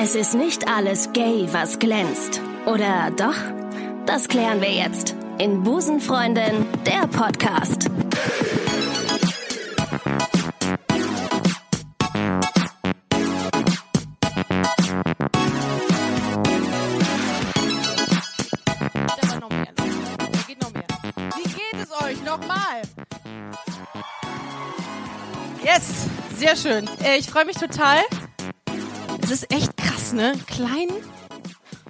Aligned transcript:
Es 0.00 0.14
ist 0.14 0.34
nicht 0.34 0.68
alles 0.68 1.12
gay, 1.12 1.48
was 1.50 1.80
glänzt. 1.80 2.40
Oder 2.66 3.10
doch? 3.16 3.34
Das 4.06 4.28
klären 4.28 4.60
wir 4.60 4.70
jetzt 4.70 5.16
in 5.38 5.64
Busenfreundin, 5.64 6.66
der 6.86 7.08
Podcast. 7.08 7.90
Yes, 25.64 26.06
sehr 26.36 26.54
schön. 26.54 26.88
Äh, 27.02 27.18
ich 27.18 27.28
freue 27.28 27.44
mich 27.44 27.56
total. 27.56 27.98
Es 29.30 29.42
ist 29.42 29.52
echt 29.52 29.77
krass, 30.08 30.12
ne? 30.12 30.32
Klein. 30.46 30.88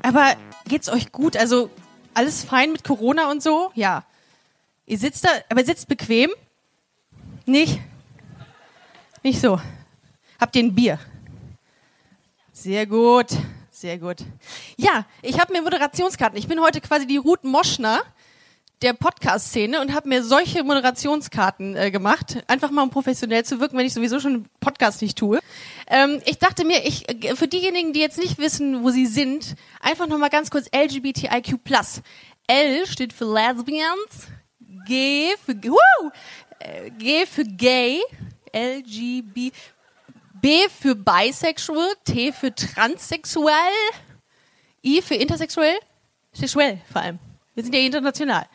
Aber 0.02 0.36
geht's 0.66 0.88
euch 0.88 1.12
gut? 1.12 1.36
Also 1.36 1.70
alles 2.14 2.44
fein 2.44 2.72
mit 2.72 2.84
Corona 2.84 3.30
und 3.30 3.42
so? 3.42 3.70
Ja. 3.74 4.04
Ihr 4.86 4.98
sitzt 4.98 5.24
da, 5.24 5.28
aber 5.48 5.64
sitzt 5.64 5.88
bequem? 5.88 6.30
Nicht? 7.46 7.80
Nicht 9.22 9.40
so. 9.40 9.60
Habt 10.40 10.56
ihr 10.56 10.62
ein 10.62 10.74
Bier? 10.74 10.98
Sehr 12.52 12.86
gut, 12.86 13.26
sehr 13.70 13.98
gut. 13.98 14.18
Ja, 14.76 15.04
ich 15.22 15.38
habe 15.38 15.52
mir 15.52 15.62
Moderationskarten. 15.62 16.38
Ich 16.38 16.48
bin 16.48 16.60
heute 16.60 16.80
quasi 16.80 17.06
die 17.06 17.18
Ruth 17.18 17.44
Moschner 17.44 18.02
der 18.82 18.92
Podcast-Szene 18.92 19.80
und 19.80 19.92
habe 19.94 20.08
mir 20.08 20.22
solche 20.22 20.62
Moderationskarten 20.62 21.76
äh, 21.76 21.90
gemacht, 21.90 22.44
einfach 22.46 22.70
mal 22.70 22.82
um 22.82 22.90
professionell 22.90 23.44
zu 23.44 23.58
wirken, 23.60 23.76
wenn 23.76 23.86
ich 23.86 23.94
sowieso 23.94 24.20
schon 24.20 24.46
Podcast 24.60 25.02
nicht 25.02 25.18
tue. 25.18 25.40
Ähm, 25.88 26.22
ich 26.26 26.38
dachte 26.38 26.64
mir, 26.64 26.86
ich 26.86 27.08
äh, 27.08 27.34
für 27.34 27.48
diejenigen, 27.48 27.92
die 27.92 28.00
jetzt 28.00 28.18
nicht 28.18 28.38
wissen, 28.38 28.84
wo 28.84 28.90
sie 28.90 29.06
sind, 29.06 29.56
einfach 29.80 30.06
noch 30.06 30.18
mal 30.18 30.30
ganz 30.30 30.50
kurz 30.50 30.68
LGBTIQ+. 30.72 31.58
L 32.46 32.86
steht 32.86 33.12
für 33.12 33.24
Lesbians, 33.24 34.28
G 34.86 35.34
für 35.44 35.54
woo, 35.54 36.10
äh, 36.60 36.90
G 36.90 37.26
für 37.26 37.44
Gay, 37.44 38.00
LGB, 38.54 39.52
B 40.40 40.68
für 40.68 40.94
Bisexual, 40.94 41.92
T 42.04 42.32
für 42.32 42.54
Transsexuell, 42.54 43.54
I 44.84 45.02
für 45.02 45.16
Intersexuell, 45.16 45.78
sexuell 46.32 46.80
vor 46.90 47.02
allem. 47.02 47.18
Wir 47.54 47.64
sind 47.64 47.74
ja 47.74 47.80
international. 47.80 48.46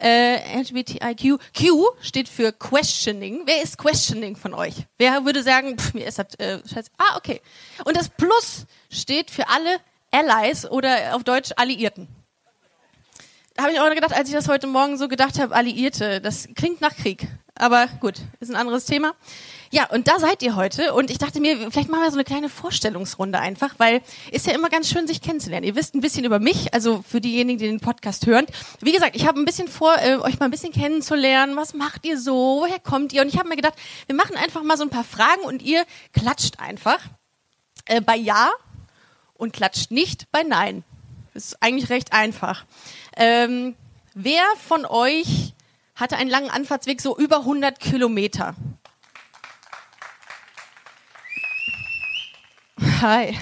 Äh, 0.00 0.60
LGBTIQ. 0.60 1.38
Q 1.56 1.88
steht 2.00 2.28
für 2.28 2.52
Questioning. 2.52 3.42
Wer 3.46 3.62
ist 3.62 3.78
Questioning 3.78 4.36
von 4.36 4.52
euch? 4.52 4.74
Wer 4.98 5.24
würde 5.24 5.42
sagen, 5.42 5.78
pff, 5.78 5.94
mir 5.94 6.06
ist 6.06 6.18
das 6.18 6.34
äh, 6.38 6.58
scheiße. 6.66 6.90
Ah, 6.98 7.16
okay. 7.16 7.40
Und 7.84 7.96
das 7.96 8.08
Plus 8.08 8.66
steht 8.90 9.30
für 9.30 9.48
alle 9.48 9.78
Allies 10.10 10.66
oder 10.66 11.14
auf 11.14 11.24
Deutsch 11.24 11.52
Alliierten. 11.56 12.08
Da 13.54 13.62
habe 13.62 13.72
ich 13.72 13.80
auch 13.80 13.88
gedacht, 13.88 14.12
als 14.12 14.28
ich 14.28 14.34
das 14.34 14.48
heute 14.48 14.66
Morgen 14.66 14.98
so 14.98 15.06
gedacht 15.06 15.38
habe, 15.38 15.54
Alliierte, 15.54 16.20
das 16.20 16.48
klingt 16.56 16.80
nach 16.80 16.96
Krieg. 16.96 17.28
Aber 17.54 17.86
gut, 18.00 18.16
ist 18.40 18.50
ein 18.50 18.56
anderes 18.56 18.84
Thema. 18.84 19.14
Ja, 19.74 19.86
und 19.90 20.06
da 20.06 20.20
seid 20.20 20.40
ihr 20.44 20.54
heute. 20.54 20.94
Und 20.94 21.10
ich 21.10 21.18
dachte 21.18 21.40
mir, 21.40 21.68
vielleicht 21.72 21.88
machen 21.88 22.02
wir 22.02 22.10
so 22.12 22.16
eine 22.16 22.22
kleine 22.22 22.48
Vorstellungsrunde 22.48 23.40
einfach, 23.40 23.74
weil 23.78 24.02
ist 24.30 24.46
ja 24.46 24.52
immer 24.52 24.70
ganz 24.70 24.88
schön, 24.88 25.08
sich 25.08 25.20
kennenzulernen. 25.20 25.66
Ihr 25.66 25.74
wisst 25.74 25.96
ein 25.96 26.00
bisschen 26.00 26.24
über 26.24 26.38
mich, 26.38 26.72
also 26.72 27.02
für 27.02 27.20
diejenigen, 27.20 27.58
die 27.58 27.66
den 27.66 27.80
Podcast 27.80 28.24
hören. 28.28 28.46
Wie 28.80 28.92
gesagt, 28.92 29.16
ich 29.16 29.26
habe 29.26 29.40
ein 29.40 29.44
bisschen 29.44 29.66
vor, 29.66 29.96
äh, 29.98 30.18
euch 30.18 30.38
mal 30.38 30.44
ein 30.44 30.52
bisschen 30.52 30.72
kennenzulernen. 30.72 31.56
Was 31.56 31.74
macht 31.74 32.06
ihr 32.06 32.20
so? 32.20 32.60
Woher 32.60 32.78
kommt 32.78 33.12
ihr? 33.12 33.22
Und 33.22 33.26
ich 33.26 33.36
habe 33.36 33.48
mir 33.48 33.56
gedacht, 33.56 33.74
wir 34.06 34.14
machen 34.14 34.36
einfach 34.36 34.62
mal 34.62 34.76
so 34.76 34.84
ein 34.84 34.90
paar 34.90 35.02
Fragen 35.02 35.42
und 35.42 35.60
ihr 35.60 35.84
klatscht 36.12 36.60
einfach 36.60 37.00
äh, 37.86 38.00
bei 38.00 38.14
Ja 38.14 38.52
und 39.34 39.52
klatscht 39.52 39.90
nicht 39.90 40.30
bei 40.30 40.44
Nein. 40.44 40.84
Das 41.32 41.46
ist 41.46 41.62
eigentlich 41.64 41.90
recht 41.90 42.12
einfach. 42.12 42.64
Ähm, 43.16 43.74
wer 44.14 44.44
von 44.68 44.86
euch 44.86 45.52
hatte 45.96 46.16
einen 46.16 46.30
langen 46.30 46.50
Anfahrtsweg, 46.50 47.00
so 47.00 47.18
über 47.18 47.38
100 47.38 47.80
Kilometer? 47.80 48.54
Hi. 52.80 53.38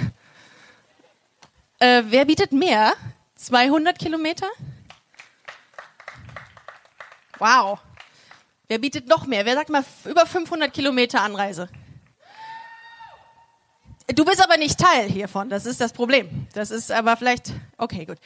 Äh, 1.78 2.02
wer 2.06 2.24
bietet 2.24 2.52
mehr? 2.52 2.94
200 3.36 3.98
Kilometer? 3.98 4.46
Wow. 7.38 7.80
Wer 8.68 8.78
bietet 8.78 9.08
noch 9.08 9.26
mehr? 9.26 9.44
Wer 9.44 9.54
sagt 9.54 9.70
mal 9.70 9.84
über 10.04 10.26
500 10.26 10.72
Kilometer 10.72 11.22
Anreise? 11.22 11.68
Du 14.14 14.24
bist 14.24 14.42
aber 14.42 14.56
nicht 14.56 14.78
Teil 14.78 15.08
hiervon, 15.08 15.48
das 15.48 15.64
ist 15.64 15.80
das 15.80 15.92
Problem. 15.92 16.46
Das 16.52 16.70
ist 16.70 16.90
aber 16.90 17.16
vielleicht, 17.16 17.52
okay, 17.78 18.04
gut. 18.04 18.18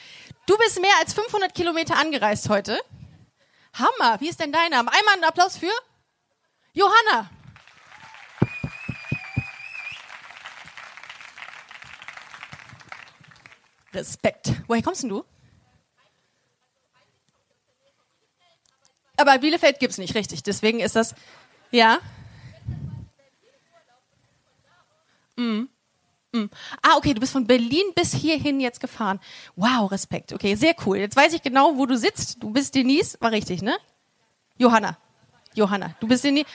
Du 0.47 0.57
bist 0.59 0.81
mehr 0.81 0.91
als 1.01 1.15
500 1.15 1.55
Kilometer 1.55 1.97
angereist 1.97 2.49
heute. 2.49 2.81
Hammer, 3.75 4.21
wie 4.21 4.29
ist 4.29 4.41
denn 4.41 4.53
dein 4.53 4.71
Name? 4.71 4.91
Einmal 4.93 5.15
einen 5.15 5.25
Applaus 5.25 5.59
für 5.59 5.73
Johanna. 6.73 7.31
Respekt. 13.93 14.53
Woher 14.67 14.83
kommst 14.83 15.03
denn 15.03 15.11
du? 15.11 15.25
Aber 19.17 19.39
Bielefeld 19.39 19.79
gibt's 19.79 19.99
nicht, 19.99 20.15
richtig. 20.15 20.43
Deswegen 20.43 20.81
ist 20.81 20.97
das, 20.97 21.15
ja. 21.71 21.99
Mm. 25.37 25.69
Mm. 26.33 26.51
Ah, 26.83 26.97
okay, 26.97 27.15
du 27.15 27.21
bist 27.21 27.33
von 27.33 27.47
Berlin 27.47 27.85
bis 27.95 28.13
hierhin 28.13 28.61
jetzt 28.61 28.81
gefahren. 28.81 29.21
Wow, 29.55 29.91
Respekt. 29.91 30.33
Okay, 30.33 30.55
sehr 30.55 30.75
cool. 30.85 30.99
Jetzt 30.99 31.17
weiß 31.17 31.33
ich 31.33 31.43
genau, 31.43 31.77
wo 31.77 31.87
du 31.87 31.97
sitzt. 31.97 32.43
Du 32.43 32.51
bist 32.51 32.75
Denise, 32.75 33.17
war 33.21 33.33
richtig, 33.33 33.63
ne? 33.63 33.77
Johanna. 34.59 34.99
Johanna, 35.55 35.95
du 36.01 36.09
bist 36.09 36.25
Denise. 36.25 36.47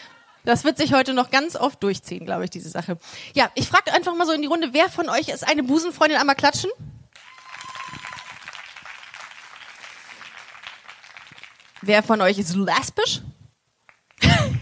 Das 0.44 0.64
wird 0.64 0.78
sich 0.78 0.94
heute 0.94 1.14
noch 1.14 1.30
ganz 1.30 1.56
oft 1.56 1.82
durchziehen, 1.84 2.26
glaube 2.26 2.46
ich, 2.46 2.50
diese 2.50 2.70
Sache. 2.70 2.98
Ja, 3.34 3.52
ich 3.54 3.68
frage 3.68 3.94
einfach 3.94 4.16
mal 4.16 4.26
so 4.26 4.34
in 4.34 4.42
die 4.42 4.48
Runde, 4.48 4.70
wer 4.74 4.90
von 4.90 5.08
euch 5.10 5.30
ist 5.30 5.48
eine 5.48 5.64
Busenfreundin? 5.64 6.18
Einmal 6.18 6.36
klatschen. 6.36 6.72
Wer 11.82 12.04
von 12.04 12.22
euch 12.22 12.38
ist 12.38 12.56
lesbisch? 12.56 13.22
haben, 14.22 14.60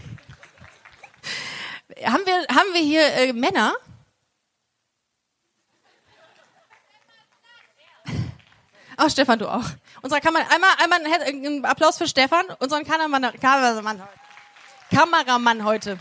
wir, 2.25 2.56
haben 2.56 2.74
wir 2.74 2.81
hier 2.81 3.06
äh, 3.13 3.34
Männer? 3.34 3.74
Ach, 8.97 9.09
Stefan, 9.09 9.40
du 9.40 9.47
auch. 9.47 9.63
Unser 10.02 10.19
Kamera, 10.19 10.44
einmal, 10.53 10.69
einmal 10.81 11.00
ein, 11.06 11.06
He- 11.06 11.47
ein 11.58 11.66
Applaus 11.66 11.97
für 11.97 12.08
Stefan, 12.08 12.46
unseren 12.59 12.84
Kameramann, 12.85 13.31
Kameramann. 13.40 14.02
Kameramann 14.94 15.63
heute. 15.63 15.97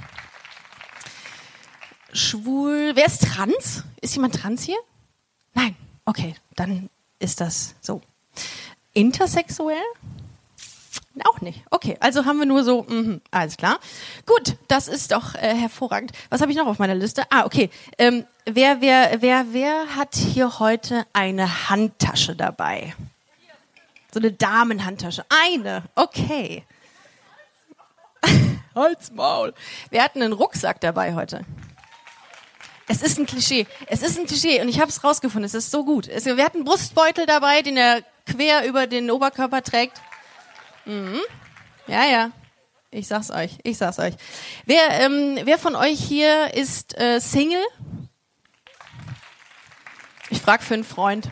Schwul. 2.12 2.93
Wer 2.95 3.07
ist 3.07 3.23
trans? 3.23 3.84
Ist 4.01 4.15
jemand 4.15 4.34
trans 4.34 4.62
hier? 4.65 4.78
Nein. 5.55 5.77
Okay, 6.07 6.34
dann 6.57 6.89
ist 7.19 7.41
das 7.41 7.75
so. 7.81 8.01
Intersexuell? 8.95 9.83
Auch 11.25 11.41
nicht. 11.41 11.62
Okay, 11.71 11.97
also 12.01 12.25
haben 12.25 12.39
wir 12.39 12.47
nur 12.47 12.65
so, 12.65 12.84
mhm, 12.89 13.21
alles 13.31 13.56
klar. 13.56 13.79
Gut, 14.27 14.56
das 14.69 14.89
ist 14.89 15.12
doch 15.12 15.34
äh, 15.34 15.55
hervorragend. 15.55 16.12
Was 16.31 16.41
habe 16.41 16.51
ich 16.51 16.56
noch 16.56 16.67
auf 16.67 16.79
meiner 16.79 16.95
Liste? 16.95 17.23
Ah, 17.31 17.45
okay. 17.45 17.71
Ähm, 17.99 18.25
wer, 18.45 18.81
wer, 18.81 19.21
wer, 19.21 19.47
wer 19.53 19.97
hat 19.97 20.15
hier 20.15 20.59
heute 20.59 21.07
eine 21.12 21.69
Handtasche 21.71 22.37
dabei? 22.37 22.95
So 24.12 24.21
eine 24.21 24.33
Damenhandtasche. 24.33 25.25
Eine. 25.28 25.84
Okay. 25.95 26.65
Halt's 28.75 29.12
Maul. 29.12 29.55
Wir 29.91 30.03
hatten 30.03 30.23
einen 30.23 30.33
Rucksack 30.33 30.81
dabei 30.81 31.15
heute. 31.15 31.45
Es 32.87 33.03
ist 33.03 33.19
ein 33.19 33.27
Klischee. 33.27 33.67
Es 33.87 34.03
ist 34.03 34.19
ein 34.19 34.27
Klischee 34.27 34.62
und 34.62 34.69
ich 34.69 34.81
habe 34.81 34.89
es 34.89 35.05
rausgefunden. 35.05 35.45
Es 35.45 35.55
ist 35.55 35.71
so 35.71 35.84
gut. 35.84 36.09
Es, 36.09 36.25
wir 36.25 36.42
hatten 36.42 36.59
einen 36.59 36.65
Brustbeutel 36.65 37.27
dabei, 37.27 37.60
den 37.60 37.77
er 37.77 38.03
quer 38.25 38.66
über 38.66 38.87
den 38.87 39.10
Oberkörper 39.10 39.63
trägt. 39.63 40.01
Mhm. 40.89 41.21
Ja, 41.87 42.07
ja. 42.07 42.31
Ich 42.91 43.07
sag's 43.09 43.31
euch. 43.31 43.59
Ich 43.63 43.77
sag's 43.77 43.99
euch. 43.99 44.15
Wer, 44.65 44.89
ähm, 45.03 45.39
wer 45.45 45.59
von 45.59 45.77
euch 45.77 46.01
hier 46.01 46.55
ist 46.55 46.99
äh, 46.99 47.21
Single? 47.21 47.63
Ich 50.31 50.41
frag 50.41 50.63
für 50.63 50.75
einen 50.75 50.85
Freund. 50.85 51.31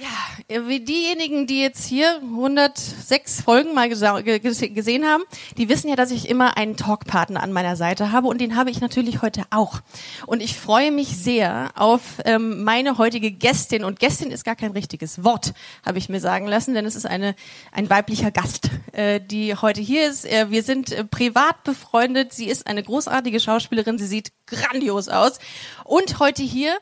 Ja, 0.00 0.66
wie 0.66 0.80
diejenigen, 0.80 1.46
die 1.46 1.60
jetzt 1.60 1.84
hier 1.84 2.22
106 2.22 3.42
Folgen 3.42 3.74
mal 3.74 3.90
gesehen 3.90 5.04
haben, 5.04 5.24
die 5.58 5.68
wissen 5.68 5.90
ja, 5.90 5.96
dass 5.96 6.10
ich 6.10 6.26
immer 6.26 6.56
einen 6.56 6.78
Talkpartner 6.78 7.42
an 7.42 7.52
meiner 7.52 7.76
Seite 7.76 8.10
habe 8.10 8.26
und 8.28 8.40
den 8.40 8.56
habe 8.56 8.70
ich 8.70 8.80
natürlich 8.80 9.20
heute 9.20 9.42
auch. 9.50 9.80
Und 10.24 10.42
ich 10.42 10.56
freue 10.56 10.90
mich 10.90 11.08
sehr 11.18 11.72
auf 11.74 12.00
ähm, 12.24 12.64
meine 12.64 12.96
heutige 12.96 13.30
Gästin 13.30 13.84
und 13.84 14.00
Gästin 14.00 14.30
ist 14.30 14.46
gar 14.46 14.56
kein 14.56 14.70
richtiges 14.70 15.22
Wort, 15.22 15.52
habe 15.84 15.98
ich 15.98 16.08
mir 16.08 16.20
sagen 16.20 16.46
lassen, 16.46 16.72
denn 16.72 16.86
es 16.86 16.96
ist 16.96 17.04
eine 17.04 17.34
ein 17.70 17.90
weiblicher 17.90 18.30
Gast, 18.30 18.70
äh, 18.92 19.20
die 19.20 19.54
heute 19.54 19.82
hier 19.82 20.08
ist. 20.08 20.24
Äh, 20.24 20.46
wir 20.48 20.62
sind 20.62 20.92
äh, 20.92 21.04
privat 21.04 21.62
befreundet. 21.62 22.32
Sie 22.32 22.46
ist 22.46 22.66
eine 22.66 22.82
großartige 22.82 23.38
Schauspielerin. 23.38 23.98
Sie 23.98 24.06
sieht 24.06 24.32
grandios 24.46 25.08
aus 25.10 25.38
und 25.84 26.20
heute 26.20 26.42
hier 26.42 26.78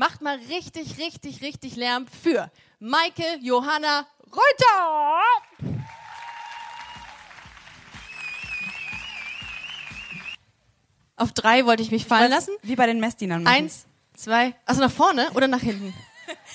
Macht 0.00 0.22
mal 0.22 0.38
richtig, 0.48 0.96
richtig, 0.96 1.42
richtig 1.42 1.76
Lärm 1.76 2.06
für 2.06 2.50
Maike 2.78 3.36
Johanna 3.42 4.06
Reuter. 4.32 5.20
Auf 11.16 11.32
drei 11.32 11.66
wollte 11.66 11.82
ich 11.82 11.90
mich 11.90 12.06
fallen 12.06 12.30
lassen. 12.30 12.56
Wie 12.62 12.76
bei 12.76 12.86
den 12.86 12.98
Messdienern 12.98 13.42
machen. 13.42 13.54
Eins, 13.54 13.84
zwei, 14.14 14.54
also 14.64 14.80
nach 14.80 14.90
vorne 14.90 15.28
oder 15.34 15.48
nach 15.48 15.60
hinten? 15.60 15.92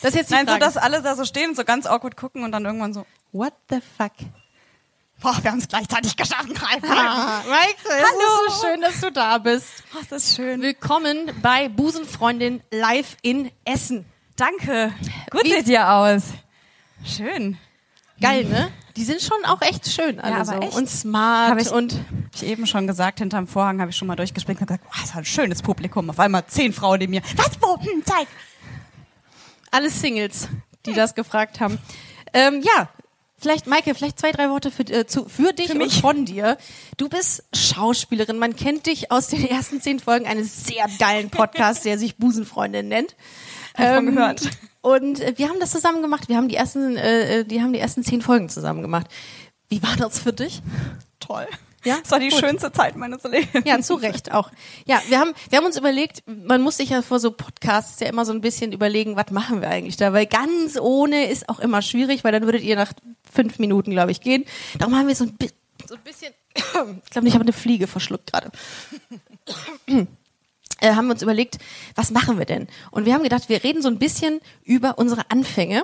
Das 0.01 0.15
ist 0.15 0.15
jetzt 0.15 0.31
die 0.31 0.33
Nein, 0.33 0.47
so 0.47 0.53
Frage. 0.53 0.65
dass 0.65 0.77
alle 0.77 1.03
da 1.03 1.15
so 1.15 1.23
stehen 1.23 1.51
und 1.51 1.55
so 1.55 1.65
ganz 1.65 1.85
awkward 1.85 2.17
gucken 2.17 2.43
und 2.43 2.51
dann 2.51 2.65
irgendwann 2.65 2.95
so, 2.95 3.05
What 3.31 3.53
the 3.69 3.79
fuck? 3.95 4.13
Boah, 5.21 5.37
wir 5.41 5.51
haben 5.51 5.59
es 5.59 5.67
gleichzeitig 5.67 6.15
geschafft. 6.15 6.47
Ah, 6.61 7.41
es 7.43 7.85
Hallo. 7.89 8.47
ist 8.47 8.61
so 8.61 8.67
schön, 8.67 8.81
dass 8.81 9.01
du 9.01 9.11
da 9.11 9.37
bist. 9.37 9.67
Oh, 9.95 10.03
das 10.09 10.23
ist 10.25 10.35
schön. 10.35 10.61
Willkommen 10.61 11.31
bei 11.41 11.69
Busenfreundin 11.69 12.61
live 12.71 13.17
in 13.21 13.51
Essen. 13.63 14.05
Danke. 14.35 14.93
Gut 15.31 15.43
Wie- 15.45 15.51
seht 15.51 15.67
ihr 15.67 15.89
aus. 15.89 16.23
Schön. 17.05 17.57
Geil, 18.21 18.45
ne? 18.45 18.71
Die 18.95 19.03
sind 19.03 19.21
schon 19.21 19.43
auch 19.45 19.61
echt 19.61 19.87
schön 19.89 20.19
alle 20.21 20.31
Ja, 20.35 20.41
aber 20.41 20.45
so. 20.45 20.59
echt. 20.59 20.75
Und 20.75 20.89
smart 20.89 21.51
Hab 21.51 21.59
ich- 21.59 21.69
und 21.71 21.93
Hab 21.93 22.01
ich 22.35 22.43
eben 22.43 22.65
schon 22.65 22.87
gesagt, 22.87 23.19
hinterm 23.19 23.47
Vorhang 23.47 23.81
habe 23.81 23.91
ich 23.91 23.97
schon 23.97 24.07
mal 24.07 24.15
durchgespringt 24.15 24.61
und 24.61 24.67
gesagt, 24.67 24.85
oh, 24.87 24.93
das 25.01 25.09
war 25.13 25.17
ein 25.21 25.25
schönes 25.25 25.61
Publikum. 25.61 26.09
Auf 26.09 26.19
einmal 26.19 26.45
zehn 26.47 26.71
Frauen 26.71 26.99
neben 26.99 27.11
mir. 27.11 27.21
Was, 27.35 27.51
wo? 27.61 27.77
Hm, 27.79 28.03
zeig. 28.05 28.27
alle 29.71 29.89
Singles, 29.89 30.47
die 30.85 30.93
das 30.93 31.13
gefragt 31.15 31.59
haben. 31.59 31.77
Ähm, 32.31 32.61
ja, 32.61 32.87
vielleicht, 33.45 33.67
Maike, 33.67 33.93
vielleicht 33.93 34.19
zwei, 34.19 34.31
drei 34.31 34.49
Worte 34.49 34.71
für, 34.71 34.81
äh, 34.83 35.05
zu, 35.05 35.25
für 35.25 35.53
dich 35.53 35.69
und 35.69 35.77
mich? 35.77 36.01
von 36.01 36.25
dir. 36.25 36.57
Du 36.97 37.09
bist 37.09 37.43
Schauspielerin. 37.53 38.39
Man 38.39 38.55
kennt 38.55 38.87
dich 38.87 39.11
aus 39.11 39.27
den 39.27 39.47
ersten 39.47 39.81
zehn 39.81 39.99
Folgen 39.99 40.25
eines 40.25 40.65
sehr 40.65 40.87
geilen 40.97 41.29
Podcasts, 41.29 41.83
der 41.83 41.99
sich 41.99 42.17
Busenfreundin 42.17 42.87
nennt. 42.87 43.15
Ähm, 43.77 44.07
gehört. 44.07 44.49
Und 44.81 45.19
äh, 45.19 45.33
wir 45.35 45.49
haben 45.49 45.59
das 45.59 45.71
zusammen 45.71 46.01
gemacht. 46.01 46.27
Wir 46.27 46.37
haben 46.37 46.47
die 46.47 46.55
ersten, 46.55 46.97
äh, 46.97 47.41
äh, 47.41 47.43
die 47.45 47.61
haben 47.61 47.71
die 47.71 47.79
ersten 47.79 48.03
zehn 48.03 48.23
Folgen 48.23 48.49
zusammen 48.49 48.81
gemacht. 48.81 49.07
Wie 49.69 49.83
war 49.83 49.95
das 49.95 50.17
für 50.19 50.33
dich? 50.33 50.63
Toll. 51.19 51.45
Ja? 51.85 51.97
Das 52.01 52.11
war 52.11 52.19
die 52.19 52.29
Gut. 52.29 52.39
schönste 52.39 52.71
Zeit 52.71 52.95
meines 52.95 53.23
Lebens. 53.23 53.65
Ja, 53.65 53.79
zu 53.79 53.95
Recht 53.95 54.31
auch. 54.31 54.51
Ja, 54.85 55.01
wir 55.07 55.19
haben, 55.19 55.33
wir 55.49 55.57
haben 55.57 55.65
uns 55.65 55.77
überlegt, 55.77 56.23
man 56.25 56.61
muss 56.61 56.77
sich 56.77 56.89
ja 56.89 57.01
vor 57.01 57.19
so 57.19 57.31
Podcasts 57.31 57.99
ja 57.99 58.07
immer 58.07 58.25
so 58.25 58.33
ein 58.33 58.41
bisschen 58.41 58.71
überlegen, 58.71 59.15
was 59.15 59.31
machen 59.31 59.61
wir 59.61 59.69
eigentlich 59.69 59.97
da, 59.97 60.11
weil 60.13 60.25
ganz 60.25 60.77
ohne 60.79 61.29
ist 61.29 61.47
auch 61.49 61.59
immer 61.59 61.81
schwierig, 61.81 62.23
weil 62.23 62.31
dann 62.31 62.43
würdet 62.43 62.63
ihr 62.63 62.75
nach 62.75 62.93
fünf 63.31 63.59
Minuten, 63.59 63.91
glaube 63.91 64.11
ich, 64.11 64.21
gehen. 64.21 64.45
Darum 64.79 64.95
haben 64.95 65.07
wir 65.07 65.15
so 65.15 65.25
ein, 65.25 65.35
bi 65.35 65.49
so 65.87 65.95
ein 65.95 66.01
bisschen, 66.01 66.33
ich 67.03 67.11
glaube, 67.11 67.27
ich 67.27 67.33
habe 67.33 67.43
eine 67.43 67.53
Fliege 67.53 67.87
verschluckt 67.87 68.31
gerade. 68.31 68.51
Äh, 70.81 70.93
haben 70.93 71.07
wir 71.07 71.13
uns 71.13 71.21
überlegt, 71.21 71.57
was 71.95 72.11
machen 72.11 72.37
wir 72.37 72.45
denn? 72.45 72.67
Und 72.91 73.05
wir 73.05 73.13
haben 73.13 73.23
gedacht, 73.23 73.47
wir 73.47 73.63
reden 73.63 73.81
so 73.81 73.87
ein 73.87 73.97
bisschen 73.97 74.41
über 74.65 74.97
unsere 74.97 75.31
Anfänge, 75.31 75.83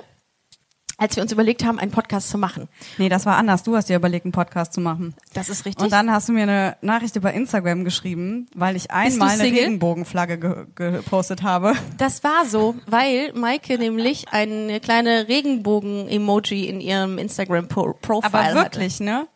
als 1.02 1.16
wir 1.16 1.22
uns 1.24 1.32
überlegt 1.32 1.64
haben, 1.64 1.80
einen 1.80 1.90
Podcast 1.90 2.30
zu 2.30 2.38
machen. 2.38 2.68
Nee, 2.96 3.08
das 3.08 3.26
war 3.26 3.36
anders. 3.36 3.64
Du 3.64 3.74
hast 3.74 3.88
dir 3.88 3.96
überlegt, 3.96 4.24
einen 4.24 4.30
Podcast 4.30 4.72
zu 4.72 4.80
machen. 4.80 5.14
Das 5.34 5.48
ist 5.48 5.66
richtig. 5.66 5.82
Und 5.82 5.92
dann 5.92 6.12
hast 6.12 6.28
du 6.28 6.32
mir 6.32 6.44
eine 6.44 6.76
Nachricht 6.80 7.16
über 7.16 7.32
Instagram 7.32 7.84
geschrieben, 7.84 8.46
weil 8.54 8.76
ich 8.76 8.92
einmal 8.92 9.30
eine? 9.30 9.42
Regenbogenflagge 9.42 10.38
ge 10.38 10.66
gepostet 10.76 11.42
habe. 11.42 11.74
Das 11.98 12.22
war 12.22 12.46
so, 12.46 12.76
weil 12.86 13.32
Maike 13.34 13.78
nämlich 13.78 14.28
eine 14.30 14.78
kleine 14.78 15.26
Regenbogen-Emoji 15.26 16.66
in 16.66 16.80
ihrem 16.80 17.18
Instagram-Profile 17.18 18.22
Aber 18.22 18.54
wirklich, 18.54 19.00
ne? 19.00 19.26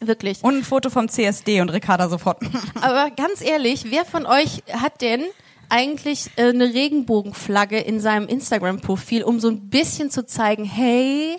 hatte. 0.00 0.06
Wirklich. 0.06 0.44
Und 0.44 0.58
ein 0.58 0.62
Foto 0.62 0.90
vom 0.90 1.08
CSD 1.08 1.60
und 1.60 1.70
Ricarda 1.70 2.08
sofort. 2.08 2.38
Aber 2.80 3.10
ganz 3.10 3.40
ehrlich, 3.40 3.86
wer 3.90 4.04
von 4.04 4.26
euch 4.26 4.62
hat 4.72 5.00
denn 5.00 5.22
eigentlich 5.68 6.30
äh, 6.36 6.48
eine 6.50 6.72
Regenbogenflagge 6.72 7.78
in 7.78 8.00
seinem 8.00 8.26
Instagram-Profil, 8.28 9.22
um 9.24 9.40
so 9.40 9.48
ein 9.48 9.68
bisschen 9.68 10.10
zu 10.10 10.26
zeigen, 10.26 10.64
hey, 10.64 11.36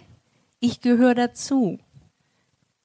ich 0.60 0.82
gehöre 0.82 1.16
dazu? 1.16 1.80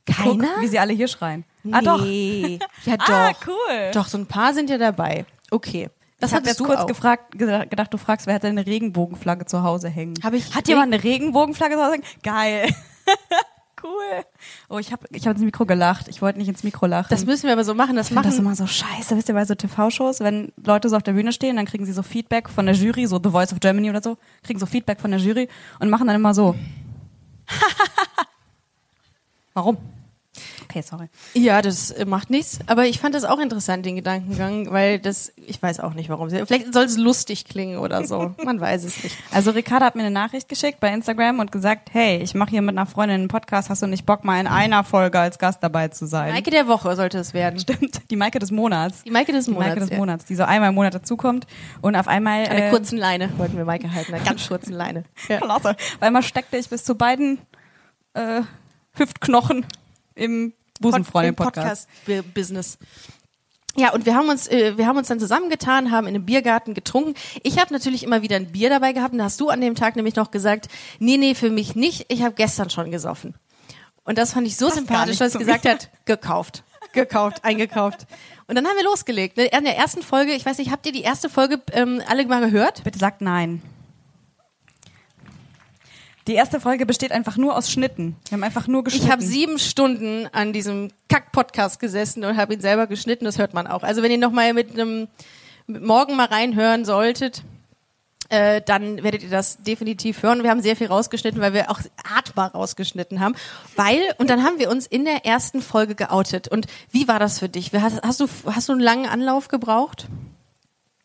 Keiner? 0.07 0.49
Guck, 0.55 0.63
wie 0.63 0.67
sie 0.69 0.79
alle 0.79 0.93
hier 0.93 1.09
schreien. 1.09 1.45
Ah, 1.71 1.81
doch. 1.81 2.03
Nee. 2.05 2.59
Ja, 2.85 2.97
doch. 2.97 3.09
Ah, 3.09 3.33
cool. 3.47 3.91
Doch, 3.95 4.09
so 4.09 4.19
ein 4.19 4.27
paar 4.27 4.53
sind 4.55 4.69
ja 4.69 4.79
dabei. 4.79 5.25
Okay. 5.51 5.89
Das 6.19 6.31
ich 6.31 6.37
habe 6.37 6.49
jetzt 6.49 6.63
kurz 6.63 6.81
auch. 6.81 6.87
gefragt, 6.87 7.37
ge- 7.39 7.67
gedacht, 7.67 7.93
du 7.93 7.99
fragst, 7.99 8.27
wer 8.27 8.35
hat 8.35 8.43
denn 8.45 8.57
eine 8.59 8.67
Regenbogenflagge 8.67 9.45
zu 9.47 9.63
Hause 9.63 9.89
hängen? 9.89 10.15
Hab 10.23 10.33
ich 10.35 10.55
hat 10.55 10.69
jemand 10.69 10.93
eine 10.93 11.03
Regenbogenflagge 11.03 11.75
zu 11.77 11.81
Hause 11.83 11.93
hängen? 11.95 12.05
Geil. 12.23 12.69
cool. 13.83 14.25
Oh, 14.69 14.79
ich 14.79 14.93
habe 14.93 15.07
ich 15.11 15.27
hab 15.27 15.35
ins 15.35 15.45
Mikro 15.45 15.67
gelacht. 15.67 16.09
Ich 16.09 16.23
wollte 16.23 16.39
nicht 16.39 16.49
ins 16.49 16.63
Mikro 16.65 16.87
lachen. 16.87 17.09
Das 17.11 17.25
müssen 17.25 17.45
wir 17.45 17.53
aber 17.53 17.65
so 17.65 17.75
machen. 17.75 17.97
Das 17.97 18.09
Ich 18.09 18.15
finde 18.15 18.29
das 18.29 18.39
machen 18.39 18.47
immer 18.47 18.55
so 18.57 18.67
scheiße, 18.67 19.17
wisst 19.17 19.29
ihr, 19.29 19.35
bei 19.35 19.45
so 19.45 19.55
TV-Shows, 19.55 20.21
wenn 20.21 20.53
Leute 20.65 20.89
so 20.89 20.97
auf 20.97 21.03
der 21.03 21.13
Bühne 21.13 21.33
stehen, 21.33 21.57
dann 21.57 21.67
kriegen 21.67 21.85
sie 21.87 21.93
so 21.93 22.03
Feedback 22.03 22.49
von 22.49 22.67
der 22.67 22.75
Jury, 22.75 23.07
so 23.07 23.21
The 23.23 23.31
Voice 23.31 23.53
of 23.53 23.61
Germany 23.61 23.91
oder 23.91 24.03
so, 24.03 24.17
kriegen 24.43 24.59
so 24.59 24.67
Feedback 24.67 25.01
von 25.01 25.11
der 25.11 25.21
Jury 25.21 25.49
und 25.79 25.91
machen 25.91 26.07
dann 26.07 26.17
immer 26.17 26.35
so. 26.35 26.55
Warum? 29.55 29.77
Okay, 30.73 30.81
sorry. 30.81 31.09
Ja, 31.35 31.61
das 31.61 31.91
äh, 31.91 32.07
macht 32.07 32.31
nichts. 32.31 32.61
Aber 32.67 32.87
ich 32.87 32.99
fand 32.99 33.15
das 33.15 33.25
auch 33.25 33.39
interessant, 33.39 33.85
den 33.85 33.97
Gedankengang, 33.97 34.71
weil 34.71 34.99
das, 34.99 35.31
ich 35.37 35.63
weiß 35.63 35.81
auch 35.81 35.93
nicht 35.93 36.09
warum. 36.09 36.31
Vielleicht 36.31 36.73
soll 36.73 36.85
es 36.85 36.97
lustig 36.97 37.45
klingen 37.45 37.77
oder 37.77 38.07
so. 38.07 38.35
Man 38.45 38.59
weiß 38.59 38.85
es 38.85 39.05
nicht. 39.05 39.15
Also 39.33 39.51
Ricarda 39.51 39.85
hat 39.85 39.97
mir 39.97 40.01
eine 40.01 40.11
Nachricht 40.11 40.49
geschickt 40.49 40.81
bei 40.81 40.91
Instagram 40.91 41.41
und 41.41 41.53
gesagt, 41.53 41.91
hey, 41.93 42.23
ich 42.23 42.33
mache 42.33 42.53
hier 42.53 42.63
mit 42.63 42.75
einer 42.75 42.87
Freundin 42.87 43.21
einen 43.21 43.29
Podcast, 43.29 43.69
hast 43.69 43.83
du 43.83 43.87
nicht 43.87 44.07
Bock, 44.07 44.25
mal 44.25 44.41
in 44.41 44.47
einer 44.47 44.83
Folge 44.83 45.21
als 45.21 45.39
Gast 45.39 45.63
dabei 45.63 45.89
zu 45.89 46.07
sein? 46.07 46.33
Maike 46.33 46.51
der 46.51 46.67
Woche 46.69 46.97
sollte 46.97 47.19
es 47.19 47.35
werden. 47.35 47.61
Stimmt, 47.61 48.01
die 48.11 48.17
Maike 48.17 48.39
des 48.39 48.51
Monats. 48.51 49.03
Die 49.03 49.11
Maike 49.11 49.33
des 49.33 49.45
Die 49.45 49.51
Monats. 49.51 49.69
Maike 49.69 49.81
des 49.81 49.91
ja. 49.91 49.99
Monats, 49.99 50.25
die 50.25 50.37
so 50.37 50.45
einmal 50.45 50.71
im 50.71 50.75
Monat 50.75 50.95
dazukommt 50.95 51.47
und 51.83 51.97
auf 51.97 52.09
einmal... 52.09 52.47
An 52.47 52.57
der 52.57 52.69
äh, 52.69 52.71
kurzen 52.71 52.97
Leine 52.97 53.29
wollten 53.37 53.59
wir 53.59 53.67
Maike 53.67 53.93
halten, 53.93 54.15
einer 54.15 54.25
ganz 54.25 54.49
kurzen 54.49 54.73
Leine. 54.73 55.05
Ja. 55.29 55.39
Klasse. 55.39 55.77
Weil 56.01 56.11
man 56.11 56.23
steckte 56.23 56.57
ich 56.57 56.69
bis 56.71 56.83
zu 56.83 56.95
beiden 56.95 57.39
äh, 58.15 58.41
Hüftknochen 58.95 59.67
im 60.15 60.53
Busenfreundin-Podcast. 60.83 61.89
Podcast-Business. 62.05 62.79
Ja, 63.77 63.93
und 63.93 64.05
wir 64.05 64.15
haben 64.15 64.29
uns, 64.29 64.49
äh, 64.49 64.77
wir 64.77 64.87
haben 64.87 64.99
uns 64.99 65.09
dann 65.09 65.19
zusammengetan, 65.19 65.91
haben 65.91 66.07
in 66.07 66.15
einem 66.15 66.27
Biergarten 66.27 66.75
getrunken. 66.75 67.15
Ich 67.43 67.59
habe 67.59 67.73
natürlich 67.73 68.03
immer 68.03 68.21
wieder 68.21 68.37
ein 68.37 68.53
Bier 68.53 68.69
dabei 68.69 68.93
gehabt. 68.93 69.13
Und 69.13 69.19
da 69.19 69.25
hast 69.25 69.41
du 69.41 69.49
an 69.49 69.63
dem 69.63 69.75
Tag 69.75 69.97
nämlich 69.97 70.15
noch 70.15 70.31
gesagt, 70.31 70.69
nee, 70.99 71.17
nee, 71.17 71.35
für 71.35 71.49
mich 71.49 71.75
nicht. 71.75 72.13
Ich 72.13 72.23
habe 72.23 72.35
gestern 72.35 72.69
schon 72.69 72.91
gesoffen. 72.91 73.35
Und 74.05 74.19
das 74.19 74.33
fand 74.35 74.47
ich 74.47 74.57
so 74.57 74.67
Passt 74.67 74.79
sympathisch, 74.79 75.19
dass 75.19 75.33
sie 75.33 75.39
gesagt 75.39 75.65
hat, 75.65 75.89
gekauft, 76.05 76.65
gekauft, 76.93 77.45
eingekauft. 77.45 78.07
Und 78.47 78.57
dann 78.57 78.67
haben 78.67 78.77
wir 78.77 78.85
losgelegt. 78.85 79.37
Ne? 79.37 79.45
In 79.47 79.65
der 79.65 79.77
ersten 79.77 80.03
Folge, 80.03 80.33
ich 80.33 80.45
weiß 80.45 80.59
nicht, 80.59 80.71
habt 80.71 80.85
ihr 80.85 80.93
die 80.93 81.03
erste 81.03 81.31
Folge 81.31 81.63
ähm, 81.73 82.03
alle 82.09 82.27
mal 82.27 82.41
gehört? 82.41 82.85
Bitte 82.85 82.99
sagt 82.99 83.23
nein. 83.23 83.63
Die 86.29 86.35
erste 86.35 86.61
Folge 86.61 86.87
besteht 86.87 87.11
einfach 87.11 87.37
nur 87.37 87.57
aus 87.57 87.71
Schnitten. 87.71 88.17
Wir 88.29 88.37
haben 88.37 88.45
einfach 88.45 88.69
nur 88.69 88.85
geschnitten. 88.85 89.07
Ich 89.07 89.13
habe 89.13 89.23
sieben 89.23 89.59
Stunden 89.59 90.29
an 90.33 90.53
diesem 90.53 90.91
Kack-Podcast 91.09 91.81
gesessen 91.81 92.25
und 92.25 92.37
habe 92.37 92.55
ihn 92.55 92.61
selber 92.61 92.87
geschnitten. 92.87 93.25
Das 93.25 93.39
hört 93.39 93.55
man 93.55 93.67
auch. 93.67 93.83
Also 93.83 94.03
wenn 94.03 94.13
ihr 94.13 94.19
noch 94.19 94.31
mal 94.31 94.55
mit 94.55 94.73
einem 94.73 95.09
morgen 95.67 96.15
mal 96.17 96.27
reinhören 96.27 96.85
solltet, 96.85 97.43
äh, 98.29 98.63
dann 98.63 99.03
werdet 99.03 99.23
ihr 99.25 99.31
das 99.31 99.63
definitiv 99.63 100.23
hören. 100.23 100.43
Wir 100.43 100.51
haben 100.51 100.63
sehr 100.63 100.77
viel 100.77 100.87
rausgeschnitten, 100.87 101.41
weil 101.41 101.53
wir 101.53 101.71
auch 101.71 101.81
atmbar 102.17 102.53
rausgeschnitten 102.53 103.21
haben. 103.21 103.35
Weil 103.77 104.01
und 104.19 104.31
dann 104.31 104.45
haben 104.45 104.59
wir 104.59 104.71
uns 104.71 104.87
in 104.87 105.05
der 105.05 105.27
ersten 105.27 105.61
Folge 105.61 105.95
geoutet. 105.95 106.49
Und 106.49 106.67
wie 106.91 107.09
war 107.09 107.19
das 107.19 107.41
für 107.41 107.49
dich? 107.49 107.73
Hast, 107.75 108.01
hast 108.03 108.21
du 108.21 108.29
hast 108.47 108.69
du 108.69 108.73
einen 108.73 108.81
langen 108.81 109.07
Anlauf 109.07 109.49
gebraucht? 109.49 110.07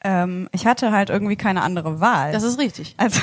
Ähm, 0.10 0.48
ich 0.54 0.66
hatte 0.66 0.92
halt 0.92 1.10
irgendwie 1.10 1.36
keine 1.36 1.62
andere 1.64 2.00
Wahl. 2.00 2.32
Das 2.32 2.44
ist 2.44 2.58
richtig. 2.60 2.96
also 2.98 3.20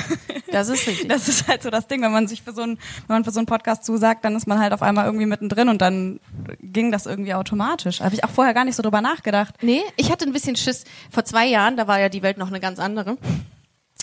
Das 0.52 0.68
ist 0.68 0.86
richtig. 0.86 1.08
das 1.08 1.28
ist 1.28 1.48
halt 1.48 1.62
so 1.62 1.70
das 1.70 1.86
Ding, 1.86 2.02
wenn 2.02 2.12
man 2.12 2.28
sich 2.28 2.42
für 2.42 2.52
so 2.52 2.60
einen, 2.62 2.78
wenn 3.06 3.16
man 3.16 3.24
für 3.24 3.30
so 3.30 3.40
einen 3.40 3.46
Podcast 3.46 3.84
zusagt, 3.84 4.24
dann 4.24 4.36
ist 4.36 4.46
man 4.46 4.58
halt 4.58 4.72
auf 4.74 4.82
einmal 4.82 5.06
irgendwie 5.06 5.24
mittendrin 5.26 5.68
und 5.70 5.80
dann 5.80 6.20
ging 6.60 6.92
das 6.92 7.06
irgendwie 7.06 7.32
automatisch. 7.32 8.00
Habe 8.00 8.14
ich 8.14 8.22
auch 8.24 8.30
vorher 8.30 8.52
gar 8.52 8.64
nicht 8.64 8.76
so 8.76 8.82
drüber 8.82 9.00
nachgedacht. 9.00 9.54
Nee, 9.62 9.80
ich 9.96 10.12
hatte 10.12 10.26
ein 10.26 10.32
bisschen 10.32 10.56
Schiss. 10.56 10.84
Vor 11.10 11.24
zwei 11.24 11.46
Jahren, 11.46 11.76
da 11.78 11.86
war 11.88 11.98
ja 12.00 12.08
die 12.10 12.22
Welt 12.22 12.36
noch 12.36 12.48
eine 12.48 12.60
ganz 12.60 12.78
andere. 12.78 13.16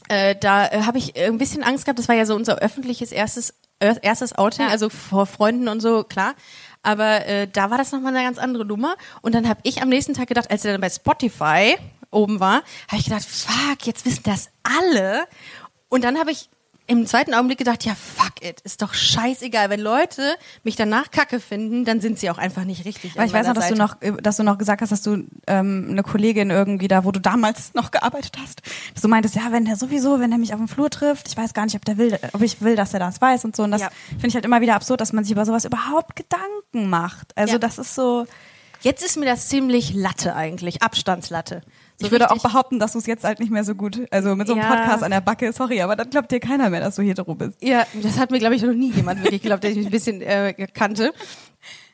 Äh, 0.09 0.35
da 0.35 0.65
äh, 0.67 0.81
habe 0.83 0.97
ich 0.97 1.15
ein 1.15 1.37
bisschen 1.37 1.63
Angst 1.63 1.85
gehabt. 1.85 1.99
Das 1.99 2.07
war 2.09 2.15
ja 2.15 2.25
so 2.25 2.35
unser 2.35 2.57
öffentliches 2.57 3.11
erstes 3.11 3.53
äh, 3.79 3.95
erstes 4.01 4.35
Outing, 4.37 4.65
Ja. 4.65 4.71
also 4.71 4.89
vor 4.89 5.25
Freunden 5.25 5.67
und 5.67 5.79
so, 5.81 6.03
klar. 6.03 6.33
Aber 6.83 7.25
äh, 7.27 7.47
da 7.47 7.69
war 7.69 7.77
das 7.77 7.91
nochmal 7.91 8.15
eine 8.15 8.25
ganz 8.25 8.39
andere 8.39 8.65
Nummer. 8.65 8.95
Und 9.21 9.35
dann 9.35 9.47
habe 9.47 9.59
ich 9.63 9.81
am 9.83 9.89
nächsten 9.89 10.13
Tag 10.15 10.27
gedacht, 10.27 10.49
als 10.49 10.65
er 10.65 10.71
dann 10.73 10.81
bei 10.81 10.89
Spotify 10.89 11.77
oben 12.11 12.39
war, 12.39 12.61
habe 12.87 12.97
ich 12.97 13.05
gedacht, 13.05 13.25
fuck, 13.25 13.85
jetzt 13.85 14.05
wissen 14.05 14.23
das 14.23 14.49
alle. 14.63 15.25
Und 15.89 16.03
dann 16.03 16.17
habe 16.19 16.31
ich 16.31 16.49
im 16.87 17.05
zweiten 17.05 17.33
Augenblick 17.33 17.57
gedacht, 17.57 17.85
ja, 17.85 17.95
fuck 17.95 18.43
it, 18.43 18.59
ist 18.61 18.81
doch 18.81 18.93
scheißegal. 18.93 19.69
Wenn 19.69 19.79
Leute 19.79 20.35
mich 20.63 20.75
danach 20.75 21.09
kacke 21.09 21.39
finden, 21.39 21.85
dann 21.85 22.01
sind 22.01 22.19
sie 22.19 22.29
auch 22.29 22.37
einfach 22.37 22.65
nicht 22.65 22.83
richtig. 22.83 23.15
Weil 23.15 23.27
ich 23.27 23.33
weiß 23.33 23.47
noch, 23.47 23.53
dass 23.53 23.69
du 23.69 23.75
noch, 23.75 24.01
äh, 24.01 24.11
dass 24.21 24.35
du 24.37 24.43
noch 24.43 24.57
gesagt 24.57 24.81
hast, 24.81 24.91
dass 24.91 25.01
du 25.01 25.23
ähm, 25.47 25.87
eine 25.89 26.03
Kollegin 26.03 26.49
irgendwie 26.49 26.89
da, 26.89 27.05
wo 27.05 27.11
du 27.13 27.21
damals 27.21 27.73
noch 27.75 27.91
gearbeitet 27.91 28.35
hast, 28.43 28.61
dass 28.93 29.01
du 29.01 29.07
meintest, 29.07 29.35
ja, 29.35 29.51
wenn 29.51 29.63
der 29.63 29.77
sowieso, 29.77 30.19
wenn 30.19 30.31
der 30.31 30.39
mich 30.39 30.53
auf 30.53 30.59
dem 30.59 30.67
Flur 30.67 30.89
trifft, 30.89 31.29
ich 31.29 31.37
weiß 31.37 31.53
gar 31.53 31.63
nicht, 31.63 31.75
ob 31.75 31.85
der 31.85 31.97
will, 31.97 32.17
ob 32.33 32.41
ich 32.41 32.61
will, 32.61 32.75
dass 32.75 32.93
er 32.93 32.99
das 32.99 33.21
weiß 33.21 33.45
und 33.45 33.55
so. 33.55 33.63
Und 33.63 33.71
das 33.71 33.81
Ja. 33.81 33.89
finde 34.09 34.27
ich 34.27 34.35
halt 34.35 34.43
immer 34.45 34.59
wieder 34.59 34.75
absurd, 34.75 34.99
dass 34.99 35.13
man 35.13 35.23
sich 35.23 35.31
über 35.31 35.45
sowas 35.45 35.63
überhaupt 35.63 36.17
Gedanken 36.17 36.89
macht. 36.89 37.37
Also 37.37 37.53
Ja. 37.53 37.59
das 37.59 37.77
ist 37.77 37.95
so. 37.95 38.25
Jetzt 38.81 39.03
ist 39.05 39.15
mir 39.15 39.25
das 39.27 39.47
ziemlich 39.47 39.93
Latte 39.93 40.35
eigentlich, 40.35 40.81
Abstandslatte. 40.81 41.61
So 42.01 42.07
ich 42.07 42.11
würde 42.11 42.31
auch 42.31 42.41
behaupten, 42.41 42.79
dass 42.79 42.91
du 42.93 42.99
es 42.99 43.05
jetzt 43.05 43.23
halt 43.23 43.39
nicht 43.39 43.51
mehr 43.51 43.63
so 43.63 43.75
gut, 43.75 44.01
also 44.11 44.35
mit 44.35 44.47
so 44.47 44.53
einem 44.53 44.63
Ja. 44.63 44.75
Podcast 44.75 45.03
an 45.03 45.11
der 45.11 45.21
Backe, 45.21 45.53
sorry, 45.53 45.81
aber 45.81 45.95
dann 45.95 46.09
glaubt 46.09 46.31
dir 46.31 46.39
keiner 46.39 46.69
mehr, 46.69 46.81
dass 46.81 46.95
du 46.95 47.01
hetero 47.01 47.35
bist. 47.35 47.57
Ja, 47.61 47.85
das 48.01 48.19
hat 48.19 48.31
mir, 48.31 48.39
glaube 48.39 48.55
ich, 48.55 48.61
noch 48.61 48.73
nie 48.73 48.91
jemand 48.91 49.23
wirklich 49.23 49.41
geglaubt, 49.41 49.63
der 49.63 49.73
mich 49.73 49.85
ein 49.85 49.91
bisschen 49.91 50.21
äh, 50.21 50.53
kannte. 50.73 51.13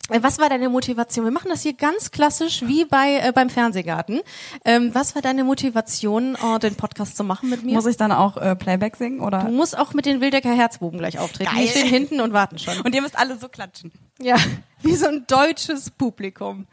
Äh, 0.09 0.23
Was 0.23 0.39
war 0.39 0.49
deine 0.49 0.69
Motivation? 0.69 1.25
Wir 1.25 1.31
machen 1.31 1.49
das 1.49 1.61
hier 1.63 1.73
ganz 1.73 2.11
klassisch 2.11 2.63
wie 2.65 2.85
bei 2.85 3.19
äh, 3.21 3.31
beim 3.33 3.49
Fernsehgarten. 3.49 4.21
Ähm, 4.63 4.91
was 4.93 5.15
war 5.15 5.21
deine 5.21 5.43
Motivation, 5.43 6.37
oh, 6.41 6.57
den 6.57 6.75
Podcast 6.75 7.17
zu 7.17 7.23
machen 7.23 7.49
mit 7.49 7.63
mir? 7.63 7.73
Muss 7.73 7.85
ich 7.85 7.97
dann 7.97 8.11
auch 8.11 8.37
äh, 8.37 8.55
Playback 8.55 8.95
singen 8.95 9.19
du 9.19 9.25
oder? 9.25 9.43
musst 9.49 9.77
auch 9.77 9.93
mit 9.93 10.05
den 10.05 10.21
Wildecker 10.21 10.53
Herzbuben 10.55 10.97
gleich 10.99 11.19
auftreten. 11.19 11.51
Geil. 11.53 11.63
Die 11.63 11.69
stehen 11.69 11.87
hinten 11.87 12.21
und 12.21 12.31
warten 12.33 12.57
schon. 12.57 12.79
Und 12.81 12.95
ihr 12.95 13.01
müsst 13.01 13.17
alle 13.17 13.37
so 13.37 13.49
klatschen. 13.49 13.91
Ja, 14.21 14.37
wie 14.81 14.95
so 14.95 15.07
ein 15.07 15.25
deutsches 15.27 15.91
Publikum. 15.91 16.67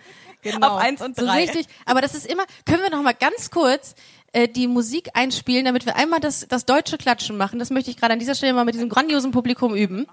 Genau. 0.44 0.76
Auf 0.76 0.80
eins 0.80 1.02
und 1.02 1.16
So 1.16 1.24
drei. 1.24 1.42
richtig. 1.42 1.66
Aber 1.86 2.00
das 2.00 2.14
ist 2.14 2.26
immer, 2.26 2.44
können 2.66 2.82
wir 2.82 2.90
noch 2.90 3.02
mal 3.02 3.14
ganz 3.14 3.50
kurz 3.50 3.94
äh, 4.32 4.46
die 4.48 4.66
Musik 4.68 5.10
einspielen, 5.14 5.64
damit 5.64 5.86
wir 5.86 5.96
einmal 5.96 6.20
das, 6.20 6.46
das 6.48 6.66
deutsche 6.66 6.98
Klatschen 6.98 7.36
machen. 7.36 7.58
Das 7.58 7.70
möchte 7.70 7.90
ich 7.90 7.96
gerade 7.96 8.12
an 8.12 8.18
dieser 8.18 8.34
Stelle 8.34 8.52
mal 8.52 8.64
mit 8.64 8.74
diesem 8.74 8.88
grandiosen 8.88 9.32
Publikum 9.32 9.74
üben. 9.74 10.06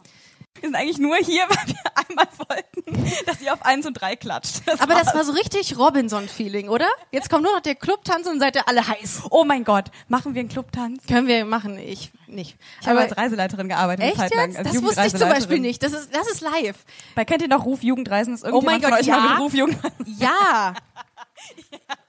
Wir 0.60 0.70
sind 0.70 0.76
eigentlich 0.76 0.98
nur 0.98 1.16
hier, 1.18 1.44
weil 1.50 1.68
wir 1.68 2.08
einmal 2.10 2.28
wollten, 2.38 3.12
dass 3.26 3.42
ihr 3.42 3.54
auf 3.54 3.64
eins 3.66 3.86
und 3.86 3.94
drei 3.94 4.16
klatscht. 4.16 4.62
Das 4.66 4.80
Aber 4.82 4.94
das 4.94 5.08
war's. 5.08 5.16
war 5.16 5.24
so 5.26 5.32
richtig 5.32 5.78
Robinson-Feeling, 5.78 6.70
oder? 6.70 6.88
Jetzt 7.12 7.30
kommt 7.30 7.44
nur 7.44 7.54
noch 7.54 7.62
der 7.62 7.76
Clubtanz 7.76 8.28
und 8.28 8.40
seid 8.40 8.56
ihr 8.56 8.68
alle 8.68 8.88
heiß. 8.88 9.24
Oh 9.30 9.44
mein 9.44 9.64
Gott, 9.64 9.86
machen 10.08 10.36
wir 10.36 10.42
einen 10.42 10.50
Clubtanz? 10.50 11.06
Können 11.08 11.28
wir 11.28 11.46
machen, 11.46 11.78
ich 11.80 12.12
nicht. 12.28 12.58
Ich 12.82 12.88
habe 12.88 13.00
als 13.00 13.18
Reiseleiterin 13.18 13.68
gearbeitet 13.70 14.04
eine 14.04 14.12
echt 14.12 14.22
Zeit 14.22 14.36
lang. 14.36 14.56
Als 14.56 14.72
Das 14.72 14.84
wusste 14.84 15.06
ich 15.06 15.16
zum 15.16 15.30
Beispiel 15.30 15.60
nicht. 15.60 15.84
Das 15.84 15.94
ist, 15.94 16.16
das 16.16 16.28
ist 16.28 16.42
live. 16.42 16.78
Bei 17.16 17.26
kennt 17.26 17.42
ihr 17.42 17.48
noch 17.48 17.66
Ruf 17.66 17.82
Jugendreisen? 17.84 18.34
Ist 18.34 18.44
Oh 18.46 18.62
mein 18.62 18.82
irgendjemand 18.82 18.84
von 18.84 18.92
Gott, 18.92 19.00
euch 19.02 19.08
mal 19.08 19.26
ja. 19.26 19.30
mit 19.32 19.40
Ruf 19.40 19.54
Jugendreisen? 19.54 20.18
Ja. 20.20 20.74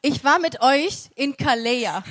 Ich 0.03 0.25
war 0.25 0.39
mit 0.41 0.61
euch 0.61 1.09
in 1.15 1.37
Calais. 1.37 2.03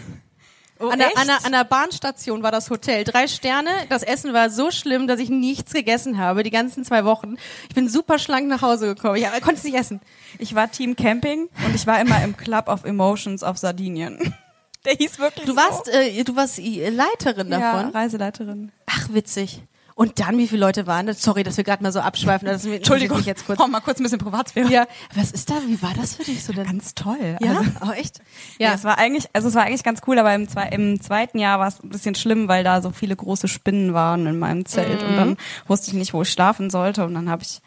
An, 0.90 1.00
der, 1.00 1.18
an, 1.18 1.28
der, 1.28 1.46
an 1.46 1.52
der 1.52 1.64
Bahnstation 1.64 2.44
war 2.44 2.52
das 2.52 2.70
Hotel. 2.70 3.04
Drei 3.04 3.28
Sterne. 3.28 3.70
Das 3.90 4.04
Essen 4.04 4.34
war 4.34 4.50
so 4.50 4.72
schlimm, 4.72 5.08
dass 5.08 5.20
ich 5.20 5.30
nichts 5.30 5.74
gegessen 5.74 6.18
habe, 6.18 6.44
die 6.44 6.52
ganzen 6.52 6.84
zwei 6.84 7.06
Wochen. 7.06 7.36
Ich 7.70 7.76
bin 7.76 7.88
super 7.90 8.20
schlank 8.20 8.48
nach 8.48 8.62
Hause 8.62 8.88
gekommen. 8.88 9.16
Ich 9.18 9.26
konnte 9.42 9.56
es 9.56 9.64
nicht 9.64 9.76
essen. 9.76 10.02
Ich 10.40 10.56
war 10.56 10.72
Team 10.72 10.96
Camping 10.96 11.50
und 11.66 11.76
ich 11.76 11.88
war 11.88 12.00
immer 12.00 12.24
im 12.24 12.36
Club 12.38 12.68
of 12.68 12.84
Emotions 12.86 13.44
auf 13.44 13.58
Sardinien. 13.58 14.18
Der 14.86 14.94
hieß 14.94 15.20
wirklich 15.20 15.46
Du 15.46 15.52
so. 15.52 15.58
warst, 15.58 15.88
äh, 15.90 16.24
du 16.24 16.36
warst 16.36 16.58
äh, 16.58 16.90
Leiterin 16.90 17.52
ja, 17.52 17.60
davon. 17.60 17.92
Reiseleiterin. 17.92 18.72
Ach, 18.88 19.10
witzig. 19.12 19.62
Und 19.96 20.20
dann, 20.20 20.38
wie 20.38 20.48
viele 20.48 20.62
Leute 20.62 20.88
waren 20.88 21.06
das? 21.08 21.22
Sorry, 21.22 21.44
dass 21.44 21.58
wir 21.58 21.64
gerade 21.64 21.84
mal 21.84 21.92
so 21.92 22.00
abschweifen. 22.00 22.48
Das 22.48 22.66
Entschuldigung, 22.66 23.20
Ich 23.20 23.26
jetzt 23.26 23.46
kurz. 23.46 23.60
Oh, 23.60 23.68
mal 23.68 23.82
kurz 23.82 24.00
ein 24.00 24.04
bisschen 24.04 24.20
Privatsphäre. 24.20 24.70
Ja, 24.72 24.88
was 25.16 25.32
ist 25.32 25.50
da? 25.50 25.56
Wie 25.68 25.82
war 25.82 25.94
das 25.96 26.16
für 26.16 26.24
dich 26.24 26.44
so 26.44 26.54
denn? 26.54 26.66
Ganz 26.66 26.96
toll. 26.96 27.38
ja, 27.42 27.50
Also, 27.58 27.64
oh, 27.88 27.92
echt? 27.92 28.20
ja. 28.58 28.70
Ja, 28.70 28.74
es 28.76 28.84
war 28.84 28.98
eigentlich, 28.98 29.28
also 29.34 29.48
es 29.50 29.56
war 29.56 29.64
eigentlich 29.64 29.84
ganz 29.84 30.02
cool, 30.08 30.18
aber 30.20 30.34
im, 30.34 30.48
zwei, 30.48 30.68
im 30.70 31.02
zweiten 31.02 31.40
Jahr 31.40 31.60
war 31.60 31.68
es 31.68 31.84
ein 31.84 31.90
bisschen 31.90 32.16
schlimm, 32.16 32.48
weil 32.48 32.64
da 32.64 32.82
so 32.82 32.92
viele 32.92 33.16
große 33.16 33.48
Spinnen 33.48 33.94
waren 33.94 34.26
in 34.28 34.40
meinem 34.40 34.66
Zelt 34.66 35.04
und 35.04 35.12
Mhm. 35.12 35.18
dann 35.18 35.38
wusste 35.68 35.88
ich 35.90 35.94
nicht, 35.94 36.14
wo 36.14 36.22
ich 36.22 36.32
schlafen 36.32 36.70
sollte 36.70 37.04
und 37.06 37.14
dann 37.14 37.30
habe 37.30 37.44
ich 37.44 37.62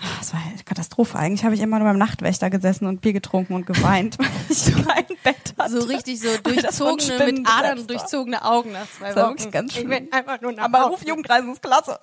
Ah, 0.00 0.18
Es 0.20 0.32
war 0.34 0.40
eine 0.44 0.62
Katastrophe. 0.64 1.18
Eigentlich 1.18 1.44
habe 1.44 1.54
ich 1.54 1.60
immer 1.60 1.78
nur 1.78 1.88
beim 1.88 1.98
Nachtwächter 1.98 2.50
gesessen 2.50 2.86
und 2.86 3.00
Bier 3.00 3.12
getrunken 3.12 3.54
und 3.54 3.66
geweint, 3.66 4.18
weil 4.18 4.26
ich 4.48 4.64
kein 4.86 5.06
Bett 5.22 5.54
hatte. 5.58 5.80
so 5.80 5.86
richtig 5.86 6.20
so 6.20 6.28
das 6.28 6.42
durchzogene, 6.78 7.32
mit 7.32 7.48
Adern 7.48 7.86
durchzogene 7.86 8.44
Augen 8.44 8.72
nach 8.72 8.86
zwei 8.90 9.08
Das 9.12 9.16
war 9.16 9.30
Wochen. 9.30 9.50
ganz 9.50 9.72
Ich 9.72 9.78
schlimm. 9.78 9.90
bin 9.90 10.12
einfach 10.12 10.40
nur 10.40 10.52
nach 10.52 10.64
Aber 10.64 10.80
Hause. 10.80 10.90
Rufjugendreisen 10.92 11.52
ist 11.52 11.62
klasse. 11.62 11.98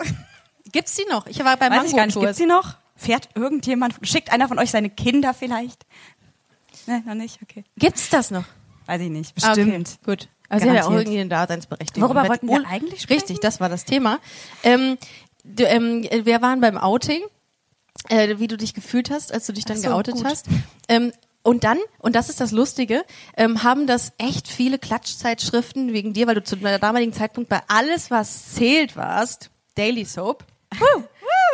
Gibt's 0.70 0.94
die 0.96 1.04
noch? 1.10 1.26
Ich 1.26 1.38
war 1.44 1.56
bei 1.56 1.70
Weiß 1.70 1.84
ich 1.90 1.96
gar 1.96 2.06
nicht. 2.06 2.18
Gibt's 2.18 2.38
sie 2.38 2.46
noch? 2.46 2.76
Fährt 2.96 3.28
irgendjemand, 3.34 3.94
schickt 4.02 4.32
einer 4.32 4.48
von 4.48 4.58
euch 4.58 4.70
seine 4.70 4.88
Kinder 4.90 5.34
vielleicht? 5.34 5.84
Ne, 6.86 7.02
noch 7.06 7.14
nicht? 7.14 7.40
Okay. 7.42 7.64
Gibt's 7.76 8.08
das 8.10 8.30
noch? 8.30 8.44
Weiß 8.86 9.00
ich 9.00 9.10
nicht. 9.10 9.34
Ah, 9.42 9.52
okay. 9.52 9.64
Bestimmt. 9.64 9.98
Gut. 10.04 10.28
Also 10.48 10.66
ja 10.68 10.84
auch 10.84 10.90
irgendwie 10.90 11.18
eine 11.20 11.28
Daseinsberechtigung. 11.28 12.08
Worüber 12.08 12.28
wollten 12.28 12.46
wir 12.48 12.66
eigentlich 12.68 13.02
sprechen? 13.02 13.20
Richtig, 13.20 13.40
das 13.40 13.60
war 13.60 13.68
das 13.68 13.84
Thema. 13.84 14.18
Ähm, 14.62 14.98
ähm, 15.58 16.06
wir 16.24 16.42
waren 16.42 16.60
beim 16.60 16.76
Outing, 16.76 17.22
äh, 18.08 18.38
wie 18.38 18.48
du 18.48 18.56
dich 18.56 18.74
gefühlt 18.74 19.10
hast, 19.10 19.32
als 19.32 19.46
du 19.46 19.52
dich 19.52 19.64
dann 19.64 19.78
so, 19.78 19.88
geoutet 19.88 20.16
gut. 20.16 20.24
hast. 20.24 20.46
Ähm, 20.88 21.12
und 21.42 21.64
dann, 21.64 21.78
und 21.98 22.14
das 22.14 22.28
ist 22.28 22.40
das 22.40 22.52
Lustige, 22.52 23.04
ähm, 23.36 23.64
haben 23.64 23.86
das 23.86 24.12
echt 24.18 24.46
viele 24.46 24.78
Klatschzeitschriften 24.78 25.92
wegen 25.92 26.12
dir, 26.12 26.26
weil 26.26 26.36
du 26.36 26.44
zu 26.44 26.56
deinem 26.56 26.80
damaligen 26.80 27.12
Zeitpunkt 27.12 27.48
bei 27.48 27.60
alles, 27.66 28.10
was 28.10 28.52
zählt 28.54 28.96
warst, 28.96 29.50
Daily 29.74 30.04
Soap. 30.04 30.44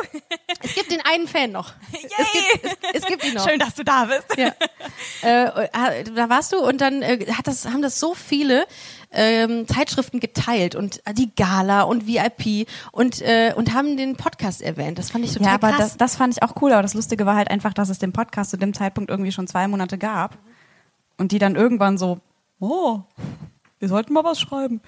Es 0.60 0.74
gibt 0.74 0.90
den 0.90 1.00
einen 1.04 1.28
Fan 1.28 1.52
noch. 1.52 1.72
Es 1.92 2.00
gibt, 2.32 2.64
es, 2.64 2.76
es 2.94 3.06
gibt 3.06 3.24
ihn 3.24 3.34
noch. 3.34 3.48
Schön, 3.48 3.60
dass 3.60 3.74
du 3.74 3.84
da 3.84 4.06
bist. 4.06 4.26
Ja. 4.36 4.52
äh, 5.22 6.04
da 6.04 6.28
warst 6.28 6.52
du 6.52 6.58
und 6.58 6.80
dann 6.80 7.02
äh, 7.02 7.26
hat 7.32 7.46
das, 7.46 7.66
haben 7.66 7.80
das 7.80 8.00
so 8.00 8.14
viele 8.14 8.66
ähm, 9.12 9.68
Zeitschriften 9.68 10.20
geteilt 10.20 10.74
und 10.74 11.00
äh, 11.06 11.14
die 11.14 11.34
Gala 11.34 11.82
und 11.82 12.06
VIP 12.06 12.68
und, 12.92 13.22
äh, 13.22 13.52
und 13.56 13.72
haben 13.72 13.96
den 13.96 14.16
Podcast 14.16 14.60
erwähnt. 14.60 14.98
Das 14.98 15.10
fand 15.10 15.24
ich 15.24 15.32
total 15.32 15.46
Ja, 15.48 15.54
aber 15.54 15.70
krass. 15.70 15.78
das, 15.78 15.96
das 15.96 16.16
fand 16.16 16.34
ich 16.36 16.42
auch 16.42 16.60
cool. 16.60 16.72
Aber 16.72 16.82
das 16.82 16.94
Lustige 16.94 17.24
war 17.24 17.36
halt 17.36 17.50
einfach, 17.50 17.72
dass 17.72 17.88
es 17.88 17.98
den 17.98 18.12
Podcast 18.12 18.50
zu 18.50 18.56
dem 18.56 18.74
Zeitpunkt 18.74 19.10
irgendwie 19.10 19.32
schon 19.32 19.46
zwei 19.46 19.68
Monate 19.68 19.96
gab. 19.96 20.38
Und 21.16 21.32
die 21.32 21.38
dann 21.38 21.56
irgendwann 21.56 21.98
so, 21.98 22.20
oh, 22.60 23.00
wir 23.80 23.88
sollten 23.88 24.12
mal 24.12 24.24
was 24.24 24.40
schreiben. 24.40 24.80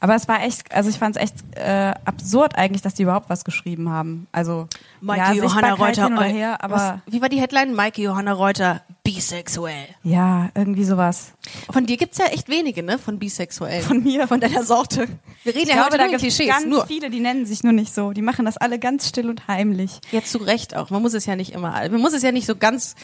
Aber 0.00 0.14
es 0.14 0.28
war 0.28 0.42
echt, 0.42 0.72
also 0.72 0.90
ich 0.90 0.98
fand 0.98 1.16
es 1.16 1.22
echt 1.22 1.34
äh, 1.56 1.94
absurd 2.04 2.56
eigentlich, 2.56 2.82
dass 2.82 2.94
die 2.94 3.04
überhaupt 3.04 3.30
was 3.30 3.44
geschrieben 3.44 3.88
haben. 3.90 4.26
Also 4.32 4.68
Maike 5.00 5.36
ja, 5.36 5.44
Johanna 5.44 5.74
Reuter. 5.74 6.04
hin 6.04 6.16
oder 6.16 6.26
her, 6.26 6.62
aber 6.62 6.74
was, 6.74 7.12
wie 7.12 7.20
war 7.22 7.28
die 7.28 7.40
Headline? 7.40 7.74
Maike 7.74 8.02
Johanna 8.02 8.32
Reuter, 8.32 8.82
bisexuell. 9.02 9.86
ja, 10.02 10.50
irgendwie 10.54 10.84
sowas. 10.84 11.32
Von 11.70 11.86
dir 11.86 11.96
gibt's 11.96 12.18
ja 12.18 12.26
echt 12.26 12.48
wenige, 12.48 12.82
ne? 12.82 12.98
Von 12.98 13.18
bisexuell. 13.18 13.82
Von 13.82 14.02
mir. 14.02 14.26
Von 14.28 14.40
deiner 14.40 14.64
Sorte. 14.64 15.06
Wir 15.42 15.54
reden 15.54 15.68
Ich 15.68 15.74
ja 15.74 15.84
heute 15.84 15.98
es 15.98 16.20
Klischees. 16.20 16.48
ganz 16.48 16.66
Nur. 16.66 16.86
viele, 16.86 17.10
die 17.10 17.20
nennen 17.20 17.46
sich 17.46 17.62
nur 17.62 17.72
nicht 17.72 17.94
so. 17.94 18.12
Die 18.12 18.22
machen 18.22 18.44
das 18.46 18.56
alle 18.56 18.78
ganz 18.78 19.08
still 19.08 19.28
und 19.28 19.46
heimlich. 19.48 20.00
Jetzt 20.10 20.32
zu 20.32 20.38
Recht 20.38 20.74
auch. 20.76 20.90
Man 20.90 21.02
muss 21.02 21.14
es 21.14 21.26
ja 21.26 21.36
nicht 21.36 21.52
immer, 21.52 21.70
man 21.72 22.00
muss 22.00 22.12
es 22.14 22.22
ja 22.22 22.32
nicht 22.32 22.46
so 22.46 22.56
ganz 22.56 22.94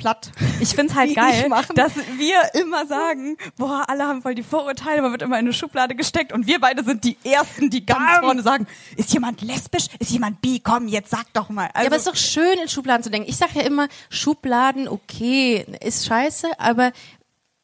platt. 0.00 0.32
Ich 0.60 0.70
find's 0.70 0.94
halt 0.94 1.14
geil, 1.14 1.48
machen. 1.48 1.76
dass 1.76 1.92
wir 2.16 2.54
immer 2.60 2.86
sagen, 2.86 3.36
boah, 3.56 3.84
alle 3.86 4.04
haben 4.06 4.22
voll 4.22 4.34
die 4.34 4.42
Vorurteile, 4.42 5.02
man 5.02 5.12
wird 5.12 5.22
immer 5.22 5.36
in 5.38 5.44
eine 5.46 5.52
Schublade 5.52 5.94
gesteckt 5.94 6.32
und 6.32 6.46
wir 6.46 6.58
beide 6.58 6.82
sind 6.82 7.04
die 7.04 7.16
Ersten, 7.22 7.68
die 7.70 7.84
ganz 7.84 8.00
Bam. 8.16 8.24
vorne 8.24 8.42
sagen, 8.42 8.66
ist 8.96 9.12
jemand 9.12 9.42
lesbisch, 9.42 9.86
ist 9.98 10.10
jemand 10.10 10.40
bi, 10.40 10.60
komm, 10.60 10.88
jetzt 10.88 11.10
sag 11.10 11.32
doch 11.34 11.50
mal. 11.50 11.68
Also, 11.74 11.80
ja, 11.80 11.86
aber 11.86 11.96
es 11.96 12.02
ist 12.02 12.08
doch 12.08 12.16
schön, 12.16 12.58
in 12.62 12.68
Schubladen 12.68 13.02
zu 13.04 13.10
denken. 13.10 13.28
Ich 13.28 13.36
sage 13.36 13.52
ja 13.56 13.62
immer, 13.62 13.88
Schubladen, 14.08 14.88
okay, 14.88 15.66
ist 15.80 16.06
scheiße, 16.06 16.48
aber 16.58 16.92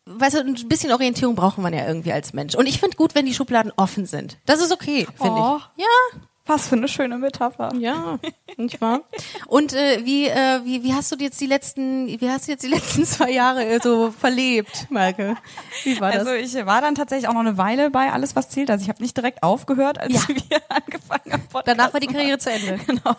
weißt 0.06 0.36
du, 0.36 0.40
ein 0.40 0.68
bisschen 0.68 0.92
Orientierung 0.92 1.34
braucht 1.34 1.58
man 1.58 1.72
ja 1.72 1.86
irgendwie 1.86 2.12
als 2.12 2.32
Mensch. 2.32 2.54
Und 2.54 2.66
ich 2.66 2.78
finde 2.78 2.96
gut, 2.96 3.14
wenn 3.14 3.26
die 3.26 3.34
Schubladen 3.34 3.72
offen 3.76 4.06
sind. 4.06 4.38
Das 4.46 4.60
ist 4.60 4.70
okay, 4.72 5.06
finde 5.16 5.40
Oh. 5.40 5.58
ich. 5.76 5.82
Ja, 5.82 6.20
was 6.46 6.68
für 6.68 6.76
eine 6.76 6.88
schöne 6.88 7.18
Metapher. 7.18 7.70
ja, 7.78 8.18
nicht 8.56 8.80
wahr? 8.80 9.00
Und 9.46 9.72
äh, 9.72 10.04
wie, 10.04 10.26
äh, 10.28 10.60
wie, 10.64 10.82
wie 10.84 10.94
hast 10.94 11.10
du 11.12 11.16
jetzt 11.16 11.40
die 11.40 11.46
letzten, 11.46 12.06
wie 12.08 12.30
hast 12.30 12.46
du 12.46 12.52
jetzt 12.52 12.62
die 12.64 12.68
letzten 12.68 13.04
zwei 13.04 13.30
Jahre 13.30 13.64
äh, 13.64 13.80
so 13.82 14.10
verlebt, 14.12 14.86
Maike? 14.90 15.36
Wie 15.84 16.00
war 16.00 16.12
das? 16.12 16.26
Also 16.26 16.32
ich 16.32 16.54
war 16.66 16.80
dann 16.80 16.94
tatsächlich 16.94 17.28
auch 17.28 17.32
noch 17.34 17.40
eine 17.40 17.58
Weile 17.58 17.90
bei 17.90 18.12
Alles, 18.12 18.36
was 18.36 18.48
zählt. 18.48 18.70
Also 18.70 18.82
ich 18.82 18.88
habe 18.88 19.02
nicht 19.02 19.16
direkt 19.16 19.42
aufgehört, 19.42 19.98
als 19.98 20.12
Ja. 20.12 20.20
wir 20.28 20.60
angefangen 20.68 21.32
haben. 21.32 21.42
Podcast 21.48 21.66
Danach 21.66 21.92
war 21.92 22.00
die. 22.00 22.06
Karriere 22.06 22.38
zu 22.38 22.50
Ende. 22.50 22.78
Genau. 22.86 23.16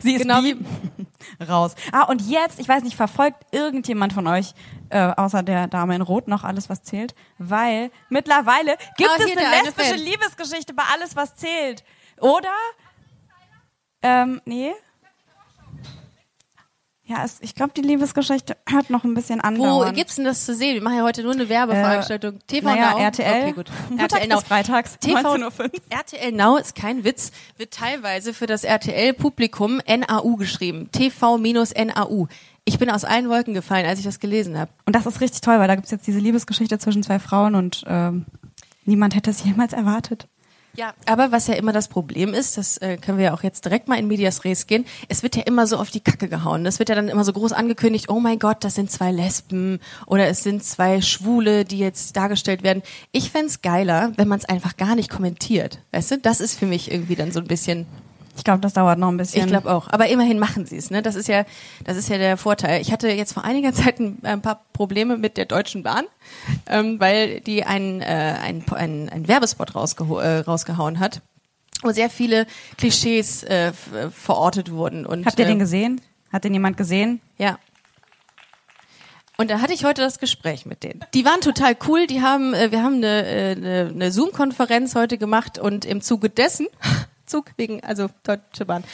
Sie 0.00 0.14
ist 0.14 0.22
Genau 0.22 0.40
bi. 0.42 0.56
raus. 1.48 1.74
Ah, 1.92 2.04
und 2.04 2.22
jetzt, 2.22 2.58
ich 2.58 2.68
weiß 2.68 2.82
nicht, 2.84 2.96
verfolgt 2.96 3.44
irgendjemand 3.52 4.12
von 4.12 4.26
euch, 4.26 4.54
äh, 4.90 4.98
außer 5.16 5.42
der 5.42 5.66
Dame 5.68 5.94
in 5.96 6.02
Rot, 6.02 6.28
noch 6.28 6.44
alles, 6.44 6.68
was 6.68 6.82
zählt? 6.82 7.14
Weil 7.38 7.90
mittlerweile 8.08 8.76
gibt 8.96 9.10
Ah, 9.10 9.16
es 9.18 9.30
eine 9.30 9.40
eine 9.46 9.62
lesbische 9.64 9.90
Fan. 9.90 9.98
Liebesgeschichte 10.00 10.74
bei 10.74 10.82
alles, 10.94 11.16
was 11.16 11.34
zählt. 11.36 11.82
Oder? 12.24 12.54
Ähm, 14.00 14.40
nee. 14.46 14.72
Ja, 17.06 17.22
es, 17.22 17.36
ich 17.42 17.54
glaube, 17.54 17.74
die 17.76 17.82
Liebesgeschichte 17.82 18.56
hat 18.64 18.88
noch 18.88 19.04
ein 19.04 19.12
bisschen 19.12 19.40
Wo 19.40 19.46
andauern. 19.46 19.94
gibt's 19.94 20.16
denn 20.16 20.24
das 20.24 20.46
zu 20.46 20.54
sehen? 20.54 20.72
Wir 20.72 20.82
machen 20.82 20.96
ja 20.96 21.02
heute 21.02 21.22
nur 21.22 21.32
eine 21.32 21.50
Werbeveranstaltung. 21.50 22.38
TV 22.46 22.66
naja, 22.66 22.92
Now. 22.92 22.98
RTL. 22.98 23.42
Okay, 23.42 23.52
gut. 23.52 23.70
Montags 23.90 24.14
RTL 24.14 24.28
Now. 24.28 24.40
freitags, 24.40 24.98
TV 24.98 25.18
19.05 25.18 25.60
Uhr. 25.60 25.70
RTL 25.90 26.32
Now 26.32 26.56
ist 26.56 26.74
kein 26.74 27.04
Witz, 27.04 27.30
wird 27.58 27.74
teilweise 27.74 28.32
für 28.32 28.46
das 28.46 28.64
RTL-Publikum 28.64 29.82
NAU 29.86 30.36
geschrieben. 30.36 30.88
TV-NAU. 30.92 32.28
Ich 32.64 32.78
bin 32.78 32.88
aus 32.88 33.04
allen 33.04 33.28
Wolken 33.28 33.52
gefallen, 33.52 33.84
als 33.84 33.98
ich 33.98 34.06
das 34.06 34.18
gelesen 34.18 34.58
habe. 34.58 34.70
Und 34.86 34.96
das 34.96 35.04
ist 35.04 35.20
richtig 35.20 35.42
toll, 35.42 35.58
weil 35.58 35.68
da 35.68 35.74
gibt's 35.74 35.90
jetzt 35.90 36.06
diese 36.06 36.20
Liebesgeschichte 36.20 36.78
zwischen 36.78 37.02
zwei 37.02 37.18
Frauen 37.18 37.54
und 37.54 37.84
ähm, 37.86 38.24
niemand 38.86 39.14
hätte 39.14 39.30
es 39.30 39.44
jemals 39.44 39.74
erwartet. 39.74 40.26
Ja, 40.76 40.92
aber 41.06 41.30
was 41.30 41.46
ja 41.46 41.54
immer 41.54 41.72
das 41.72 41.88
Problem 41.88 42.34
ist, 42.34 42.58
das 42.58 42.78
äh, 42.78 42.96
können 42.96 43.18
wir 43.18 43.26
ja 43.26 43.34
auch 43.34 43.42
jetzt 43.42 43.64
direkt 43.64 43.86
mal 43.86 43.98
in 43.98 44.08
Medias 44.08 44.44
Res 44.44 44.66
gehen, 44.66 44.84
es 45.08 45.22
wird 45.22 45.36
ja 45.36 45.42
immer 45.42 45.66
so 45.66 45.76
auf 45.76 45.90
die 45.90 46.00
Kacke 46.00 46.28
gehauen. 46.28 46.64
Das 46.64 46.78
wird 46.80 46.88
ja 46.88 46.94
dann 46.96 47.08
immer 47.08 47.24
so 47.24 47.32
groß 47.32 47.52
angekündigt, 47.52 48.08
oh 48.08 48.18
mein 48.18 48.38
Gott, 48.40 48.64
das 48.64 48.74
sind 48.74 48.90
zwei 48.90 49.12
Lesben 49.12 49.78
oder 50.06 50.26
es 50.26 50.42
sind 50.42 50.64
zwei 50.64 51.00
Schwule, 51.00 51.64
die 51.64 51.78
jetzt 51.78 52.16
dargestellt 52.16 52.62
werden. 52.62 52.82
Ich 53.12 53.30
fänd's 53.30 53.62
geiler, 53.62 54.12
wenn 54.16 54.28
man 54.28 54.38
es 54.38 54.44
einfach 54.44 54.76
gar 54.76 54.96
nicht 54.96 55.10
kommentiert. 55.10 55.78
Weißt 55.92 56.10
du, 56.10 56.18
das 56.18 56.40
ist 56.40 56.58
für 56.58 56.66
mich 56.66 56.90
irgendwie 56.90 57.14
dann 57.14 57.30
so 57.30 57.40
ein 57.40 57.46
bisschen 57.46 57.86
Ich 58.36 58.44
glaube, 58.44 58.60
das 58.60 58.72
dauert 58.72 58.98
noch 58.98 59.08
ein 59.08 59.16
bisschen. 59.16 59.44
Ich 59.44 59.50
glaube 59.50 59.72
auch. 59.72 59.88
Aber 59.88 60.08
immerhin 60.08 60.38
machen 60.38 60.66
sie 60.66 60.76
es. 60.76 60.90
Ne? 60.90 61.02
Das 61.02 61.14
ist 61.14 61.28
ja, 61.28 61.44
das 61.84 61.96
ist 61.96 62.08
ja 62.08 62.18
der 62.18 62.36
Vorteil. 62.36 62.80
Ich 62.80 62.92
hatte 62.92 63.08
jetzt 63.08 63.32
vor 63.32 63.44
einiger 63.44 63.72
Zeit 63.72 64.00
ein, 64.00 64.18
ein 64.22 64.42
paar 64.42 64.62
Probleme 64.72 65.16
mit 65.16 65.36
der 65.36 65.44
Deutschen 65.44 65.82
Bahn, 65.82 66.04
ähm, 66.66 66.98
weil 67.00 67.40
die 67.40 67.64
einen 67.64 68.00
äh, 68.00 68.04
ein, 68.42 68.64
ein, 68.72 69.08
ein 69.08 69.28
Werbespot 69.28 69.74
rausgeho 69.74 70.18
äh, 70.18 70.38
rausgehauen 70.38 70.98
hat, 70.98 71.20
wo 71.82 71.92
sehr 71.92 72.10
viele 72.10 72.46
Klischees 72.76 73.44
äh, 73.44 73.72
verortet 74.10 74.72
wurden. 74.72 75.06
Und, 75.06 75.26
Habt 75.26 75.38
ihr 75.38 75.46
den 75.46 75.58
gesehen? 75.58 76.00
Hat 76.32 76.44
den 76.44 76.52
jemand 76.52 76.76
gesehen? 76.76 77.20
Ja. 77.38 77.58
Und 79.36 79.50
da 79.50 79.60
hatte 79.60 79.72
ich 79.72 79.84
heute 79.84 80.02
das 80.02 80.20
Gespräch 80.20 80.64
mit 80.64 80.84
denen. 80.84 81.04
Die 81.12 81.24
waren 81.24 81.40
total 81.40 81.76
cool. 81.88 82.06
Die 82.06 82.22
haben, 82.22 82.54
äh, 82.54 82.70
wir 82.70 82.82
haben 82.82 82.96
eine, 82.96 83.26
äh, 83.26 83.52
eine, 83.52 83.90
eine 83.92 84.12
Zoom-Konferenz 84.12 84.94
heute 84.94 85.18
gemacht 85.18 85.58
und 85.58 85.84
im 85.84 86.00
Zuge 86.00 86.30
dessen, 86.30 86.66
Zug 87.26 87.52
wegen, 87.56 87.82
also 87.82 88.08
Deutsche 88.22 88.64
Bahn, 88.64 88.84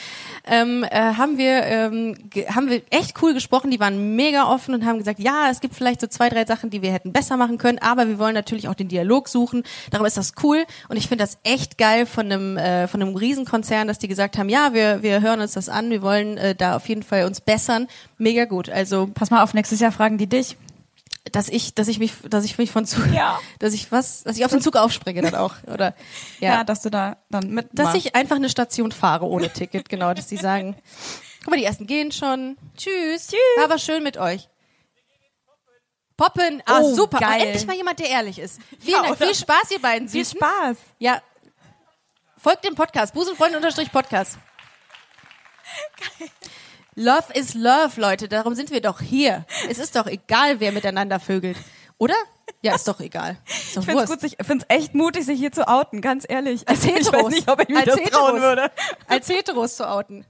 ähm, 0.45 0.83
äh, 0.83 1.13
haben 1.13 1.37
wir 1.37 1.63
ähm, 1.63 2.15
haben 2.49 2.69
wir 2.69 2.81
echt 2.89 3.21
cool 3.21 3.33
gesprochen. 3.33 3.71
Die 3.71 3.79
waren 3.79 4.15
mega 4.15 4.51
offen 4.51 4.73
und 4.73 4.85
haben 4.85 4.97
gesagt, 4.97 5.19
ja, 5.19 5.49
es 5.49 5.61
gibt 5.61 5.75
vielleicht 5.75 6.01
so 6.01 6.07
zwei, 6.07 6.29
drei 6.29 6.45
Sachen, 6.45 6.69
die 6.69 6.81
wir 6.81 6.91
hätten 6.91 7.11
besser 7.11 7.37
machen 7.37 7.57
können, 7.57 7.79
aber 7.79 8.07
wir 8.07 8.19
wollen 8.19 8.33
natürlich 8.33 8.67
auch 8.67 8.75
den 8.75 8.87
Dialog 8.87 9.27
suchen. 9.27 9.63
Darum 9.91 10.05
ist 10.05 10.17
das 10.17 10.33
cool 10.43 10.65
und 10.89 10.97
ich 10.97 11.07
finde 11.07 11.23
das 11.23 11.37
echt 11.43 11.77
geil 11.77 12.05
von 12.05 12.31
einem 12.31 12.57
äh, 12.57 12.87
von 12.87 13.01
einem 13.01 13.15
Riesenkonzern, 13.15 13.87
dass 13.87 13.99
die 13.99 14.07
gesagt 14.07 14.37
haben, 14.37 14.49
ja, 14.49 14.73
wir 14.73 15.03
wir 15.03 15.21
hören 15.21 15.41
uns 15.41 15.53
das 15.53 15.69
an, 15.69 15.89
wir 15.89 16.01
wollen 16.01 16.37
äh, 16.37 16.55
da 16.55 16.75
auf 16.75 16.87
jeden 16.89 17.03
Fall 17.03 17.25
uns 17.25 17.41
bessern. 17.41 17.87
Mega 18.17 18.45
gut. 18.45 18.69
Also 18.69 19.09
Pass 19.13 19.29
mal 19.29 19.43
auf, 19.43 19.53
nächstes 19.53 19.79
Jahr 19.79 19.91
fragen 19.91 20.17
die 20.17 20.27
dich. 20.27 20.57
Dass 21.31 21.49
ich, 21.49 21.75
dass 21.75 21.87
ich 21.87 21.99
mich, 21.99 22.13
dass 22.29 22.43
ich 22.45 22.57
mich 22.57 22.71
von 22.71 22.85
Zug, 22.85 23.05
Ja. 23.13 23.39
dass 23.59 23.73
ich 23.73 23.91
was, 23.91 24.23
dass 24.23 24.37
ich 24.37 24.45
auf 24.45 24.51
den 24.51 24.61
Zug 24.61 24.75
aufspringe 24.75 25.21
dann 25.21 25.35
auch, 25.35 25.55
oder 25.67 25.93
Ja, 26.39 26.53
ja, 26.55 26.63
dass 26.63 26.81
du 26.81 26.89
da 26.89 27.17
dann 27.29 27.49
mit. 27.49 27.67
dass 27.73 27.93
ich 27.93 28.15
einfach 28.15 28.37
eine 28.37 28.49
Station 28.49 28.91
fahre 28.91 29.25
ohne 29.25 29.51
Ticket, 29.51 29.87
genau, 29.89 30.13
dass 30.13 30.27
die 30.27 30.37
sagen, 30.37 30.75
guck 31.43 31.51
mal, 31.51 31.57
die 31.57 31.65
ersten 31.65 31.85
gehen 31.87 32.11
schon, 32.11 32.57
tschüss, 32.75 33.27
Tschüss. 33.27 33.39
war 33.57 33.65
aber 33.65 33.77
schön 33.77 34.01
mit 34.03 34.17
euch. 34.17 34.47
Poppen, 36.17 36.61
ah 36.67 36.79
Oh, 36.81 36.93
super, 36.93 37.17
geil. 37.19 37.41
Endlich 37.41 37.65
mal 37.65 37.75
jemand, 37.75 37.99
der 37.99 38.09
ehrlich 38.09 38.37
ist. 38.37 38.59
Vielen 38.79 39.01
Ja, 39.03 39.09
Dank, 39.09 39.17
viel 39.17 39.33
Spaß 39.33 39.71
ihr 39.71 39.81
beiden 39.81 40.07
viel 40.07 40.23
Süßen. 40.23 40.37
Spaß. 40.39 40.77
Ja, 40.99 41.21
folgt 42.37 42.63
dem 42.65 42.75
Podcast, 42.75 43.13
Busenfreunde 43.13 43.57
unterstrich 43.57 43.91
Podcast. 43.91 44.37
Love 46.95 47.33
is 47.33 47.53
love, 47.53 47.99
Leute. 47.99 48.27
Darum 48.27 48.53
sind 48.55 48.69
wir 48.71 48.81
doch 48.81 48.99
hier. 48.99 49.45
Es 49.69 49.77
ist 49.79 49.95
doch 49.95 50.07
egal, 50.07 50.59
wer 50.59 50.71
miteinander 50.71 51.19
vögelt. 51.19 51.57
Oder? 51.97 52.15
Ja, 52.61 52.75
ist 52.75 52.87
doch 52.87 52.99
egal. 52.99 53.37
Ist 53.47 53.77
doch 53.77 53.81
Ich 53.81 53.85
finde 53.87 54.03
es 54.03 54.09
Wurst. 54.09 54.21
gut, 54.21 54.31
ich 54.39 54.45
find's 54.45 54.65
echt 54.67 54.93
mutig, 54.93 55.25
sich 55.25 55.39
hier 55.39 55.51
zu 55.51 55.67
outen, 55.67 56.01
ganz 56.01 56.25
ehrlich. 56.27 56.67
Als 56.67 56.83
ich 56.83 56.93
Heteros. 56.95 57.23
weiß 57.25 57.29
nicht, 57.31 57.49
ob 57.49 57.61
ich 57.61 57.69
mich 57.69 57.77
Als 57.77 57.85
das 57.87 57.95
Heteros. 57.99 58.11
trauen 58.29 58.41
würde. 58.41 58.71
Als 59.07 59.29
Heteros 59.29 59.75
zu 59.77 59.89
outen. 59.89 60.25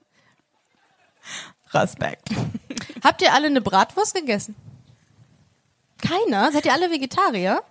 Respekt. 1.73 2.29
Habt 3.03 3.21
ihr 3.21 3.33
alle 3.33 3.47
eine 3.47 3.61
Bratwurst 3.61 4.13
gegessen? 4.13 4.55
Keiner? 6.01 6.51
Seid 6.51 6.65
ihr 6.65 6.73
alle 6.73 6.91
Vegetarier? 6.91 7.63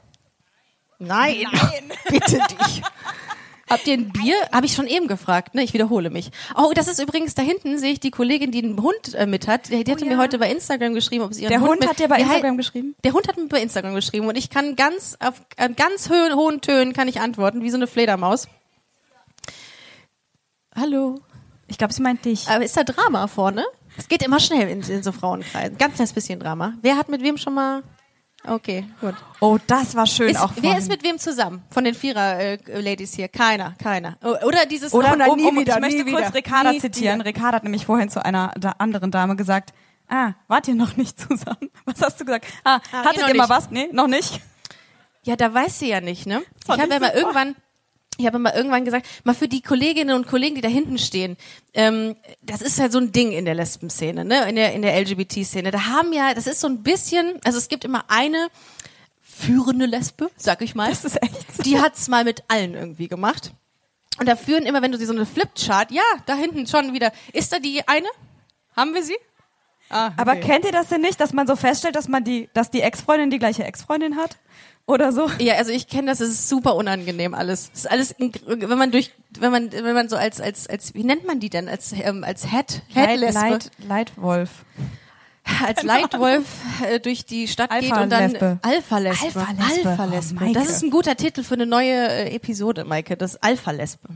Nein. 0.99 1.47
Bitte 2.09 2.39
dich. 2.39 2.83
Habt 3.71 3.87
ihr 3.87 3.95
ein 3.95 4.11
Bier? 4.11 4.35
Habe 4.51 4.67
ich 4.67 4.75
schon 4.75 4.89
eben 4.89 5.07
gefragt, 5.07 5.55
ne? 5.55 5.63
Ich 5.63 5.73
wiederhole 5.73 6.11
mich. 6.11 6.33
Oh, 6.57 6.73
das 6.75 6.89
ist 6.89 7.01
übrigens 7.01 7.35
da 7.35 7.43
hinten, 7.43 7.79
sehe 7.79 7.93
ich 7.93 8.01
die 8.01 8.11
Kollegin, 8.11 8.51
die 8.51 8.65
einen 8.65 8.83
Hund 8.83 9.15
äh, 9.15 9.27
mit 9.27 9.47
hat. 9.47 9.71
Die, 9.71 9.85
die 9.85 9.93
hatte 9.93 10.05
ja. 10.05 10.11
mir 10.11 10.19
heute 10.19 10.39
bei 10.41 10.51
Instagram 10.51 10.93
geschrieben, 10.93 11.23
ob 11.23 11.33
sie 11.33 11.43
ihren 11.43 11.51
Der 11.51 11.61
Hund 11.61 11.79
mit, 11.79 11.89
hat 11.89 12.01
dir 12.01 12.09
bei 12.09 12.19
Instagram 12.19 12.57
geschrieben? 12.57 12.97
Der 13.05 13.13
Hund 13.13 13.29
hat 13.29 13.37
mir 13.37 13.47
bei 13.47 13.63
Instagram 13.63 13.95
geschrieben 13.95 14.27
und 14.27 14.37
ich 14.37 14.51
kann 14.51 14.75
ganz 14.75 15.17
auf 15.21 15.41
an 15.57 15.77
ganz 15.77 16.11
hohen, 16.11 16.35
hohen 16.35 16.61
Tönen 16.61 16.93
kann 16.93 17.07
ich 17.07 17.21
antworten, 17.21 17.63
wie 17.63 17.71
so 17.71 17.77
eine 17.77 17.87
Fledermaus. 17.87 18.49
Hallo. 20.75 21.21
Ich 21.69 21.79
glaube, 21.79 21.93
sie 21.93 22.03
meint 22.03 22.25
dich. 22.25 22.49
Aber 22.49 22.65
ist 22.65 22.77
da 22.77 22.83
Drama 22.83 23.29
vorne? 23.29 23.65
Es 23.97 24.09
geht 24.09 24.25
immer 24.25 24.41
schnell 24.41 24.69
in, 24.69 24.83
in 24.83 25.03
so 25.05 25.13
Frauenkreisen. 25.13 25.79
Ganz 25.79 25.95
kleines 25.95 26.13
bisschen 26.13 26.41
Drama. 26.41 26.75
Wer 26.83 26.97
hat 26.97 27.09
mit 27.09 27.23
wem 27.23 27.37
schon 27.37 27.55
mal? 27.55 27.85
Okay, 28.47 28.85
gut. 29.01 29.15
Oh, 29.41 29.59
das 29.67 29.95
war 29.95 30.07
schön 30.07 30.31
Ist, 30.31 30.41
auch 30.41 30.53
wer 30.57 30.79
ist 30.79 30.89
mit 30.89 31.03
wem 31.05 31.19
zusammen? 31.19 31.63
Von 31.71 31.85
den 31.85 31.95
Vierer-Ladies 31.95 33.15
hier? 33.15 33.29
Keiner, 33.29 33.75
keiner. 33.83 34.17
Oder 34.23 34.65
dieses 34.67 34.93
Oder 34.95 35.15
oh, 35.29 35.33
um, 35.33 35.45
um, 35.47 35.57
wieder, 35.59 35.75
ich 35.75 35.81
möchte 35.81 36.05
kurz 36.07 36.27
wieder, 36.29 36.35
Ricarda 36.35 36.73
nie 36.73 36.81
zitieren. 36.81 37.21
wieder. 37.21 37.29
Ricarda 37.29 37.57
hat 37.57 37.65
nämlich 37.65 37.85
vorhin 37.85 38.09
zu 38.09 38.25
einer 38.25 38.53
da 38.59 38.73
anderen 38.79 39.11
Dame 39.11 39.37
gesagt, 39.37 39.75
ah, 40.09 40.33
wart 40.49 40.69
ihr 40.69 40.75
noch 40.75 40.97
nicht 40.97 41.21
zusammen? 41.21 41.71
Was 41.85 42.01
hast 42.01 42.21
du 42.21 42.25
gesagt? 42.25 42.47
Ah, 42.65 42.81
Ah, 42.93 43.05
hattet 43.05 43.29
ihr 43.29 43.37
mal 43.37 43.49
was? 43.49 43.71
Nee, 43.71 43.89
noch 43.93 44.07
nicht. 44.09 44.41
Ja, 45.23 45.37
da 45.37 45.53
weiß 45.53 45.79
sie 45.79 45.89
ja 45.89 46.01
nicht, 46.01 46.27
ne? 46.27 46.43
Ich 46.65 46.69
habe 46.71 46.89
ja 46.93 46.99
mal 46.99 47.13
irgendwann, 47.13 47.55
ich 48.21 48.27
habe 48.27 48.39
mal 48.39 48.53
irgendwann 48.55 48.85
gesagt, 48.85 49.07
mal 49.25 49.35
für 49.35 49.49
die 49.49 49.63
Kolleginnen 49.63 50.15
und 50.15 50.27
Kollegen, 50.27 50.55
die 50.55 50.61
da 50.61 50.69
hinten 50.69 50.99
stehen, 50.99 51.37
ähm, 51.75 52.17
das 52.43 52.63
ist 52.63 52.79
halt 52.79 52.93
so 52.93 52.99
ein 52.99 53.13
Ding 53.13 53.33
in 53.33 53.45
der 53.45 53.55
Lesben-Szene, 53.55 54.25
ne? 54.25 54.49
In 54.49 54.57
der 54.57 54.73
in 54.75 54.83
der 54.83 55.01
LGBT-Szene. 55.01 55.71
Da 55.71 55.87
haben 55.87 56.13
ja, 56.13 56.35
das 56.35 56.47
ist 56.47 56.61
so 56.61 56.69
ein 56.69 56.83
bisschen, 56.83 57.41
also 57.45 57.59
es 57.59 57.69
gibt 57.69 57.85
immer 57.85 58.05
eine 58.09 58.49
führende 59.21 59.87
Lesbe, 59.87 60.31
sag 60.37 60.63
ich 60.63 60.75
mal. 60.75 60.91
Das 60.91 61.05
ist 61.05 61.23
echt 61.23 61.57
so. 61.57 61.63
Die 61.63 61.81
hat's 61.81 62.09
mal 62.09 62.25
mit 62.25 62.45
allen 62.49 62.75
irgendwie 62.75 63.09
gemacht. 63.09 63.53
Und 64.19 64.29
da 64.29 64.37
führen 64.37 64.67
immer, 64.67 64.83
wenn 64.83 64.93
du 64.93 64.99
sie 64.99 65.07
so 65.07 65.15
eine 65.15 65.25
Flipchart, 65.25 65.91
ja, 65.91 66.03
da 66.27 66.35
hinten 66.35 66.67
schon 66.67 66.93
wieder. 66.93 67.11
Ist 67.33 67.53
da 67.53 67.59
die 67.59 67.87
eine? 67.89 68.09
Haben 68.77 68.93
wir 68.95 69.03
sie? 69.03 69.17
Ah, 69.89 70.13
Aber 70.17 70.33
okay. 70.33 70.43
kennt 70.43 70.65
ihr 70.67 70.73
das 70.73 70.89
denn 70.89 71.01
nicht, 71.01 71.21
dass 71.21 71.33
man 71.33 71.47
so 71.47 71.57
feststellt, 71.57 71.97
dass 71.97 72.07
man 72.07 72.23
die, 72.23 72.49
dass 72.55 72.71
die 72.71 72.81
Ex-Freundin 72.81 73.31
die 73.31 73.39
gleiche 73.39 73.65
Ex-Freundin 73.65 74.17
hat? 74.17 74.37
Oder 74.87 75.13
so? 75.13 75.31
Ja, 75.39 75.55
also 75.55 75.71
ich 75.71 75.87
kenne 75.87 76.09
das, 76.09 76.21
es 76.21 76.31
ist 76.31 76.49
super 76.49 76.75
unangenehm 76.75 77.35
alles. 77.35 77.71
Es 77.73 77.81
ist 77.81 77.91
alles, 77.91 78.15
wenn 78.19 78.79
man 78.79 78.91
durch, 78.91 79.13
wenn 79.39 79.53
man, 79.53 79.71
wenn 79.71 79.95
man 79.95 80.09
so 80.09 80.17
als, 80.17 80.41
als, 80.41 80.67
als, 80.67 80.95
wie 80.95 81.05
nennt 81.05 81.27
man 81.27 81.39
die 81.39 81.51
denn? 81.51 81.69
Als, 81.69 81.93
ähm, 81.93 82.25
als 82.25 82.51
Head, 82.51 82.83
Head 82.89 83.07
Leid, 83.07 83.21
Lesbe, 83.21 83.41
Leid, 83.41 83.71
Leitwolf. 83.89 84.51
als 85.65 85.83
Leitwolf 85.83 86.45
äh, 86.89 87.01
durch 87.01 87.25
die 87.25 87.49
Stadt 87.49 87.71
geht 87.79 87.93
und 87.93 88.11
dann 88.11 88.35
Alpha-Lesbe. 88.35 88.59
Alpha-Lesbe. 88.63 89.47
Alpha-Lesbe. 89.91 90.45
Oh, 90.45 90.53
das 90.53 90.69
ist 90.69 90.83
ein 90.83 90.91
guter 90.91 91.17
Titel 91.17 91.43
für 91.43 91.55
eine 91.55 91.67
neue 91.67 92.09
äh, 92.09 92.35
Episode, 92.35 92.85
Maike, 92.85 93.17
das 93.17 93.41
Alpha-Lesbe. 93.43 94.09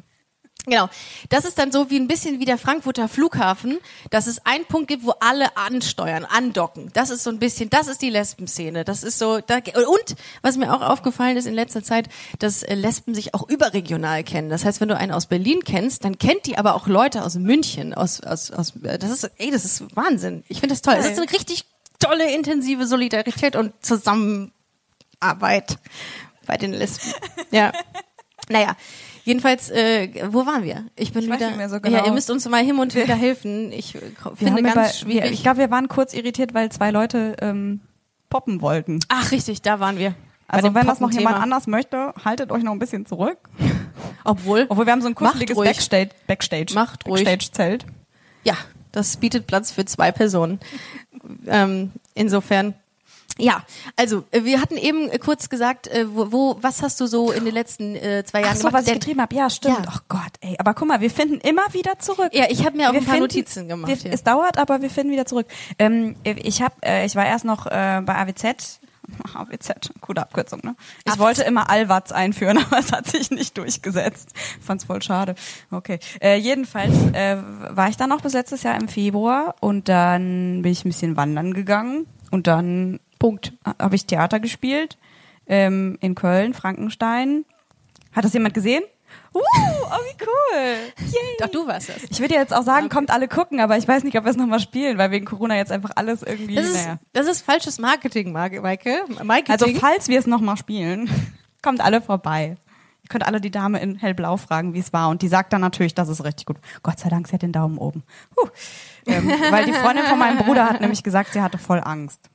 Genau. 0.67 0.89
Das 1.29 1.45
ist 1.45 1.59
dann 1.59 1.73
so 1.73 1.91
wie 1.91 1.97
ein 1.99 2.09
bisschen 2.09 2.41
wie 2.41 2.47
der 2.47 2.57
Frankfurter 2.57 3.07
Flughafen, 3.09 3.79
dass 4.11 4.27
es 4.27 4.45
einen 4.47 4.65
Punkt 4.65 4.89
gibt, 4.89 5.05
wo 5.05 5.13
alle 5.21 5.57
ansteuern, 5.57 6.25
andocken. 6.25 6.91
Das 6.95 7.11
ist 7.11 7.23
so 7.23 7.31
ein 7.31 7.39
bisschen, 7.39 7.69
das 7.69 7.87
ist 7.87 8.01
die 8.01 8.09
Lesbenszene. 8.09 8.85
Das 8.85 9.03
ist 9.03 9.19
so, 9.19 9.41
da, 9.41 9.57
und 9.57 10.17
was 10.41 10.57
mir 10.57 10.73
auch 10.75 10.81
aufgefallen 10.81 11.37
ist 11.37 11.47
in 11.47 11.55
letzter 11.55 11.83
Zeit, 11.83 12.09
dass 12.39 12.63
äh, 12.63 12.75
Lesben 12.75 13.15
sich 13.15 13.35
auch 13.35 13.49
überregional 13.49 14.25
kennen. 14.25 14.49
Das 14.49 14.65
heißt, 14.65 14.81
wenn 14.81 14.89
du 14.89 14.97
einen 14.97 15.13
aus 15.13 15.27
Berlin 15.27 15.65
kennst, 15.65 16.05
dann 16.05 16.17
kennt 16.17 16.47
die 16.47 16.57
aber 16.57 16.75
auch 16.75 16.87
Leute 16.87 17.25
aus 17.25 17.35
München, 17.35 17.93
aus, 17.93 18.23
aus, 18.23 18.51
aus, 18.51 18.73
äh, 18.85 18.99
das 18.99 19.11
ist, 19.11 19.31
ey, 19.37 19.51
das 19.51 19.67
ist 19.67 19.95
Wahnsinn. 19.95 20.45
Ich 20.49 20.61
finde 20.61 20.75
das 20.75 20.81
toll. 20.83 20.95
Das 20.97 21.07
ist 21.07 21.19
eine 21.19 21.31
richtig 21.31 21.67
tolle, 21.99 22.35
intensive 22.35 22.87
Solidarität 22.87 23.55
und 23.55 23.75
Zusammenarbeit 23.85 25.79
bei 26.47 26.57
den 26.57 26.73
Lesben. 26.73 27.13
Ja. 27.51 27.73
Naja, 28.51 28.77
jedenfalls, 29.25 29.71
äh, 29.71 30.09
wo 30.31 30.47
waren 30.47 30.63
wir? 30.63 30.87
Ich 30.97 31.13
bin 31.13 31.23
Ich 31.25 31.29
weiß 31.29 31.37
wieder. 31.39 31.49
nicht 31.49 31.57
mehr 31.59 31.69
so 31.69 31.75
Ja, 31.77 31.81
genau. 31.81 32.07
ihr 32.07 32.13
müsst 32.13 32.31
uns 32.31 32.49
mal 32.49 32.63
hin 32.65 32.79
und 32.79 32.95
wieder 32.95 33.15
helfen. 33.15 33.73
Ich 33.73 33.93
finde 34.37 34.63
ganz 34.63 34.75
über- 34.75 34.89
schwierig. 34.89 35.25
Wir, 35.25 35.33
ich 35.33 35.43
glaube, 35.43 35.59
wir 35.59 35.71
waren 35.71 35.89
kurz 35.89 36.15
irritiert, 36.15 36.55
weil 36.55 36.71
zwei 36.71 36.91
Leute 36.91 37.37
ähm, 37.41 37.81
poppen 38.31 38.61
wollten. 38.63 39.01
Ach, 39.09 39.31
richtig, 39.33 39.63
da 39.63 39.81
waren 39.81 39.99
wir. 39.99 40.15
Also 40.47 40.75
wenn 40.75 40.87
das 40.87 41.01
noch 41.01 41.11
jemand 41.11 41.37
anders 41.37 41.67
möchte, 41.67 42.13
haltet 42.25 42.53
euch 42.53 42.63
noch 42.63 42.73
ein 42.73 42.79
bisschen 42.79 43.07
zurück. 43.07 43.39
Obwohl, 44.25 44.67
Obwohl 44.69 44.87
wir 44.87 44.93
haben 44.93 45.03
so 45.03 45.09
ein 45.09 45.15
kuscheliges. 45.15 45.57
Backstage, 45.57 46.11
Backstage, 46.27 46.75
Macht 46.75 47.07
ruhig. 47.07 47.25
Backstage-Zelt. 47.25 47.87
ja, 48.45 48.55
das 48.93 49.17
bietet 49.17 49.47
Platz 49.47 49.73
für 49.73 49.85
zwei 49.87 50.13
Personen. 50.13 50.61
ähm, 51.47 51.91
insofern. 52.15 52.75
Ja, 53.37 53.65
also 53.97 54.23
äh, 54.31 54.45
wir 54.45 54.61
hatten 54.61 54.77
eben 54.77 55.09
äh, 55.09 55.19
kurz 55.19 55.49
gesagt, 55.49 55.89
äh, 55.89 56.07
wo, 56.15 56.31
wo, 56.31 56.57
was 56.61 56.83
hast 56.83 57.01
du 57.01 57.07
so 57.07 57.33
in 57.33 57.45
den 57.45 57.53
letzten 57.55 57.97
äh, 57.97 58.23
zwei 58.25 58.43
Jahren 58.43 58.53
Ach 58.53 58.57
so, 58.57 58.69
gemacht? 58.69 58.75
was 58.83 58.87
ich 58.87 58.95
getrieben 58.95 59.21
habe. 59.21 59.35
Ja, 59.35 59.51
stimmt. 59.51 59.79
Ja. 59.79 59.85
Ach 59.89 60.03
Gott, 60.09 60.21
ey. 60.41 60.55
Aber 60.61 60.73
guck 60.75 60.87
mal, 60.87 61.01
wir 61.01 61.11
finden 61.11 61.41
immer 61.41 61.63
wieder 61.73 61.99
zurück. 61.99 62.31
Ja, 62.33 62.45
ich 62.49 62.65
habe 62.65 62.77
mir 62.77 62.89
auch 62.89 62.93
Wir 62.93 63.01
ein 63.01 63.05
paar 63.07 63.15
finden- 63.15 63.23
Notizen 63.29 63.67
gemacht. 63.69 63.89
Wir, 63.89 63.97
hier. 63.97 64.13
es 64.13 64.23
dauert, 64.23 64.57
aber 64.59 64.83
wir 64.83 64.91
finden 64.91 65.13
wieder 65.13 65.27
zurück. 65.27 65.47
Ähm, 65.81 66.15
ich 66.23 66.63
hab, 66.63 66.85
äh, 66.87 67.05
ich 67.07 67.17
war 67.17 67.27
erst 67.27 67.45
noch 67.45 67.67
äh, 67.67 68.01
bei 68.05 68.15
AWZ. 68.15 68.79
AWZ, 69.35 69.91
coole 70.01 70.23
Abkürzung, 70.23 70.61
ne? 70.63 70.77
Ich 71.05 71.13
AWZ. 71.13 71.19
wollte 71.19 71.43
immer 71.43 71.69
Allwatz 71.69 72.13
einführen, 72.13 72.59
aber 72.67 72.79
es 72.79 72.93
hat 72.93 73.09
sich 73.09 73.33
nicht 73.33 73.59
durchgesetzt. 73.59 74.29
Fand's 74.61 74.85
voll 74.85 75.03
schade. 75.03 75.35
Okay. 75.73 75.99
Äh, 76.23 76.37
jedenfalls 76.37 76.95
äh, 77.15 77.37
war 77.71 77.89
ich 77.89 77.97
dann 77.97 78.11
noch 78.11 78.21
bis 78.21 78.33
letztes 78.33 78.63
Jahr 78.63 78.77
im 78.81 78.87
Februar 78.87 79.57
und 79.61 79.89
dann 79.89 80.63
bin 80.63 80.71
ich 80.71 80.85
ein 80.85 80.89
bisschen 80.91 81.17
wandern 81.17 81.53
gegangen 81.53 82.07
und 82.31 82.47
dann 82.47 83.01
Punkt 83.25 83.55
habe 83.81 83.97
ich 83.97 84.05
Theater 84.05 84.39
gespielt 84.39 84.99
ähm, 85.47 85.97
in 86.03 86.15
Köln, 86.15 86.53
Frankenstein. 86.53 87.47
Hat 88.13 88.23
das 88.23 88.35
jemand 88.35 88.53
gesehen? 88.53 88.83
Uh, 89.33 89.39
oh 89.41 89.41
wie 89.41 90.25
cool. 90.27 90.77
Yay. 91.07 91.37
Doch, 91.39 91.49
du 91.49 91.67
warst 91.67 91.89
das. 91.89 92.05
Ich 92.11 92.21
würde 92.21 92.35
jetzt 92.35 92.53
auch 92.53 92.65
sagen, 92.65 92.85
Okay. 92.85 92.95
kommt 92.95 93.11
alle 93.11 93.27
gucken, 93.27 93.61
aber 93.61 93.79
ich 93.79 93.89
weiß 93.89 94.05
nicht, 94.05 94.19
ob 94.19 94.25
wir 94.25 94.31
es 94.31 94.37
nochmal 94.37 94.61
spielen, 94.61 94.99
weil 94.99 95.11
wegen 95.11 95.25
Corona 95.25 95.57
jetzt 95.57 95.73
einfach 95.73 95.93
alles 95.97 96.23
irgendwie. 96.23 96.57
Das 96.57 96.67
ist, 96.67 96.75
naja. 96.75 96.99
das 97.15 97.27
ist 97.27 97.41
falsches 97.41 97.79
Marketing, 97.79 98.31
Maike. 98.31 99.01
Also 99.49 99.69
falls 99.69 100.09
wir 100.09 100.19
es 100.19 100.27
nochmal 100.27 100.59
spielen, 100.59 101.09
kommt 101.63 101.81
alle 101.81 102.03
vorbei. 102.03 102.57
Ihr 103.05 103.09
könnt 103.09 103.27
alle 103.27 103.41
die 103.41 103.51
Dame 103.51 103.81
in 103.81 103.97
hellblau 103.97 104.37
fragen, 104.37 104.75
wie 104.75 104.81
es 104.81 104.93
war. 104.93 105.09
Und 105.09 105.23
die 105.23 105.29
sagt 105.29 105.55
dann 105.55 105.63
natürlich, 105.63 105.95
das 105.95 106.11
ist 106.11 106.25
richtig 106.25 106.45
gut. 106.45 106.59
Gott 106.83 106.99
sei 106.99 107.09
Dank, 107.09 107.27
sie 107.27 107.33
hat 107.33 107.41
den 107.41 107.53
Daumen 107.53 107.79
oben. 107.79 108.03
Huh. 108.37 108.51
Ähm, 109.07 109.33
weil 109.51 109.65
die 109.65 109.73
Freundin 109.73 110.05
von 110.05 110.19
meinem 110.19 110.37
Bruder 110.37 110.69
hat 110.69 110.83
nämlich 110.83 111.03
gesagt, 111.03 111.33
sie 111.33 111.41
hatte 111.41 111.57
voll 111.57 111.81
Angst. 111.83 112.29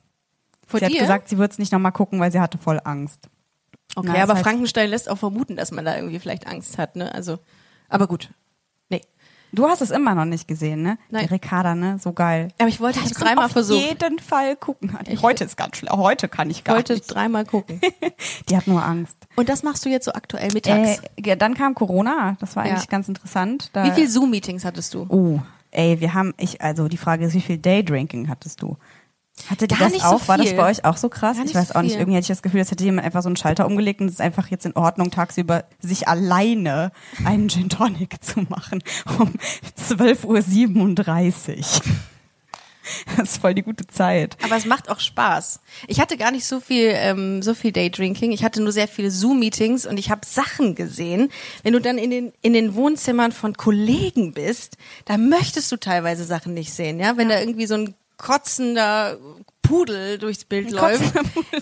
Vor 0.70 0.80
sie 0.80 0.86
dir? 0.86 0.94
hat 0.94 1.00
gesagt, 1.00 1.28
sie 1.28 1.38
wird 1.38 1.52
es 1.52 1.58
nicht 1.58 1.72
nochmal 1.72 1.92
gucken, 1.92 2.20
weil 2.20 2.32
sie 2.32 2.40
hatte 2.40 2.58
voll 2.58 2.80
Angst. 2.84 3.28
okay, 3.96 4.10
Na, 4.14 4.22
aber 4.22 4.34
halt- 4.34 4.44
Frankenstein 4.44 4.90
lässt 4.90 5.08
auch 5.10 5.18
vermuten, 5.18 5.56
dass 5.56 5.70
man 5.72 5.84
da 5.84 5.96
irgendwie 5.96 6.18
vielleicht 6.18 6.46
Angst 6.46 6.78
hat, 6.78 6.96
ne? 6.96 7.12
Also, 7.14 7.38
aber 7.88 8.06
gut. 8.06 8.30
Nee. 8.88 9.00
Du 9.52 9.66
hast 9.66 9.82
es 9.82 9.90
immer 9.90 10.14
noch 10.14 10.26
nicht 10.26 10.46
gesehen, 10.46 10.82
ne? 10.82 10.96
Nein. 11.10 11.26
Die 11.26 11.32
Ricarda, 11.34 11.74
ne? 11.74 11.98
So 12.00 12.12
geil. 12.12 12.48
Aber 12.58 12.68
ich 12.68 12.78
wollte 12.80 13.00
es 13.04 13.10
dreimal 13.10 13.46
auf 13.46 13.50
versuchen. 13.52 13.80
jeden 13.80 14.18
Fall 14.20 14.54
gucken. 14.54 14.96
Ich- 15.08 15.22
heute 15.22 15.42
ist 15.42 15.56
ganz 15.56 15.76
schlimm. 15.76 15.92
Heute 15.96 16.28
kann 16.28 16.48
ich 16.50 16.62
gar 16.62 16.76
wollte 16.76 16.92
nicht. 16.94 17.06
dreimal 17.12 17.44
gucken. 17.44 17.80
Die 18.48 18.56
hat 18.56 18.68
nur 18.68 18.84
Angst. 18.84 19.16
Und 19.34 19.48
das 19.48 19.64
machst 19.64 19.84
du 19.84 19.88
jetzt 19.88 20.04
so 20.04 20.12
aktuell 20.12 20.52
mittags. 20.52 21.02
Äh, 21.16 21.36
dann 21.36 21.54
kam 21.54 21.74
Corona. 21.74 22.36
Das 22.38 22.54
war 22.54 22.64
Ja. 22.64 22.72
eigentlich 22.74 22.88
ganz 22.88 23.08
interessant. 23.08 23.70
Da, 23.72 23.84
Wie 23.86 23.90
viel 23.90 24.08
Zoom-Meetings 24.08 24.64
hattest 24.64 24.94
du? 24.94 25.06
Oh, 25.08 25.40
ey, 25.72 26.00
wir 26.00 26.14
haben, 26.14 26.32
ich, 26.36 26.60
also 26.60 26.86
die 26.86 26.96
Frage 26.96 27.24
ist, 27.26 27.34
wie 27.34 27.40
viel 27.40 27.58
Daydrinking 27.58 28.28
hattest 28.28 28.62
du? 28.62 28.76
Hattet 29.48 29.72
ihr 29.72 29.78
Gar 29.78 29.86
das 29.86 29.92
nicht 29.94 30.02
so 30.02 30.08
auch? 30.08 30.28
War 30.28 30.38
das 30.38 30.54
bei 30.54 30.70
euch 30.70 30.84
auch 30.84 30.96
so 30.96 31.08
krass? 31.08 31.36
Ich 31.44 31.54
weiß 31.54 31.68
so 31.68 31.74
auch 31.74 31.82
nicht. 31.82 31.96
Irgendwie 31.96 32.16
hatte 32.16 32.22
ich 32.22 32.28
das 32.28 32.42
Gefühl, 32.42 32.60
als 32.60 32.70
hätte 32.70 32.84
jemand 32.84 33.06
einfach 33.06 33.22
so 33.22 33.28
einen 33.28 33.36
Schalter 33.36 33.66
umgelegt 33.66 34.00
und 34.00 34.08
es 34.08 34.14
ist 34.14 34.20
einfach 34.20 34.48
jetzt 34.48 34.66
in 34.66 34.76
Ordnung, 34.76 35.10
tagsüber 35.10 35.64
sich 35.80 36.08
alleine 36.08 36.92
einen 37.24 37.48
Gin 37.48 37.68
Tonic 37.68 38.22
zu 38.22 38.40
machen. 38.48 38.82
Um 39.18 39.32
12.37 39.78 41.58
Uhr. 41.58 41.94
Das 43.16 43.32
ist 43.32 43.40
voll 43.40 43.54
die 43.54 43.62
gute 43.62 43.86
Zeit. 43.86 44.36
Aber 44.42 44.56
es 44.56 44.64
macht 44.64 44.88
auch 44.88 45.00
Spaß. 45.00 45.60
Ich 45.86 46.00
hatte 46.00 46.16
gar 46.16 46.30
nicht 46.30 46.46
so 46.46 46.60
viel, 46.60 46.92
ähm, 46.94 47.42
so 47.42 47.54
viel 47.54 47.72
Daydrinking. 47.72 48.32
Ich 48.32 48.44
hatte 48.44 48.62
nur 48.62 48.72
sehr 48.72 48.88
viele 48.88 49.10
Zoom-Meetings 49.10 49.86
und 49.86 49.98
ich 49.98 50.10
habe 50.10 50.22
Sachen 50.26 50.74
gesehen. 50.74 51.30
Wenn 51.62 51.72
du 51.72 51.80
dann 51.80 51.98
in 51.98 52.10
den 52.10 52.32
in 52.42 52.52
den 52.52 52.74
Wohnzimmern 52.74 53.32
von 53.32 53.56
Kollegen 53.56 54.32
bist, 54.32 54.76
da 55.04 55.18
möchtest 55.18 55.70
du 55.72 55.76
teilweise 55.76 56.24
Sachen 56.24 56.54
nicht 56.54 56.72
sehen, 56.72 57.00
ja. 57.00 57.16
Wenn 57.16 57.28
da 57.28 57.38
irgendwie 57.38 57.66
so 57.66 57.74
ein 57.74 57.94
kotzender 58.26 59.16
Pudel 59.70 60.18
durchs 60.18 60.44
Bild 60.44 60.70
läuft. 60.72 61.00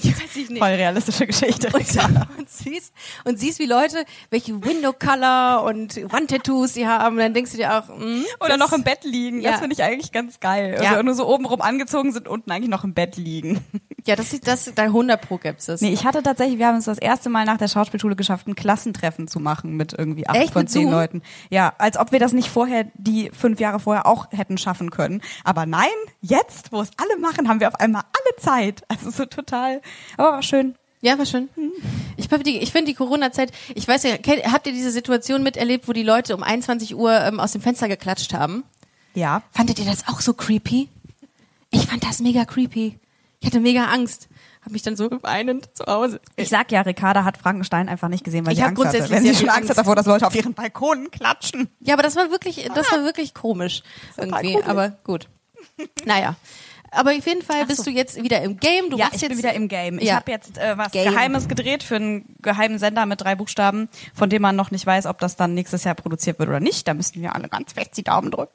Ich 0.02 0.16
weiß 0.16 0.36
ich 0.36 0.48
nicht. 0.50 0.58
Voll 0.58 0.68
realistische 0.68 1.26
Geschichte. 1.26 1.68
Und, 1.68 1.74
und, 2.38 2.48
siehst, 2.50 2.92
und 3.24 3.38
siehst, 3.38 3.58
wie 3.58 3.66
Leute, 3.66 4.04
welche 4.30 4.64
Window 4.64 4.92
Color 4.92 5.64
und 5.64 6.00
Wandtattoos 6.10 6.74
sie 6.74 6.86
haben, 6.86 7.16
dann 7.18 7.34
denkst 7.34 7.52
du 7.52 7.58
dir 7.58 7.74
auch, 7.78 7.88
mm, 7.88 8.22
Oder 8.40 8.56
das- 8.56 8.58
noch 8.58 8.72
im 8.72 8.82
Bett 8.82 9.04
liegen. 9.04 9.40
Ja. 9.40 9.50
Das 9.52 9.60
finde 9.60 9.74
ich 9.74 9.82
eigentlich 9.82 10.10
ganz 10.12 10.40
geil. 10.40 10.72
Also 10.78 10.84
Ja. 10.84 11.02
nur 11.02 11.14
so 11.14 11.28
obenrum 11.28 11.60
angezogen 11.60 12.12
sind, 12.12 12.28
unten 12.28 12.50
eigentlich 12.50 12.70
noch 12.70 12.84
im 12.84 12.94
Bett 12.94 13.16
liegen. 13.16 13.60
Ja, 14.06 14.16
das 14.16 14.30
sieht 14.30 14.46
das 14.46 14.72
da 14.74 14.84
100 14.84 15.20
pro 15.20 15.36
gibt's 15.36 15.68
es. 15.68 15.82
Nee, 15.82 15.92
ich 15.92 16.06
hatte 16.06 16.22
tatsächlich, 16.22 16.58
wir 16.58 16.68
haben 16.68 16.76
es 16.78 16.86
das 16.86 16.96
erste 16.96 17.28
Mal 17.28 17.44
nach 17.44 17.58
der 17.58 17.68
Schauspielschule 17.68 18.16
geschafft, 18.16 18.46
ein 18.48 18.54
Klassentreffen 18.54 19.28
zu 19.28 19.38
machen 19.38 19.76
mit 19.76 19.92
irgendwie 19.92 20.26
acht 20.26 20.36
Echt? 20.38 20.52
von 20.54 20.66
zehn 20.66 20.84
Zoom? 20.84 20.92
Leuten. 20.92 21.22
Ja, 21.50 21.74
als 21.76 21.98
ob 21.98 22.10
wir 22.10 22.18
das 22.18 22.32
nicht 22.32 22.48
vorher, 22.48 22.86
die 22.94 23.30
fünf 23.38 23.60
Jahre 23.60 23.80
vorher 23.80 24.06
auch 24.06 24.28
hätten 24.30 24.56
schaffen 24.56 24.90
können. 24.90 25.20
Aber 25.44 25.66
nein, 25.66 25.90
jetzt, 26.22 26.72
wo 26.72 26.80
es 26.80 26.88
alle 26.96 27.20
machen, 27.20 27.48
haben 27.50 27.60
wir 27.60 27.68
auf 27.68 27.74
einmal 27.74 27.97
alle 28.00 28.36
Zeit. 28.38 28.82
Also 28.88 29.10
so 29.10 29.24
total, 29.26 29.80
aber 30.16 30.32
war 30.32 30.42
schön. 30.42 30.74
Ja, 31.00 31.16
war 31.16 31.26
schön. 31.26 31.48
Ich, 32.16 32.28
hab 32.30 32.42
die- 32.42 32.58
ich 32.58 32.72
finde 32.72 32.86
die 32.90 32.94
Corona-Zeit, 32.94 33.52
ich 33.74 33.86
weiß 33.86 34.02
ja, 34.02 34.12
habt 34.52 34.66
ihr 34.66 34.72
diese 34.72 34.90
Situation 34.90 35.44
miterlebt, 35.44 35.86
wo 35.86 35.92
die 35.92 36.02
Leute 36.02 36.34
um 36.34 36.42
21 36.42 36.96
Uhr 36.96 37.12
ähm, 37.20 37.38
aus 37.38 37.52
dem 37.52 37.60
Fenster 37.60 37.86
geklatscht 37.88 38.34
haben? 38.34 38.64
Ja. 39.14 39.42
Fandet 39.52 39.78
ihr 39.78 39.84
das 39.84 40.08
auch 40.08 40.20
so 40.20 40.34
creepy? 40.34 40.88
Ich 41.70 41.86
fand 41.86 42.02
das 42.04 42.18
mega 42.20 42.44
creepy. 42.44 42.98
Ich 43.40 43.46
hatte 43.46 43.60
mega 43.60 43.84
Angst. 43.86 44.28
Hab 44.64 44.72
mich 44.72 44.82
dann 44.82 44.96
so 44.96 45.08
weinend 45.22 45.68
zu 45.76 45.84
Hause. 45.86 46.20
Ich 46.34 46.48
sag 46.48 46.72
ja, 46.72 46.80
Ricarda 46.80 47.22
hat 47.22 47.36
Frankenstein 47.38 47.88
einfach 47.88 48.08
nicht 48.08 48.24
gesehen, 48.24 48.44
weil 48.44 48.52
Ich 48.54 48.58
sie 48.58 48.64
hab 48.64 48.70
Angst 48.70 48.84
hatte. 48.84 48.98
grundsätzlich 48.98 49.16
Wenn 49.16 49.24
sehr 49.24 49.34
sie 49.34 49.40
schon 49.40 49.48
Angst 49.50 49.70
hat 49.70 49.78
davor, 49.78 49.94
dass 49.94 50.06
Leute 50.06 50.26
auf 50.26 50.34
ihren 50.34 50.54
Balkonen 50.54 51.10
klatschen. 51.12 51.68
Ja, 51.80 51.94
aber 51.94 52.02
das 52.02 52.16
war 52.16 52.30
wirklich, 52.32 52.68
das 52.74 52.90
war 52.90 53.04
wirklich 53.04 53.34
komisch 53.34 53.82
irgendwie. 54.16 54.54
gruselig. 54.54 54.66
Aber 54.68 54.88
gut. 55.04 55.28
Naja. 56.04 56.34
Aber 56.90 57.10
auf 57.10 57.26
jeden 57.26 57.42
Fall 57.42 57.66
bist 57.66 57.78
so. 57.78 57.84
du 57.84 57.90
jetzt 57.90 58.22
wieder 58.22 58.40
im 58.42 58.58
Game. 58.58 58.90
Du 58.90 58.96
ja, 58.96 59.06
ich 59.12 59.20
jetzt 59.20 59.28
bin 59.30 59.38
wieder 59.38 59.52
im 59.52 59.68
Game. 59.68 59.98
Ich 59.98 60.04
Ja. 60.08 60.16
habe 60.16 60.30
jetzt 60.30 60.56
äh, 60.58 60.76
was 60.78 60.92
Game. 60.92 61.12
Geheimes 61.12 61.48
gedreht 61.48 61.82
für 61.82 61.96
einen 61.96 62.34
geheimen 62.40 62.78
Sender 62.78 63.06
mit 63.06 63.20
drei 63.20 63.34
Buchstaben, 63.34 63.88
von 64.14 64.30
dem 64.30 64.42
man 64.42 64.56
noch 64.56 64.70
nicht 64.70 64.86
weiß, 64.86 65.06
ob 65.06 65.18
das 65.18 65.36
dann 65.36 65.54
nächstes 65.54 65.84
Jahr 65.84 65.94
produziert 65.94 66.38
wird 66.38 66.48
oder 66.48 66.60
nicht. 66.60 66.88
Da 66.88 66.94
müssten 66.94 67.20
wir 67.20 67.34
alle 67.34 67.48
ganz 67.48 67.72
fest 67.72 67.96
die 67.96 68.04
Daumen 68.04 68.30
drücken. 68.30 68.52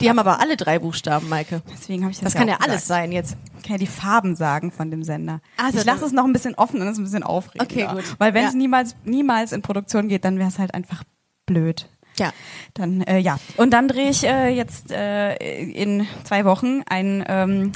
Die 0.00 0.10
haben 0.10 0.18
aber 0.18 0.40
alle 0.40 0.56
drei 0.58 0.78
Buchstaben, 0.78 1.28
Maike. 1.30 1.62
Deswegen 1.72 2.02
habe 2.02 2.12
ich 2.12 2.18
das, 2.20 2.32
Das 2.32 2.34
kann 2.34 2.48
ja 2.48 2.54
auch 2.54 2.58
gesagt. 2.58 2.70
alles 2.72 2.86
sein 2.86 3.12
jetzt. 3.12 3.36
Ich 3.56 3.62
kann 3.62 3.72
ja 3.72 3.78
die 3.78 3.86
Farben 3.86 4.36
sagen 4.36 4.70
von 4.70 4.90
dem 4.90 5.02
Sender. 5.02 5.40
Also 5.56 5.78
ich 5.78 5.84
lasse 5.86 6.04
es 6.04 6.12
noch 6.12 6.24
ein 6.24 6.34
bisschen 6.34 6.54
offen, 6.54 6.82
ist 6.82 6.88
es 6.92 6.98
ein 6.98 7.04
bisschen 7.04 7.22
aufregender. 7.22 7.92
Okay, 7.92 7.94
gut. 7.94 8.16
Weil 8.18 8.34
wenn 8.34 8.44
es 8.44 8.52
Ja. 8.52 8.58
niemals, 8.58 8.94
niemals 9.04 9.52
in 9.52 9.62
Produktion 9.62 10.08
geht, 10.08 10.24
dann 10.26 10.38
wäre 10.38 10.48
es 10.48 10.58
halt 10.58 10.74
einfach 10.74 11.02
blöd. 11.46 11.88
Ja. 12.18 12.32
Dann, 12.74 13.02
äh, 13.02 13.18
ja. 13.18 13.38
Und 13.56 13.70
dann 13.72 13.88
drehe 13.88 14.10
ich 14.10 14.24
äh, 14.24 14.48
jetzt 14.48 14.90
äh, 14.90 15.34
in 15.34 16.06
zwei 16.24 16.44
Wochen 16.44 16.82
ein 16.86 17.24
ähm, 17.28 17.72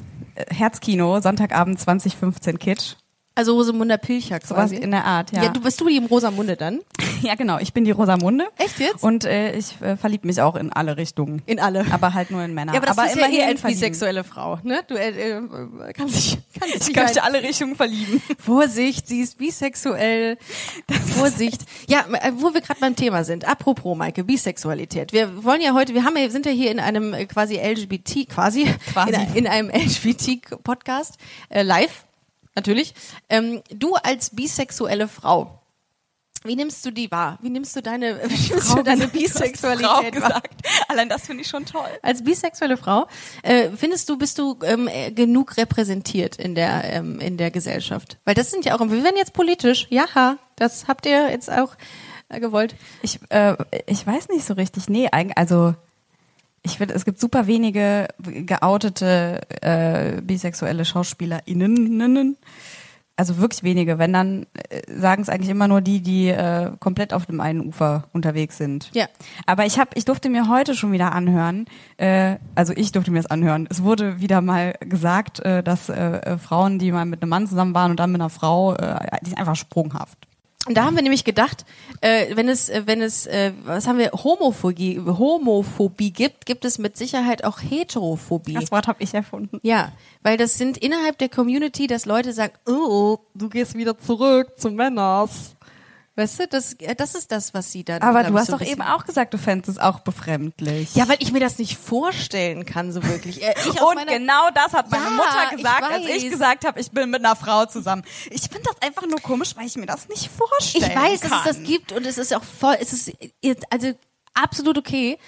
Herzkino, 0.51 1.21
Sonntagabend 1.21 1.81
2015 1.81 2.59
Kitsch. 2.59 2.95
Also 3.39 3.55
Rosamunde 3.55 3.99
Pilcher 3.99 4.41
Sowas 4.45 4.71
quasi. 4.73 4.77
in 4.79 4.91
der 4.91 5.05
Art, 5.05 5.31
ja. 5.31 5.45
ja. 5.45 5.49
du 5.51 5.61
bist 5.61 5.81
du 5.81 5.87
die 5.87 5.97
im 5.97 6.07
Rosamunde 6.07 6.57
dann? 6.57 6.81
Ja, 7.21 7.35
genau. 7.35 7.59
Ich 7.59 7.73
bin 7.73 7.85
die 7.85 7.91
Rosamunde. 7.91 8.47
Echt 8.59 8.79
jetzt? 8.79 9.03
Und 9.03 9.25
äh, 9.25 9.53
ich 9.57 9.75
äh, 9.83 9.97
verlieb 9.97 10.25
mich 10.25 10.41
auch 10.41 10.55
in 10.55 10.73
alle 10.73 10.97
Richtungen. 10.97 11.43
In 11.47 11.59
alle. 11.59 11.85
Aber 11.91 12.15
halt 12.15 12.31
nur 12.31 12.45
in 12.45 12.55
Männer. 12.55 12.73
Ja, 12.75 12.79
aber 12.81 12.87
das 12.87 12.97
ist 13.07 13.17
ja 13.17 13.27
immerhin 13.27 13.41
eh 13.41 13.45
als 13.45 13.61
verlieben. 13.61 13.81
bisexuelle 13.81 14.23
Frau, 14.23 14.61
ne? 14.63 14.83
Du 14.87 14.95
äh, 14.95 15.09
äh, 15.09 15.43
kannst 15.95 16.15
dich, 16.15 16.39
kannst 16.61 16.77
Ich 16.77 16.87
dich 16.87 16.95
möchte 16.95 17.21
halt- 17.21 17.25
alle 17.25 17.43
Richtungen 17.43 17.75
verlieben. 17.75 18.23
Vorsicht, 18.39 19.09
sie 19.09 19.21
ist 19.21 19.37
bisexuell. 19.37 20.39
Vorsicht. 21.17 21.63
Ja, 21.89 22.05
äh, 22.23 22.31
wo 22.37 22.55
wir 22.55 22.61
gerade 22.61 22.79
beim 22.79 22.95
Thema 22.95 23.25
sind. 23.25 23.49
Apropos, 23.49 23.97
Maike, 23.99 24.23
Bisexualität. 24.23 25.13
Wir 25.13 25.43
wollen 25.43 25.61
ja 25.61 25.75
heute, 25.75 25.95
wir 25.95 26.05
haben 26.05 26.17
ja, 26.17 26.31
sind 26.31 26.47
ja 26.47 26.53
hier 26.53 26.71
in 26.71 26.79
einem 26.79 27.15
äh, 27.15 27.27
quasi 27.27 27.57
LGBT, 27.57 28.29
quasi, 28.29 28.67
Quasi. 28.93 29.15
In, 29.15 29.35
in 29.35 29.47
einem 29.49 29.71
LGBT-Podcast, 29.71 31.17
äh, 31.49 31.63
live, 31.63 32.05
natürlich. 32.59 32.95
Ähm, 33.29 33.63
du 33.71 33.95
als 33.95 34.35
bisexuelle 34.35 35.07
Frau, 35.09 35.63
wie 36.45 36.55
nimmst 36.55 36.85
du 36.87 36.91
die 36.91 37.11
wahr? 37.11 37.39
Wie 37.43 37.51
nimmst 37.51 37.75
du 37.75 37.83
deine, 37.83 38.21
wie 38.29 38.53
nimmst 38.53 38.77
du 38.77 38.83
deine 38.83 39.09
Bisexualität 39.09 39.87
Frau 39.87 40.03
wahr? 40.03 40.11
gesagt. 40.11 40.55
Allein 40.89 41.09
das 41.09 41.27
finde 41.27 41.43
ich 41.43 41.49
schon 41.49 41.65
toll. 41.67 41.89
Als 42.03 42.23
bisexuelle 42.23 42.77
Frau, 42.77 43.07
äh, 43.43 43.71
findest 43.77 44.09
du, 44.09 44.19
bist 44.19 44.39
du 44.39 44.59
ähm, 44.63 44.89
äh, 44.89 45.11
genug 45.11 45.57
repräsentiert 45.57 46.37
in 46.37 46.55
der, 46.55 46.85
ähm, 46.85 47.21
in 47.21 47.37
der 47.37 47.51
Gesellschaft? 47.51 48.19
Weil 48.25 48.35
das 48.35 48.51
sind 48.51 48.65
ja 48.65 48.75
auch, 48.77 48.81
wir 48.81 49.05
werden 49.05 49.17
jetzt 49.17 49.33
politisch, 49.33 49.87
ja, 49.91 50.39
das 50.57 50.87
habt 50.87 51.07
ihr 51.07 51.31
jetzt 51.31 51.51
auch 51.51 51.77
äh, 52.29 52.41
gewollt. 52.41 52.75
Ich, 53.03 53.19
äh, 53.31 53.57
ich 53.87 54.07
weiß 54.07 54.29
nicht 54.29 54.45
so 54.45 54.55
richtig. 54.55 54.89
Nee, 54.89 55.09
eigentlich, 55.11 55.39
also 55.39 55.75
ich 56.63 56.79
finde, 56.79 56.95
es 56.95 57.05
gibt 57.05 57.21
super 57.21 57.47
wenige 57.47 58.09
geoutete 58.19 59.41
äh, 59.63 60.21
bisexuelle 60.23 60.85
SchauspielerInnen. 60.85 62.37
Also 63.17 63.39
wirklich 63.39 63.65
wenige. 63.65 63.99
Wenn 63.99 64.13
dann 64.13 64.47
äh, 64.69 64.81
sagen 64.87 65.23
es 65.23 65.29
eigentlich 65.29 65.51
immer 65.51 65.67
nur 65.67 65.81
die, 65.81 66.01
die 66.01 66.29
äh, 66.29 66.71
komplett 66.79 67.13
auf 67.13 67.27
dem 67.27 67.41
einen 67.41 67.67
Ufer 67.67 68.05
unterwegs 68.13 68.59
sind. 68.59 68.91
Ja. 68.95 69.07
Aber 69.45 69.67
ich 69.67 69.81
habe, 69.81 69.91
ich 69.95 70.05
durfte 70.05 70.31
mir 70.31 70.49
heute 70.49 70.77
schon 70.77 70.93
wieder 70.93 71.11
anhören. 71.11 71.67
Äh, 71.97 72.37
also 72.55 72.73
ich 72.77 72.93
durfte 72.93 73.11
mir 73.11 73.19
das 73.19 73.31
anhören. 73.31 73.67
Es 73.71 73.83
wurde 73.83 74.21
wieder 74.21 74.41
mal 74.41 74.75
gesagt, 74.79 75.41
äh, 75.41 75.65
dass 75.65 75.89
äh, 75.89 75.95
äh, 75.95 76.39
Frauen, 76.39 76.79
die 76.79 76.93
mal 76.93 77.07
mit 77.07 77.21
einem 77.21 77.31
Mann 77.31 77.49
zusammen 77.49 77.75
waren 77.75 77.91
und 77.91 77.99
dann 77.99 78.13
mit 78.13 78.21
einer 78.21 78.31
Frau, 78.31 78.75
äh, 78.77 79.01
die 79.25 79.31
sind 79.31 79.39
einfach 79.39 79.57
sprunghaft. 79.57 80.28
Und 80.69 80.75
da 80.75 80.85
haben 80.85 80.97
wir 80.97 81.03
nämlich 81.03 81.25
gedacht, 81.25 81.65
äh, 82.03 82.37
wenn 82.37 82.47
es, 82.47 82.69
äh, 82.69 82.83
wenn 82.85 83.01
es, 83.01 83.27
äh, 83.27 83.53
was 83.65 83.87
haben 83.87 83.99
wir, 83.99 84.13
Homophobie, 84.13 85.01
Homophobie 85.01 86.13
gibt, 86.13 86.45
gibt 86.45 86.67
es 86.67 86.79
mit 86.79 86.99
Sicherheit 86.99 87.43
auch 87.43 87.59
Heterophobie. 87.63 88.53
Das 88.53 88.71
Wort 88.71 88.87
habe 88.87 89.03
ich 89.03 89.15
erfunden. 89.15 89.61
Ja, 89.63 89.93
weil 90.23 90.37
das 90.37 90.59
sind 90.59 90.77
innerhalb 90.77 91.17
der 91.17 91.31
Community, 91.31 91.87
dass 91.87 92.05
Leute 92.05 92.35
sagen, 92.35 92.53
oh, 92.67 93.17
du 93.35 93.49
gehst 93.49 93.77
wieder 93.77 93.99
zurück 93.99 94.59
zu 94.59 94.71
Männers. 94.71 95.57
Weißt 96.19 96.41
du, 96.41 96.49
das, 96.49 96.73
äh, 96.81 96.97
das 96.97 97.15
ist 97.15 97.31
das, 97.31 97.55
was 97.55 97.71
sie 97.71 97.85
dann. 97.85 98.03
Aber 98.03 98.25
du 98.25 98.35
hast 98.37 98.49
so 98.49 98.57
doch 98.59 98.67
eben 98.67 98.83
auch 98.83 99.05
gesagt, 99.07 99.33
du 99.33 99.39
fändest 99.39 99.69
es 99.69 99.79
auch 99.79 100.01
befremdlich. 100.01 100.93
Ja, 100.97 101.09
weil 101.09 101.19
ich 101.21 101.31
mir 101.31 101.39
das 101.39 101.59
nicht 101.59 101.79
vorstellen 101.79 102.67
kann, 102.67 102.91
so 102.93 103.05
wirklich. 103.05 103.41
Äh, 103.41 103.55
und 103.81 104.05
genau 104.09 104.51
das 104.53 104.73
hat 104.73 104.91
meine 104.91 105.05
Ja, 105.05 105.11
Mutter 105.11 105.57
gesagt, 105.57 105.85
ich 105.91 105.95
als 105.95 106.23
ich 106.25 106.31
gesagt 106.31 106.65
habe, 106.67 106.81
ich 106.81 106.91
bin 106.91 107.11
mit 107.11 107.25
einer 107.25 107.37
Frau 107.37 107.67
zusammen. 107.67 108.03
Ich 108.31 108.43
finde 108.43 108.63
das 108.65 108.83
einfach 108.83 109.07
nur 109.07 109.21
komisch, 109.21 109.55
weil 109.55 109.67
ich 109.67 109.77
mir 109.77 109.87
das 109.87 110.09
nicht 110.09 110.29
vorstellen 110.29 110.91
Ich 110.91 110.97
weiß, 110.97 111.21
dass 111.21 111.31
kann. 111.31 111.39
es 111.39 111.57
das 111.57 111.63
gibt 111.63 111.93
und 111.93 112.05
es 112.05 112.19
ist 112.19 112.35
auch 112.35 112.43
voll, 112.43 112.77
es 112.81 112.93
ist 112.93 113.13
also 113.71 113.93
absolut 114.35 114.77
okay. 114.77 115.19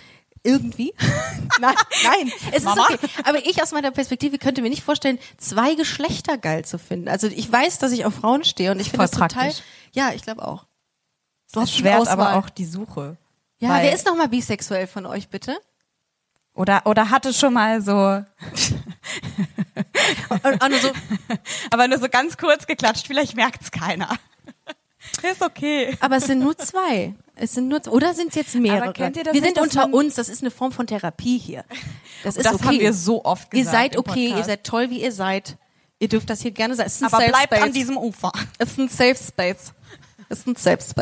Irgendwie. 0.42 0.92
nein, 1.61 1.74
nein, 2.03 2.33
es 2.53 2.64
Mama? 2.64 2.83
ist 2.88 2.94
okay. 2.94 3.07
Aber 3.24 3.38
ich 3.46 3.62
aus 3.62 3.72
meiner 3.72 3.90
Perspektive 3.90 4.38
könnte 4.38 4.62
mir 4.62 4.70
nicht 4.70 4.83
vorstellen, 4.83 5.18
zwei 5.37 5.74
Geschlechter 5.74 6.38
geil 6.38 6.64
zu 6.64 6.79
finden. 6.79 7.09
Also 7.09 7.26
ich 7.29 7.53
weiß, 7.53 7.79
dass 7.79 7.92
ich 7.92 8.07
auf 8.07 8.14
Frauen 8.14 8.42
stehe 8.42 8.72
und 8.72 8.81
ich 8.81 8.90
finde 8.90 9.07
das 9.07 9.11
total. 9.12 9.53
Ja, 9.92 10.12
ich 10.14 10.22
glaube 10.22 10.48
auch. 10.48 10.64
Du 11.53 11.61
Das 11.61 11.63
hast 11.63 11.71
schon 11.73 11.81
schwert 11.81 12.01
Auswahl. 12.01 12.13
aber 12.21 12.35
auch 12.39 12.49
die 12.51 12.65
Suche. 12.65 13.17
Ja, 13.59 13.83
wer 13.83 13.93
ist 13.93 14.07
nochmal 14.07 14.29
bisexuell 14.29 14.87
von 14.87 15.05
euch, 15.07 15.29
bitte? 15.29 15.59
Oder, 16.55 16.83
oder 16.87 17.11
hatte 17.11 17.33
schon 17.33 17.53
mal 17.53 17.81
so, 17.83 18.25
Und 20.43 20.75
so, 20.81 20.91
aber 21.71 21.89
nur 21.89 21.99
so 21.99 22.09
ganz 22.09 22.37
kurz 22.37 22.67
geklatscht, 22.67 23.07
vielleicht 23.07 23.37
merkt's 23.37 23.71
keiner. 23.71 24.17
Ist 25.23 25.43
okay. 25.43 25.97
Aber 26.01 26.17
es 26.17 26.27
sind 26.27 26.41
nur 26.41 26.57
zwei. 26.59 27.15
Es 27.35 27.55
sind 27.55 27.69
nur, 27.69 27.81
oder 27.89 28.15
sind 28.15 28.29
es 28.29 28.35
jetzt 28.35 28.55
mehrere? 28.55 28.83
Aber 28.85 28.93
kennt 28.93 29.17
ihr 29.17 29.25
das 29.25 29.35
wir 29.35 29.43
sind 29.43 29.59
unter 29.59 29.93
uns, 29.93 30.15
das 30.15 30.29
ist 30.29 30.43
eine 30.43 30.51
Form 30.51 30.73
von 30.73 30.87
Therapie 30.87 31.39
hier. 31.39 31.65
Das 32.23 32.37
ist 32.37 32.45
Das 32.45 32.55
okay. 32.57 32.65
haben 32.67 32.79
wir 32.81 32.93
so 32.93 33.25
oft 33.25 33.53
Ihr 33.55 33.61
gesagt 33.61 33.75
seid 33.77 33.95
im 33.95 34.01
okay, 34.01 34.29
ihr 34.29 34.45
seid 34.45 34.63
toll, 34.65 34.91
wie 34.91 35.03
ihr 35.03 35.13
seid. 35.13 35.57
Ihr 35.99 36.09
dürft 36.09 36.29
das 36.29 36.43
hier 36.43 36.51
gerne 36.51 36.75
sein. 36.75 36.87
Es 36.87 37.03
Aber 37.03 37.17
Safe 37.17 37.29
bleibt 37.31 37.55
Space. 37.55 37.63
an 37.63 37.73
diesem 37.73 37.97
Ufer. 37.97 38.31
Es 38.59 38.73
ist 38.73 38.79
ein 38.79 38.89
Safe 38.89 39.17
Space. 39.17 39.73
Ist 40.31 40.47
ein 40.47 40.57
Space. 40.57 40.95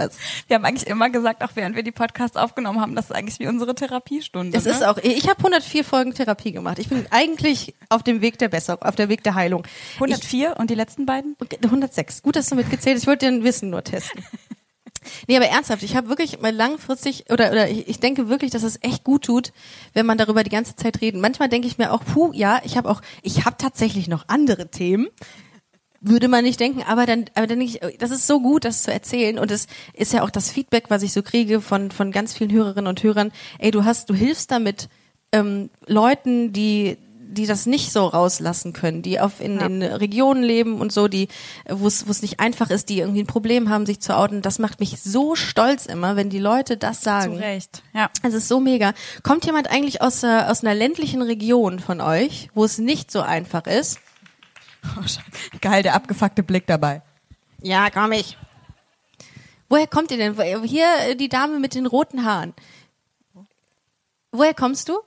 Wir 0.47 0.57
haben 0.57 0.65
eigentlich 0.65 0.89
immer 0.89 1.11
gesagt, 1.11 1.45
auch 1.45 1.51
während 1.55 1.77
wir 1.77 1.83
die 1.83 1.93
Podcasts 1.93 2.39
aufgenommen 2.39 2.81
haben, 2.81 2.95
das 2.95 3.07
ist 3.07 3.13
eigentlich 3.13 3.39
wie 3.39 3.47
unsere 3.47 3.75
Therapiestunde. 3.75 4.57
Es 4.57 4.65
ne? 4.65 4.71
ist 4.71 4.83
auch, 4.83 4.97
ich 4.97 5.29
habe 5.29 5.39
104 5.39 5.85
Folgen 5.85 6.15
Therapie 6.15 6.53
gemacht. 6.53 6.79
Ich 6.79 6.89
bin 6.89 7.07
eigentlich 7.11 7.75
auf 7.91 8.03
dem 8.03 8.23
Weg 8.23 8.39
der 8.39 8.49
Besserung, 8.49 8.81
auf 8.83 8.97
der 8.97 9.11
Weg 9.11 9.23
der 9.23 9.35
Heilung. 9.35 9.65
104 9.95 10.57
und 10.57 10.71
die 10.71 10.75
letzten 10.75 11.05
beiden? 11.05 11.37
Ich, 11.43 11.63
106. 11.63 12.23
Gut, 12.23 12.37
dass 12.37 12.49
du 12.49 12.55
mitgezählt 12.55 12.97
hast. 12.97 13.03
Ich 13.03 13.07
wollte 13.07 13.27
dein 13.27 13.45
Wissen 13.45 13.69
nur 13.69 13.85
testen. 13.85 14.25
Nee, 15.27 15.37
aber 15.37 15.47
ernsthaft, 15.47 15.83
ich 15.85 15.97
habe 15.97 16.09
wirklich 16.09 16.41
mal 16.41 16.55
langfristig 16.55 17.31
oder 17.31 17.51
oder 17.51 17.69
ich, 17.69 17.89
ich 17.89 18.01
denke 18.01 18.29
wirklich, 18.29 18.51
dass 18.51 18.63
es 18.63 18.83
echt 18.83 19.05
gut 19.05 19.25
tut, 19.25 19.53
wenn 19.95 20.05
man 20.05 20.19
darüber 20.19 20.43
die 20.43 20.51
ganze 20.51 20.77
Zeit 20.77 21.01
redet. 21.01 21.21
Manchmal 21.21 21.49
denke 21.49 21.69
ich 21.69 21.79
mir 21.79 21.93
auch, 21.93 22.05
puh, 22.05 22.33
ja, 22.35 22.61
ich 22.65 22.77
habe 22.77 22.91
auch 22.91 23.01
ich 23.23 23.45
habe 23.45 23.57
tatsächlich 23.57 24.09
noch 24.09 24.25
andere 24.29 24.71
Themen. 24.71 25.09
Würde 26.01 26.29
man 26.29 26.45
nicht 26.45 26.61
denken, 26.61 26.83
aber 26.87 27.07
dann, 27.07 27.25
aber 27.35 27.47
dann 27.49 27.59
denke 27.59 27.79
ich, 27.83 27.99
das 27.99 28.13
ist 28.13 28.27
so 28.29 28.41
gut, 28.41 28.65
das 28.65 28.85
zu 28.85 28.93
erzählen 28.93 29.39
und 29.39 29.51
es 29.51 29.67
ist 29.95 30.13
ja 30.13 30.23
auch 30.23 30.31
das 30.31 30.51
Feedback, 30.51 30.85
was 30.91 31.03
ich 31.03 31.13
so 31.13 31.23
kriege 31.23 31.61
von 31.61 31.91
von 31.91 32.13
ganz 32.13 32.35
vielen 32.35 32.53
Hörerinnen 32.53 32.87
und 32.87 33.03
Hörern. 33.03 33.33
Ey, 33.59 33.73
du 33.73 33.85
hast, 33.85 34.09
du 34.09 34.15
hilfst 34.15 34.51
damit 34.53 34.89
ähm, 35.33 35.71
Leuten, 35.87 36.53
die 36.53 36.99
die 37.31 37.45
das 37.47 37.67
nicht 37.67 37.93
so 37.93 38.07
rauslassen 38.07 38.73
können, 38.73 39.03
die 39.03 39.21
auf 39.21 39.41
in, 39.43 39.57
Ja. 39.59 39.67
in 39.67 39.83
Regionen 39.83 40.43
leben 40.43 40.81
und 40.81 40.93
so, 40.93 41.09
die 41.09 41.29
wo 41.69 41.87
es 41.87 42.07
wo 42.07 42.11
es 42.11 42.23
nicht 42.23 42.41
einfach 42.41 42.71
ist, 42.71 42.89
die 42.89 43.01
irgendwie 43.01 43.21
ein 43.23 43.27
Problem 43.27 43.69
haben, 43.69 43.85
sich 43.85 44.01
zu 44.01 44.17
outen. 44.17 44.41
Das 44.41 44.59
macht 44.59 44.81
mich 44.81 44.99
so 45.03 45.35
stolz 45.35 45.85
immer, 45.85 46.17
wenn 46.17 46.31
die 46.31 46.39
Leute 46.39 46.79
das 46.79 46.99
Zu 47.01 47.05
sagen. 47.05 47.37
Recht. 47.37 47.83
Ja. 47.93 48.09
Es 48.23 48.33
ist 48.33 48.49
so 48.49 48.61
mega. 48.61 48.95
Kommt 49.25 49.45
jemand 49.45 49.69
eigentlich 49.69 50.01
aus, 50.01 50.23
äh, 50.23 50.45
aus 50.49 50.65
einer 50.65 50.75
ländlichen 50.75 51.21
Region 51.21 51.81
von 51.81 52.01
euch, 52.01 52.49
wo 52.55 52.65
es 52.65 52.79
nicht 52.79 53.11
so 53.11 53.21
einfach 53.21 53.67
ist? 53.67 53.99
Geil, 55.61 55.83
der 55.83 55.95
abgefuckte 55.95 56.43
Blick 56.43 56.67
dabei. 56.67 57.03
Ja, 57.63 57.91
komm 57.91 58.13
ich. 58.13 58.37
Woher 59.69 59.87
kommt 59.87 60.11
ihr 60.11 60.17
denn? 60.17 60.63
Hier 60.65 60.87
äh, 61.01 61.17
die 61.17 61.29
Dame 61.29 61.59
mit 61.59 61.75
den 61.75 61.87
roten 61.87 62.25
Haaren. 62.25 62.55
Woher 64.33 64.55
kommst 64.55 64.89
du? 64.89 64.99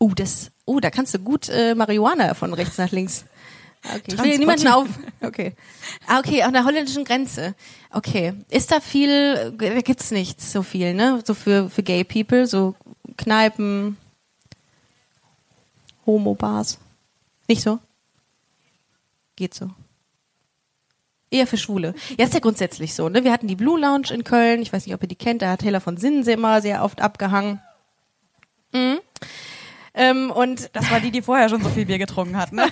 Uh, 0.00 0.14
das, 0.14 0.50
uh, 0.66 0.80
da 0.80 0.90
kannst 0.90 1.14
du 1.14 1.20
gut 1.20 1.48
äh, 1.48 1.74
Marihuana 1.74 2.34
von 2.34 2.52
rechts 2.54 2.78
nach 2.78 2.90
links. 2.90 3.24
Okay, 3.84 4.02
ich 4.06 4.18
will 4.18 4.30
hier 4.30 4.38
niemanden 4.38 4.68
auf. 4.68 4.88
Okay. 5.22 5.54
Ah, 6.08 6.18
okay, 6.18 6.42
an 6.42 6.52
der 6.52 6.64
holländischen 6.64 7.04
Grenze. 7.04 7.54
Okay. 7.90 8.32
Ist 8.50 8.72
da 8.72 8.80
viel, 8.80 9.54
äh, 9.60 9.74
da 9.74 9.80
gibt's 9.82 10.10
nichts 10.10 10.50
so 10.50 10.64
viel, 10.64 10.94
ne? 10.94 11.22
So 11.24 11.34
für, 11.34 11.70
für 11.70 11.84
Gay 11.84 12.02
People, 12.02 12.48
so 12.48 12.74
Kneipen, 13.16 13.98
Homo-Bars. 16.06 16.78
Nicht 17.48 17.62
so? 17.62 17.78
Geht 19.36 19.54
so. 19.54 19.70
Eher 21.30 21.46
für 21.46 21.56
Schwule. 21.56 21.94
Ja, 22.18 22.26
ist 22.26 22.34
ja 22.34 22.40
grundsätzlich 22.40 22.94
so, 22.94 23.08
ne? 23.08 23.24
Wir 23.24 23.32
hatten 23.32 23.48
die 23.48 23.56
Blue 23.56 23.80
Lounge 23.80 24.12
in 24.12 24.22
Köln, 24.22 24.60
ich 24.60 24.72
weiß 24.72 24.84
nicht, 24.84 24.94
ob 24.94 25.02
ihr 25.02 25.08
die 25.08 25.16
kennt, 25.16 25.40
da 25.40 25.50
hat 25.50 25.60
Taylor 25.60 25.80
von 25.80 25.96
Sinnen 25.96 26.26
immer 26.28 26.60
sehr 26.60 26.84
oft 26.84 27.00
abgehangen. 27.00 27.60
Mhm. 28.72 29.00
Ähm, 29.94 30.30
und 30.30 30.70
Das 30.72 30.90
war 30.90 31.00
die, 31.00 31.10
die 31.10 31.20
vorher 31.20 31.48
schon 31.48 31.62
so 31.62 31.68
viel 31.68 31.84
Bier 31.84 31.98
getrunken 31.98 32.36
hat. 32.36 32.52
Ne? 32.52 32.64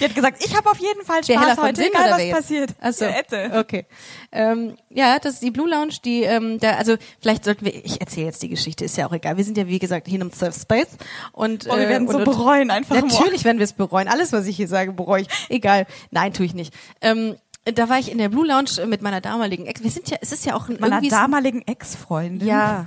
Die 0.00 0.04
hat 0.04 0.14
gesagt, 0.14 0.42
ich 0.44 0.56
habe 0.56 0.70
auf 0.70 0.78
jeden 0.78 1.04
Fall 1.04 1.22
Spaß 1.22 1.58
heute, 1.58 1.82
Sinn 1.82 1.90
egal 1.92 2.10
was 2.10 2.22
jetzt? 2.22 2.34
passiert. 2.34 2.70
Ach 2.80 2.92
so. 2.92 3.04
Ja. 3.04 3.60
Okay. 3.60 3.84
Ähm, 4.32 4.76
ja, 4.88 5.18
das 5.18 5.34
ist 5.34 5.42
die 5.42 5.50
Blue 5.50 5.68
Lounge, 5.68 5.94
die, 6.04 6.22
ähm, 6.22 6.58
da, 6.58 6.72
also 6.72 6.96
vielleicht 7.20 7.44
sollten 7.44 7.64
wir, 7.64 7.74
ich 7.74 8.00
erzähle 8.00 8.26
jetzt 8.26 8.42
die 8.42 8.48
Geschichte, 8.48 8.84
ist 8.84 8.96
ja 8.96 9.06
auch 9.06 9.12
egal. 9.12 9.36
Wir 9.36 9.44
sind 9.44 9.58
ja 9.58 9.66
wie 9.66 9.78
gesagt 9.78 10.08
hier 10.08 10.20
im 10.20 10.30
Safe 10.30 10.58
Space 10.58 10.96
und 11.32 11.66
Oh, 11.68 11.76
wir 11.76 11.84
äh, 11.84 11.88
werden 11.90 12.08
und, 12.08 12.12
so 12.12 12.24
bereuen 12.24 12.70
einfach 12.70 12.94
Natürlich 12.94 13.44
werden 13.44 13.58
wir 13.58 13.64
es 13.64 13.74
bereuen. 13.74 14.08
Alles, 14.08 14.32
was 14.32 14.46
ich 14.46 14.56
hier 14.56 14.68
sage, 14.68 14.92
bereue 14.92 15.22
ich. 15.22 15.28
Egal. 15.50 15.86
Nein, 16.10 16.32
tue 16.32 16.46
ich 16.46 16.54
nicht. 16.54 16.72
Ähm, 17.02 17.36
da 17.64 17.88
war 17.90 17.98
ich 17.98 18.10
in 18.10 18.18
der 18.18 18.30
Blue 18.30 18.46
Lounge 18.46 18.86
mit 18.86 19.02
meiner 19.02 19.20
damaligen 19.20 19.66
Ex. 19.66 19.82
Wir 19.82 19.90
sind 19.90 20.08
ja, 20.08 20.16
es 20.20 20.32
ist 20.32 20.46
ja 20.46 20.54
auch 20.54 20.68
ein 20.68 20.78
Meiner 20.80 21.02
damaligen 21.02 21.62
Ex-Freundin. 21.66 22.48
ja. 22.48 22.86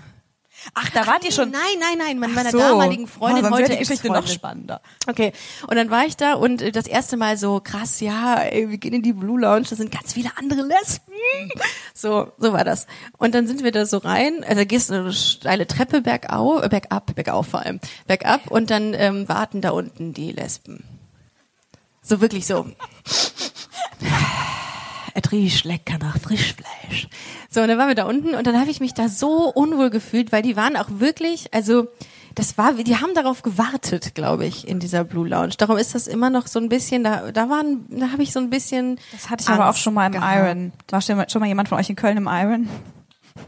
Ach, 0.73 0.89
da 0.89 1.07
wart 1.07 1.23
ihr 1.25 1.31
schon. 1.31 1.51
Nein, 1.51 1.61
nein, 1.79 1.97
nein, 1.97 2.19
mit 2.19 2.33
meiner 2.33 2.51
so. 2.51 2.59
damaligen 2.59 3.07
Freundin 3.07 3.45
oh, 3.45 3.51
heute 3.51 3.71
die 3.71 3.77
Geschichte 3.77 4.09
noch 4.09 4.27
spannender. 4.27 4.81
Okay, 5.07 5.33
und 5.67 5.75
dann 5.75 5.89
war 5.89 6.05
ich 6.05 6.17
da 6.17 6.33
und 6.33 6.61
äh, 6.61 6.71
das 6.71 6.87
erste 6.87 7.17
Mal 7.17 7.37
so 7.37 7.59
krass, 7.63 7.99
ja, 7.99 8.35
ey, 8.35 8.69
wir 8.69 8.77
gehen 8.77 8.93
in 8.93 9.01
die 9.01 9.13
Blue 9.13 9.39
Lounge, 9.39 9.65
da 9.69 9.75
sind 9.75 9.91
ganz 9.91 10.13
viele 10.13 10.29
andere 10.37 10.61
Lesben. 10.61 11.11
So, 11.93 12.31
so 12.37 12.53
war 12.53 12.63
das. 12.63 12.87
Und 13.17 13.35
dann 13.35 13.47
sind 13.47 13.63
wir 13.63 13.71
da 13.71 13.85
so 13.85 13.97
rein, 13.97 14.43
also 14.47 14.65
gehst 14.65 14.89
du 14.89 14.95
eine 14.95 15.13
steile 15.13 15.67
Treppe 15.67 16.01
bergau, 16.01 16.61
äh, 16.61 16.69
bergab, 16.69 17.13
bergauf 17.15 17.47
vor 17.47 17.61
allem, 17.61 17.79
bergab 18.07 18.49
und 18.49 18.69
dann 18.69 18.93
ähm, 18.93 19.27
warten 19.27 19.61
da 19.61 19.71
unten 19.71 20.13
die 20.13 20.31
Lesben. 20.31 20.83
So 22.01 22.21
wirklich 22.21 22.45
so. 22.47 22.65
Es 25.13 25.31
riecht 25.31 25.65
lecker 25.65 25.97
nach 25.97 26.17
Frischfleisch. 26.17 27.07
So, 27.49 27.61
und 27.61 27.67
dann 27.67 27.77
waren 27.77 27.87
wir 27.87 27.95
da 27.95 28.05
unten 28.05 28.35
und 28.35 28.47
dann 28.47 28.59
habe 28.59 28.71
ich 28.71 28.79
mich 28.79 28.93
da 28.93 29.09
so 29.09 29.49
unwohl 29.49 29.89
gefühlt, 29.89 30.31
weil 30.31 30.41
die 30.41 30.55
waren 30.55 30.75
auch 30.77 30.87
wirklich, 30.89 31.53
also 31.53 31.87
das 32.35 32.57
war, 32.57 32.73
die 32.73 32.97
haben 32.97 33.13
darauf 33.13 33.41
gewartet, 33.41 34.15
glaube 34.15 34.45
ich, 34.45 34.67
in 34.67 34.79
dieser 34.79 35.03
Blue 35.03 35.27
Lounge. 35.27 35.53
Darum 35.57 35.77
ist 35.77 35.95
das 35.95 36.07
immer 36.07 36.29
noch 36.29 36.47
so 36.47 36.59
ein 36.59 36.69
bisschen, 36.69 37.03
da, 37.03 37.31
da 37.31 37.49
waren, 37.49 37.85
da 37.89 38.11
habe 38.11 38.23
ich 38.23 38.31
so 38.31 38.39
ein 38.39 38.49
bisschen. 38.49 38.99
Das 39.11 39.29
hatte 39.29 39.43
ich 39.43 39.49
aber 39.49 39.65
auch 39.65 39.67
Angst 39.69 39.81
schon 39.81 39.93
mal 39.93 40.07
im 40.07 40.13
gehabt. 40.13 40.37
Iron. 40.37 40.71
War 40.89 41.01
schon 41.01 41.17
mal 41.17 41.47
jemand 41.47 41.69
von 41.69 41.77
euch 41.77 41.89
in 41.89 41.95
Köln 41.95 42.17
im 42.17 42.27
Iron? 42.31 42.69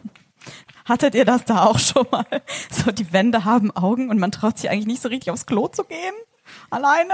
Hattet 0.86 1.16
ihr 1.16 1.24
das 1.24 1.46
da 1.46 1.64
auch 1.64 1.80
schon 1.80 2.06
mal? 2.12 2.26
So, 2.70 2.92
die 2.92 3.14
Wände 3.14 3.46
haben 3.46 3.72
Augen 3.72 4.10
und 4.10 4.20
man 4.20 4.32
traut 4.32 4.58
sich 4.58 4.70
eigentlich 4.70 4.88
nicht 4.88 5.02
so 5.02 5.08
richtig 5.08 5.32
aufs 5.32 5.46
Klo 5.46 5.70
zu 5.70 5.86
gehen? 5.86 6.14
Alleine? 6.70 7.14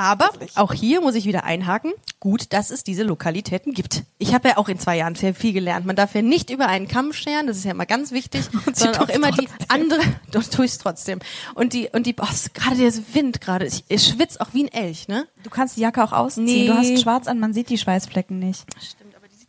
Aber 0.00 0.30
auch 0.54 0.72
hier 0.72 1.02
muss 1.02 1.14
ich 1.14 1.26
wieder 1.26 1.44
einhaken. 1.44 1.92
Gut, 2.20 2.54
dass 2.54 2.70
es 2.70 2.84
diese 2.84 3.02
Lokalitäten 3.02 3.74
gibt. 3.74 4.04
Ich 4.16 4.32
habe 4.32 4.48
ja 4.48 4.56
auch 4.56 4.70
in 4.70 4.78
zwei 4.78 4.96
Jahren 4.96 5.14
sehr 5.14 5.34
viel 5.34 5.52
gelernt. 5.52 5.84
Man 5.84 5.94
darf 5.94 6.14
ja 6.14 6.22
nicht 6.22 6.48
über 6.48 6.68
einen 6.68 6.88
Kamm 6.88 7.12
scheren, 7.12 7.46
das 7.46 7.58
ist 7.58 7.64
ja 7.64 7.72
immer 7.72 7.84
ganz 7.84 8.10
wichtig, 8.10 8.48
sondern 8.72 9.02
auch 9.02 9.08
immer 9.10 9.30
die 9.30 9.44
trotzdem. 9.44 9.66
andere, 9.68 10.00
doch 10.32 10.42
tue 10.44 10.64
ich 10.64 10.78
trotzdem. 10.78 11.18
Und 11.54 11.74
die, 11.74 11.90
und 11.92 12.06
die, 12.06 12.16
oh, 12.18 12.26
gerade 12.54 12.76
der 12.76 12.92
Wind 13.12 13.42
gerade, 13.42 13.66
ich, 13.66 13.84
ich 13.88 14.06
schwitze 14.06 14.40
auch 14.40 14.54
wie 14.54 14.64
ein 14.64 14.72
Elch, 14.72 15.06
ne? 15.06 15.26
Du 15.42 15.50
kannst 15.50 15.76
die 15.76 15.82
Jacke 15.82 16.02
auch 16.02 16.12
ausziehen. 16.12 16.46
Nee. 16.46 16.66
Du 16.66 16.74
hast 16.74 16.98
schwarz 17.02 17.26
an, 17.26 17.38
man 17.38 17.52
sieht 17.52 17.68
die 17.68 17.76
Schweißflecken 17.76 18.38
nicht. 18.38 18.64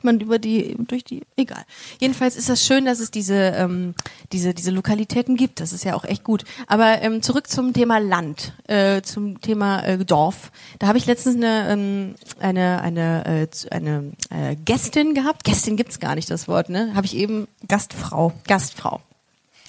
Sieht 0.01 0.05
man 0.05 0.19
über 0.19 0.39
die, 0.39 0.75
durch 0.87 1.03
die, 1.03 1.21
egal. 1.35 1.63
Jedenfalls 1.99 2.35
ist 2.35 2.49
das 2.49 2.65
schön, 2.65 2.85
dass 2.85 2.99
es 2.99 3.11
diese, 3.11 3.35
ähm, 3.35 3.93
diese, 4.31 4.55
diese 4.55 4.71
Lokalitäten 4.71 5.35
gibt. 5.35 5.59
Das 5.59 5.73
ist 5.73 5.83
ja 5.83 5.93
auch 5.93 6.05
echt 6.05 6.23
gut. 6.23 6.43
Aber 6.65 7.03
ähm, 7.03 7.21
zurück 7.21 7.47
zum 7.47 7.73
Thema 7.73 7.99
Land, 7.99 8.53
äh, 8.67 9.03
zum 9.03 9.41
Thema 9.41 9.83
äh, 9.83 10.03
Dorf. 10.03 10.51
Da 10.79 10.87
habe 10.87 10.97
ich 10.97 11.05
letztens 11.05 11.35
eine, 11.35 11.69
ähm, 11.69 12.15
eine, 12.39 12.81
eine, 12.81 13.25
äh, 13.43 13.47
eine 13.69 14.13
äh, 14.31 14.55
Gästin 14.55 15.13
gehabt. 15.13 15.43
Gästin 15.43 15.77
gibt's 15.77 15.99
gar 15.99 16.15
nicht, 16.15 16.31
das 16.31 16.47
Wort, 16.47 16.69
ne? 16.69 16.95
Habe 16.95 17.05
ich 17.05 17.15
eben 17.15 17.47
Gastfrau. 17.67 18.33
Gastfrau 18.47 19.01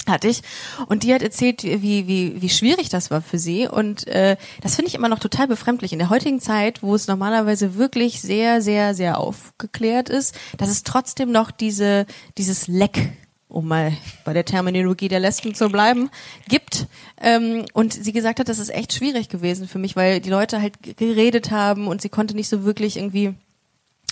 hatte 0.08 0.28
ich. 0.28 0.42
Und 0.86 1.02
die 1.02 1.14
hat 1.14 1.22
erzählt, 1.22 1.62
wie 1.62 2.06
wie 2.06 2.40
wie 2.40 2.48
schwierig 2.48 2.88
das 2.88 3.10
war 3.10 3.22
für 3.22 3.38
sie. 3.38 3.68
Und 3.68 4.06
äh, 4.06 4.36
das 4.60 4.76
finde 4.76 4.88
ich 4.88 4.94
immer 4.94 5.08
noch 5.08 5.18
total 5.18 5.48
befremdlich. 5.48 5.92
In 5.92 5.98
der 5.98 6.10
heutigen 6.10 6.40
Zeit, 6.40 6.82
wo 6.82 6.94
es 6.94 7.06
normalerweise 7.06 7.76
wirklich 7.76 8.20
sehr 8.20 8.62
sehr 8.62 8.94
sehr 8.94 9.18
aufgeklärt 9.18 10.08
ist, 10.08 10.38
dass 10.58 10.68
es 10.68 10.82
trotzdem 10.82 11.30
noch 11.30 11.50
diese 11.50 12.06
dieses 12.36 12.68
Leck 12.68 13.12
um 13.52 13.68
mal 13.68 13.92
bei 14.24 14.32
der 14.32 14.44
Terminologie 14.44 15.08
der 15.08 15.20
Lesben 15.20 15.54
zu 15.54 15.68
bleiben, 15.68 16.10
gibt. 16.48 16.86
Ähm, 17.20 17.66
und 17.74 17.92
sie 17.92 18.12
gesagt 18.12 18.40
hat, 18.40 18.48
das 18.48 18.58
ist 18.58 18.70
echt 18.70 18.94
schwierig 18.94 19.28
gewesen 19.28 19.68
für 19.68 19.78
mich, 19.78 19.94
weil 19.94 20.20
die 20.20 20.30
Leute 20.30 20.60
halt 20.60 20.96
geredet 20.96 21.50
haben 21.50 21.86
und 21.86 22.00
sie 22.00 22.08
konnte 22.08 22.34
nicht 22.34 22.48
so 22.48 22.64
wirklich 22.64 22.96
irgendwie 22.96 23.34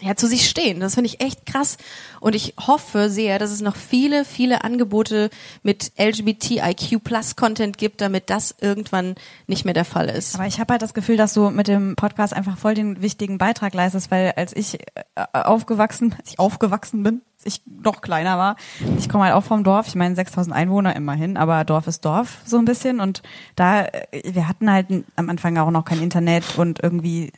ja, 0.00 0.16
zu 0.16 0.26
sich 0.26 0.48
stehen. 0.48 0.80
Das 0.80 0.94
finde 0.94 1.08
ich 1.08 1.20
echt 1.20 1.46
krass. 1.46 1.76
Und 2.20 2.34
ich 2.34 2.54
hoffe 2.58 3.10
sehr, 3.10 3.38
dass 3.38 3.50
es 3.50 3.60
noch 3.60 3.76
viele, 3.76 4.24
viele 4.24 4.64
Angebote 4.64 5.30
mit 5.62 5.92
LGBTIQ 5.98 7.02
Plus 7.02 7.36
Content 7.36 7.78
gibt, 7.78 8.00
damit 8.00 8.30
das 8.30 8.54
irgendwann 8.60 9.14
nicht 9.46 9.64
mehr 9.64 9.74
der 9.74 9.84
Fall 9.84 10.08
ist. 10.08 10.34
Aber 10.34 10.46
ich 10.46 10.60
habe 10.60 10.72
halt 10.72 10.82
das 10.82 10.94
Gefühl, 10.94 11.16
dass 11.16 11.34
du 11.34 11.50
mit 11.50 11.68
dem 11.68 11.96
Podcast 11.96 12.34
einfach 12.34 12.58
voll 12.58 12.74
den 12.74 13.02
wichtigen 13.02 13.38
Beitrag 13.38 13.74
leistest, 13.74 14.10
weil 14.10 14.32
als 14.36 14.54
ich 14.54 14.80
äh, 14.94 15.24
aufgewachsen, 15.32 16.14
als 16.18 16.30
ich 16.30 16.38
aufgewachsen 16.38 17.02
bin, 17.02 17.22
ich 17.42 17.62
noch 17.66 18.02
kleiner 18.02 18.36
war, 18.36 18.56
ich 18.98 19.08
komme 19.08 19.24
halt 19.24 19.34
auch 19.34 19.44
vom 19.44 19.64
Dorf, 19.64 19.88
ich 19.88 19.94
meine 19.94 20.14
6000 20.14 20.54
Einwohner 20.54 20.94
immerhin, 20.94 21.38
aber 21.38 21.64
Dorf 21.64 21.86
ist 21.86 22.04
Dorf 22.04 22.38
so 22.44 22.58
ein 22.58 22.66
bisschen 22.66 23.00
und 23.00 23.22
da, 23.56 23.84
äh, 23.84 24.34
wir 24.34 24.46
hatten 24.46 24.70
halt 24.70 24.88
am 25.16 25.30
Anfang 25.30 25.56
auch 25.56 25.70
noch 25.70 25.84
kein 25.84 26.02
Internet 26.02 26.58
und 26.58 26.82
irgendwie 26.82 27.32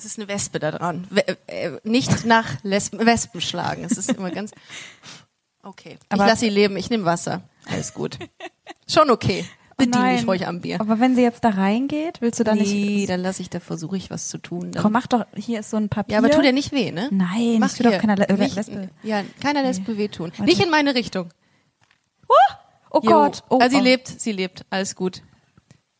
Es 0.00 0.06
ist 0.06 0.18
eine 0.18 0.28
Wespe 0.28 0.58
da 0.58 0.70
dran. 0.70 1.06
Äh, 1.46 1.72
nicht 1.84 2.24
nach 2.24 2.46
Lesben 2.62 3.04
Wespen 3.04 3.42
schlagen. 3.42 3.84
Es 3.84 3.98
ist 3.98 4.10
immer 4.10 4.30
ganz. 4.30 4.52
Okay. 5.62 5.98
Aber- 6.08 6.22
ich 6.22 6.28
lasse 6.30 6.40
sie 6.40 6.48
leben, 6.48 6.78
ich 6.78 6.88
nehme 6.88 7.04
Wasser. 7.04 7.42
Alles 7.66 7.92
gut. 7.92 8.18
Schon 8.88 9.10
okay. 9.10 9.44
Bedien 9.76 10.00
nein. 10.00 10.16
dich 10.16 10.26
ruhig 10.26 10.46
am 10.46 10.62
Bier. 10.62 10.80
Aber 10.80 11.00
wenn 11.00 11.16
sie 11.16 11.20
jetzt 11.20 11.44
da 11.44 11.50
reingeht, 11.50 12.22
willst 12.22 12.40
du 12.40 12.44
da 12.44 12.54
nee, 12.54 12.62
nicht. 12.62 13.10
dann 13.10 13.20
lasse 13.20 13.42
ich, 13.42 13.50
da 13.50 13.60
versuche 13.60 13.98
ich 13.98 14.08
was 14.08 14.28
zu 14.28 14.38
tun. 14.38 14.72
Dann. 14.72 14.82
Komm, 14.82 14.92
mach 14.92 15.06
doch, 15.06 15.26
hier 15.36 15.60
ist 15.60 15.68
so 15.68 15.76
ein 15.76 15.90
Papier. 15.90 16.14
ja, 16.14 16.18
aber 16.18 16.30
tu 16.30 16.40
dir 16.40 16.52
nicht 16.52 16.72
weh, 16.72 16.92
ne? 16.92 17.08
Nein, 17.10 17.58
Mach 17.60 17.70
tu 17.70 17.82
doch 17.82 17.98
keiner 17.98 18.16
Le 18.16 18.26
nicht, 18.38 18.56
Lesbe. 18.56 18.88
Ja, 19.02 19.22
keiner 19.42 19.62
Lesbe 19.62 19.98
wehtun. 19.98 20.30
Warte. 20.30 20.44
Nicht 20.44 20.62
in 20.62 20.70
meine 20.70 20.94
Richtung. 20.94 21.28
Oh 22.90 23.00
Jo. 23.02 23.10
Gott. 23.10 23.44
Oh, 23.50 23.58
also 23.58 23.76
sie 23.76 23.82
oh. 23.82 23.84
lebt, 23.84 24.08
sie 24.08 24.32
lebt, 24.32 24.64
alles 24.70 24.96
gut. 24.96 25.22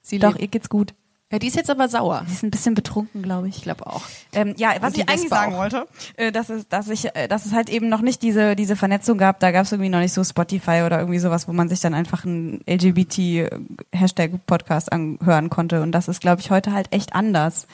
Sie 0.00 0.18
Doch, 0.18 0.30
lebt. 0.30 0.40
ihr 0.40 0.48
geht's 0.48 0.68
gut. 0.70 0.94
Ja, 1.32 1.38
die 1.38 1.46
ist 1.46 1.54
jetzt 1.54 1.70
aber 1.70 1.88
sauer. 1.88 2.24
Sie 2.26 2.32
ist 2.32 2.42
ein 2.42 2.50
bisschen 2.50 2.74
betrunken, 2.74 3.22
glaube 3.22 3.48
ich. 3.48 3.58
Ich 3.58 3.62
glaube 3.62 3.86
auch. 3.86 4.02
Ähm, 4.32 4.54
ja, 4.56 4.74
was 4.80 4.94
die 4.94 5.02
ich 5.02 5.08
eigentlich 5.08 5.28
sagen 5.28 5.54
auch. 5.54 5.58
wollte, 5.58 5.86
äh, 6.16 6.32
dass 6.32 6.48
es, 6.48 6.66
dass 6.68 6.88
ich, 6.88 7.14
äh, 7.14 7.28
dass 7.28 7.46
es 7.46 7.52
halt 7.52 7.68
eben 7.68 7.88
noch 7.88 8.00
nicht 8.00 8.22
diese 8.22 8.56
diese 8.56 8.74
Vernetzung 8.74 9.16
gab. 9.16 9.38
Da 9.38 9.52
gab 9.52 9.64
es 9.64 9.72
irgendwie 9.72 9.90
noch 9.90 10.00
nicht 10.00 10.12
so 10.12 10.24
Spotify 10.24 10.82
oder 10.84 10.98
irgendwie 10.98 11.20
sowas, 11.20 11.46
wo 11.46 11.52
man 11.52 11.68
sich 11.68 11.78
dann 11.80 11.94
einfach 11.94 12.24
einen 12.24 12.60
LGBT 12.66 13.48
Hashtag 13.92 14.44
Podcast 14.46 14.92
anhören 14.92 15.50
konnte. 15.50 15.82
Und 15.82 15.92
das 15.92 16.08
ist, 16.08 16.20
glaube 16.20 16.40
ich, 16.40 16.50
heute 16.50 16.72
halt 16.72 16.88
echt 16.92 17.14
anders. 17.14 17.68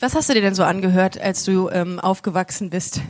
Was 0.00 0.14
hast 0.14 0.28
du 0.28 0.34
dir 0.34 0.42
denn 0.42 0.54
so 0.54 0.62
angehört, 0.62 1.20
als 1.20 1.42
du 1.42 1.70
ähm, 1.70 1.98
aufgewachsen 1.98 2.70
bist? 2.70 3.00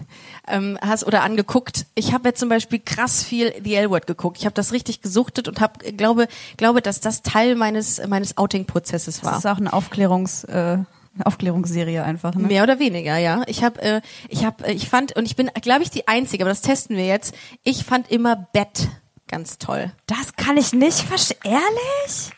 Ähm, 0.46 0.78
hast 0.80 1.06
oder 1.06 1.22
angeguckt? 1.22 1.84
Ich 1.94 2.14
habe 2.14 2.30
jetzt 2.30 2.40
zum 2.40 2.48
Beispiel 2.48 2.78
krass 2.78 3.22
viel 3.22 3.52
The 3.62 3.74
L-Word 3.74 4.06
geguckt. 4.06 4.38
Ich 4.38 4.46
habe 4.46 4.54
das 4.54 4.72
richtig 4.72 5.02
gesuchtet 5.02 5.48
und 5.48 5.60
habe 5.60 5.92
glaube 5.92 6.28
glaube, 6.56 6.80
dass 6.80 7.00
das 7.00 7.20
Teil 7.20 7.56
meines 7.56 8.00
meines 8.06 8.38
Outing-Prozesses 8.38 9.22
war. 9.22 9.32
Das 9.32 9.40
ist 9.40 9.46
auch 9.46 9.58
eine 9.58 9.74
Aufklärungs 9.74 10.44
äh, 10.44 10.78
Aufklärungsserie 11.22 12.02
einfach. 12.02 12.34
Ne? 12.34 12.46
Mehr 12.46 12.62
oder 12.62 12.78
weniger, 12.78 13.18
ja. 13.18 13.42
Ich 13.48 13.62
habe, 13.62 13.82
äh, 13.82 14.00
ich 14.30 14.46
habe, 14.46 14.66
äh, 14.66 14.72
ich 14.72 14.88
fand 14.88 15.14
und 15.14 15.26
ich 15.26 15.36
bin, 15.36 15.50
glaube 15.60 15.82
ich, 15.82 15.90
die 15.90 16.08
einzige, 16.08 16.44
aber 16.44 16.50
das 16.50 16.62
testen 16.62 16.96
wir 16.96 17.06
jetzt. 17.06 17.34
Ich 17.64 17.84
fand 17.84 18.10
immer 18.10 18.48
Bett 18.52 18.88
ganz 19.26 19.58
toll. 19.58 19.92
Das 20.06 20.36
kann 20.36 20.56
ich 20.56 20.72
nicht 20.72 21.00
verstehen. 21.00 21.38
Ehrlich? 21.44 22.30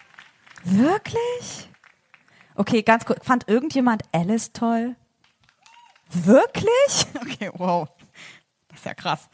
Wirklich? 0.64 1.69
Okay, 2.60 2.82
ganz 2.82 3.06
kurz. 3.06 3.24
Fand 3.24 3.48
irgendjemand 3.48 4.02
Alice 4.12 4.52
toll? 4.52 4.94
Wirklich? 6.10 6.66
Okay, 7.22 7.50
wow. 7.54 7.88
Das 8.68 8.80
ist 8.80 8.84
ja 8.84 8.92
krass. 8.92 9.28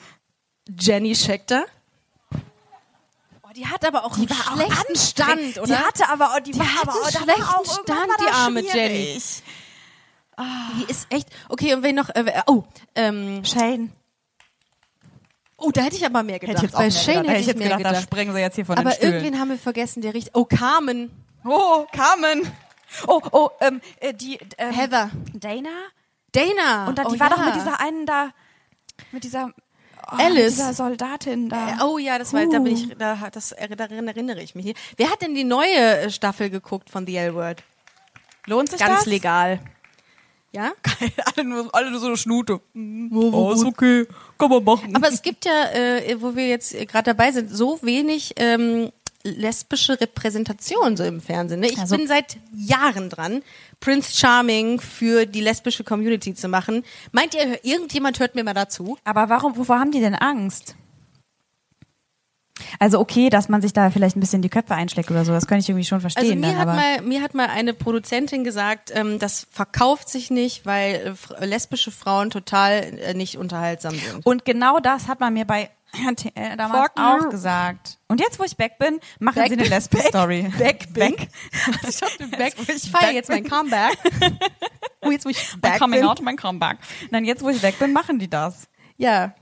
Jenny 0.79 1.13
Scheckter. 1.17 1.65
Oh, 3.43 3.49
die 3.57 3.67
hat 3.67 3.85
aber 3.85 4.05
auch 4.05 4.17
einen 4.17 4.29
schlechten 4.29 4.97
Stand, 4.97 5.59
oder? 5.59 5.67
Die 5.67 5.75
hatte 5.75 6.09
aber 6.09 6.35
auch, 6.35 6.39
die, 6.41 6.53
Die 6.53 6.59
war 6.61 6.67
hatte 6.67 6.83
aber 6.83 6.93
auch, 6.93 6.99
war 7.01 7.05
auch 7.05 7.11
schlechten 7.11 7.41
irgendwann 7.43 7.85
Stand, 7.85 8.09
war 8.09 8.17
die 8.21 8.33
arme 8.33 8.61
schwierig. 8.61 9.43
Die 10.79 10.85
ist 10.89 11.07
echt. 11.11 11.29
Okay, 11.49 11.75
und 11.75 11.83
wen 11.83 11.97
noch? 11.97 12.11
Äh, 12.11 12.43
oh, 12.47 12.63
ähm, 12.95 13.45
Shane. 13.45 13.91
oh, 15.57 15.73
da 15.73 15.83
hätte 15.83 15.97
ich 15.97 16.07
aber 16.07 16.23
mehr 16.23 16.39
gedacht. 16.39 16.59
Hätte 16.63 16.67
ich 16.67 16.71
jetzt 16.71 16.77
auch 16.77 16.81
Bei 16.81 16.91
Shane 16.93 17.23
gedacht. 17.23 17.29
hätte 17.31 17.41
ich 17.41 17.47
jetzt 17.49 17.59
mehr 17.59 17.69
gedacht, 17.71 17.85
da 17.85 17.89
gedacht. 17.89 18.05
springen 18.05 18.35
sie 18.35 18.41
jetzt 18.41 18.55
hier 18.55 18.67
von 18.67 18.77
den 18.77 18.87
Aber 18.87 19.03
irgendwen 19.03 19.41
haben 19.41 19.49
wir 19.49 19.59
vergessen, 19.59 20.01
der 20.01 20.15
richtig. 20.15 20.33
Oh, 20.37 20.45
Carmen. 20.45 21.11
Oh, 21.45 21.87
Carmen. 21.91 22.53
Oh, 23.07 23.21
oh, 23.33 23.51
ähm, 23.61 23.81
äh, 24.01 24.15
die, 24.15 24.39
ähm, 24.59 24.73
Heather. 24.73 25.11
Dana? 25.35 25.71
Dana. 26.33 26.89
Und 26.89 26.99
dann, 26.99 27.07
oh, 27.07 27.13
die 27.13 27.21
war 27.21 27.31
ja. 27.31 27.37
doch 27.37 27.45
mit 27.45 27.55
dieser 27.55 27.81
einen 27.81 28.07
da, 28.07 28.31
mit 29.13 29.25
dieser, 29.25 29.53
oh, 29.99 30.17
Alice. 30.17 30.35
Mit 30.37 30.53
dieser 30.53 30.75
Soldatin 30.75 31.49
da. 31.49 31.71
Äh, 31.71 31.77
Oh 31.83 31.99
ja, 31.99 32.19
das 32.19 32.33
war, 32.33 32.47
da 32.47 32.59
bin 32.59 32.75
ich, 32.75 32.97
da, 32.97 33.31
das, 33.31 33.55
daran 33.77 34.09
erinnere 34.09 34.43
ich 34.43 34.55
mich. 34.55 34.75
Wer 34.97 35.11
hat 35.11 35.23
denn 35.23 35.35
die 35.35 35.45
neue 35.45 36.01
äh, 36.01 36.11
Staffel 36.11 36.51
geguckt 36.51 36.91
von 36.91 37.07
The 37.07 37.17
L-Word? 37.17 37.63
Lohnt 38.47 38.71
sich 38.71 38.79
Ganz 38.79 39.01
das? 39.01 39.07
legal. 39.07 39.61
Ja? 40.53 40.73
alle, 41.37 41.47
nur, 41.47 41.75
alle 41.75 41.91
nur 41.91 42.01
so 42.01 42.07
eine 42.07 42.17
Schnute. 42.17 42.61
Oh, 43.13 43.53
ist 43.53 43.65
okay. 43.65 44.07
Kann 44.39 44.51
man 44.51 44.65
machen. 44.65 44.97
Aber 44.97 45.09
es 45.09 45.21
gibt 45.21 45.45
ja, 45.45 45.71
äh, 45.73 46.17
wo 46.21 46.35
wir 46.35 46.49
jetzt 46.49 46.73
gerade 46.89 47.15
dabei 47.15 47.33
sind, 47.33 47.51
so 47.51 47.79
wenig 47.83 48.35
ähm, 48.37 48.91
lesbische 49.31 50.01
Repräsentation 50.01 50.97
so 50.97 51.05
im 51.05 51.21
Fernsehen. 51.21 51.61
Ne? 51.61 51.69
Ich 51.69 51.79
Also- 51.79 51.97
bin 51.97 52.07
seit 52.07 52.39
Jahren 52.55 53.11
dran, 53.11 53.43
Prince 53.81 54.15
Charming 54.17 54.81
für 54.81 55.27
die 55.27 55.41
lesbische 55.41 55.85
Community 55.85 56.35
zu 56.35 56.49
machen. 56.49 56.85
Meint 57.13 57.35
ihr, 57.35 57.65
irgendjemand 57.65 58.19
hört 58.21 58.35
mir 58.35 58.45
mal 58.45 58.55
dazu? 58.55 58.97
Aber 59.05 59.29
warum, 59.29 59.57
wovor 59.57 59.79
haben 59.79 59.91
die 59.93 60.01
denn 60.01 60.15
Angst? 60.15 60.77
Also 62.79 62.99
okay, 63.01 63.29
dass 63.29 63.51
man 63.51 63.61
sich 63.61 63.75
da 63.75 63.91
vielleicht 63.91 64.17
ein 64.17 64.21
bisschen 64.21 64.41
die 64.41 64.49
Köpfe 64.49 64.75
einschlägt 64.75 65.11
oder 65.11 65.27
so, 65.27 65.33
das 65.33 65.47
kann 65.47 65.59
ich 65.59 65.69
irgendwie 65.69 65.85
schon 65.85 65.97
Also 65.97 66.09
verstehen. 66.09 66.41
mir 66.41 66.53
dann, 66.53 66.59
hat, 66.59 66.67
mal, 66.69 67.03
mir 67.03 67.23
hat 67.23 67.35
mal 67.35 67.49
eine 67.49 67.75
Produzentin 67.75 68.45
gesagt, 68.45 68.91
ähm, 68.95 69.19
das 69.19 69.47
verkauft 69.51 70.09
sich 70.09 70.31
nicht, 70.31 70.65
weil 70.65 71.15
äh, 71.39 71.45
lesbische 71.45 71.91
Frauen 71.91 72.31
total 72.31 72.99
äh, 72.99 73.13
nicht 73.13 73.37
unterhaltsam 73.37 73.95
sind. 73.95 74.25
und 74.25 74.47
genau 74.47 74.81
das 74.81 75.07
hat 75.07 75.21
man 75.21 75.35
mir 75.35 75.45
bei 75.45 75.69
RTL 75.93 76.57
damals 76.57 76.89
Fuck 76.89 77.01
auch 77.01 77.29
gesagt. 77.31 77.99
Und 78.09 78.21
jetzt, 78.21 78.39
wo 78.39 78.45
ich 78.45 78.57
back 78.57 78.79
bin, 78.79 79.01
machen 79.19 79.37
Back 79.37 79.49
sie 79.49 79.55
eine 79.55 79.65
Lesbe-Story. 79.69 80.53
Back. 80.59 80.93
Back? 80.93 81.29
ich, 81.89 82.03
hab 82.03 82.17
den 82.19 82.31
back, 82.39 82.55
ich 82.61 82.69
ich 82.69 82.91
feiere 82.91 83.07
back 83.07 83.15
jetzt 83.15 83.29
mein 83.31 83.45
Comeback. 83.45 83.97
oh, 85.03 85.11
jetzt 85.11 85.25
wo 85.25 85.31
ich 85.31 85.53
Mein 85.53 85.61
back 85.61 85.79
Coming 85.79 86.01
bin. 86.01 86.09
out, 86.09 86.21
mein 86.23 86.37
Comeback. 86.37 86.79
Nein, 87.11 87.25
jetzt, 87.25 87.43
wo 87.43 87.49
ich 87.49 87.63
weg 87.63 87.79
bin, 87.79 87.93
machen 87.93 88.19
die 88.19 88.29
das. 88.29 88.69
Ja, 88.99 89.35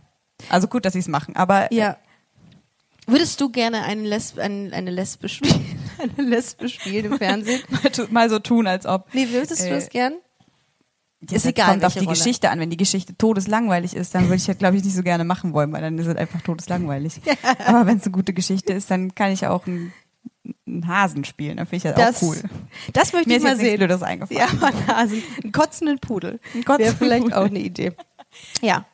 Also 0.48 0.68
gut, 0.68 0.84
dass 0.84 0.92
sie 0.92 0.98
es 1.00 1.08
machen, 1.08 1.34
aber 1.36 1.72
ja. 1.72 1.96
Würdest 3.06 3.38
du 3.40 3.50
gerne 3.50 3.82
eine 3.84 4.02
Lesbe, 4.02 4.40
eine, 4.42 4.72
eine 4.72 4.90
Lesbe 4.90 5.28
spielen? 5.28 5.80
Eine 6.16 6.28
Lesbe 6.28 6.68
spielen 6.70 7.04
im 7.04 7.18
Fernsehen? 7.18 7.62
mal, 7.68 8.06
mal 8.10 8.30
so 8.30 8.38
tun, 8.38 8.66
als 8.66 8.86
ob. 8.86 9.12
Nee, 9.14 9.28
würdest 9.30 9.60
du 9.60 9.66
Äh, 9.66 9.70
das 9.70 9.90
gern? 9.90 10.14
Ja, 11.30 11.36
Ist 11.36 11.44
das 11.44 11.50
egal, 11.50 11.70
Kommt 11.72 11.84
auf 11.84 11.92
die 11.94 12.00
Rolle. 12.00 12.10
Geschichte 12.10 12.50
an. 12.50 12.60
Wenn 12.60 12.70
die 12.70 12.76
Geschichte 12.76 13.16
todeslangweilig 13.16 13.94
ist, 13.94 14.14
dann 14.14 14.24
würde 14.24 14.36
ich 14.36 14.46
ja, 14.46 14.54
glaube 14.54 14.76
ich, 14.76 14.84
nicht 14.84 14.94
so 14.94 15.02
gerne 15.02 15.24
machen 15.24 15.52
wollen, 15.52 15.72
weil 15.72 15.80
dann 15.82 15.98
ist 15.98 16.06
es 16.06 16.16
einfach 16.16 16.40
todeslangweilig. 16.42 17.20
Aber 17.66 17.86
wenn 17.86 17.98
es 17.98 18.04
eine 18.04 18.12
gute 18.12 18.32
Geschichte 18.32 18.72
ist, 18.72 18.90
dann 18.90 19.14
kann 19.14 19.30
ich 19.32 19.46
auch 19.46 19.66
einen, 19.66 19.92
einen 20.66 20.86
Hasen 20.88 21.24
spielen. 21.24 21.56
Dann 21.58 21.66
finde 21.66 21.88
ich 21.88 21.94
das, 21.94 21.94
Das, 21.94 22.16
auch 22.22 22.28
cool. 22.28 22.36
das 22.92 23.12
möchte 23.12 23.28
Mir 23.28 23.36
ich 23.38 23.42
mal 23.42 23.56
sehen. 23.56 23.76
Blödes 23.78 24.02
eingefallen. 24.02 24.40
Ja, 24.40 24.46
aber 24.48 24.72
Nasen. 24.86 25.22
Einen 25.42 25.52
kotzenden 25.52 25.98
Pudel. 25.98 26.40
Ein 26.54 26.54
Wäre 26.54 26.64
kotzenden 26.64 26.96
vielleicht 26.98 27.22
Pudel. 27.24 27.38
auch 27.38 27.46
eine 27.46 27.58
Idee. 27.60 27.92
Ja. 28.60 28.84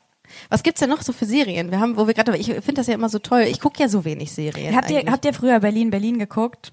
Was 0.49 0.63
gibt's 0.63 0.79
denn 0.79 0.89
noch 0.89 1.01
so 1.01 1.11
für 1.11 1.25
Serien? 1.25 1.71
Wir 1.71 1.79
haben, 1.81 1.97
wo 1.97 2.07
wir 2.07 2.13
gerade, 2.13 2.37
ich 2.37 2.47
finde 2.47 2.73
das 2.75 2.87
ja 2.87 2.93
immer 2.93 3.09
so 3.09 3.19
toll. 3.19 3.41
Ich 3.41 3.59
gucke 3.59 3.81
ja 3.81 3.89
so 3.89 4.05
wenig 4.05 4.31
Serien. 4.31 4.75
Habt 4.75 4.89
ihr, 4.89 4.99
eigentlich. 4.99 5.11
habt 5.11 5.25
ihr 5.25 5.33
früher 5.33 5.59
Berlin, 5.59 5.89
Berlin 5.89 6.19
geguckt? 6.19 6.71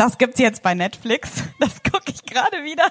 Das 0.00 0.16
gibt's 0.16 0.40
jetzt 0.40 0.62
bei 0.62 0.74
Netflix. 0.74 1.42
Das 1.60 1.82
gucke 1.82 2.10
ich 2.10 2.22
gerade 2.22 2.64
wieder. 2.64 2.84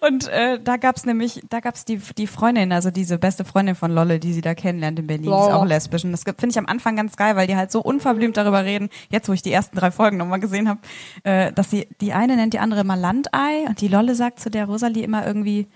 Und 0.00 0.28
äh, 0.28 0.60
da 0.62 0.76
gab's 0.76 1.06
nämlich, 1.06 1.42
da 1.48 1.60
gab's 1.60 1.86
die 1.86 1.96
die 1.96 2.26
Freundin, 2.26 2.72
also 2.72 2.90
diese 2.90 3.18
beste 3.18 3.44
Freundin 3.44 3.74
von 3.74 3.90
Lolle, 3.90 4.18
die 4.18 4.34
sie 4.34 4.42
da 4.42 4.54
kennenlernt 4.54 4.98
in 4.98 5.06
Berlin, 5.06 5.24
die 5.24 5.30
ist 5.30 5.34
auch 5.34 5.64
lesbisch. 5.64 6.04
Und 6.04 6.12
das 6.12 6.24
finde 6.24 6.48
ich 6.48 6.58
am 6.58 6.66
Anfang 6.66 6.96
ganz 6.96 7.16
geil, 7.16 7.36
weil 7.36 7.46
die 7.46 7.56
halt 7.56 7.72
so 7.72 7.80
unverblümt 7.80 8.36
darüber 8.36 8.64
reden. 8.64 8.90
Jetzt, 9.08 9.28
wo 9.28 9.32
ich 9.32 9.40
die 9.42 9.52
ersten 9.52 9.76
drei 9.76 9.90
Folgen 9.90 10.18
nochmal 10.18 10.40
gesehen 10.40 10.68
habe, 10.68 10.80
äh, 11.22 11.52
dass 11.52 11.70
sie 11.70 11.88
die 12.02 12.12
eine 12.12 12.36
nennt 12.36 12.52
die 12.52 12.58
andere 12.58 12.80
immer 12.80 12.96
Landei 12.96 13.64
und 13.66 13.80
die 13.80 13.88
Lolle 13.88 14.14
sagt 14.14 14.40
zu 14.40 14.50
der 14.50 14.66
Rosalie 14.66 15.04
immer 15.04 15.26
irgendwie 15.26 15.68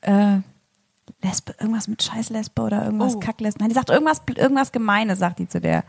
äh, 0.00 0.38
Lesbe, 1.22 1.54
irgendwas 1.58 1.88
mit 1.88 2.02
Scheißlesbe 2.02 2.62
oder 2.62 2.84
irgendwas 2.86 3.16
Oh. 3.16 3.20
Kacklesbe. 3.20 3.60
Nein, 3.60 3.68
die 3.68 3.74
sagt 3.74 3.90
irgendwas, 3.90 4.22
irgendwas 4.34 4.72
Gemeines, 4.72 5.18
sagt 5.18 5.40
die 5.40 5.48
zu 5.48 5.60
der. 5.60 5.84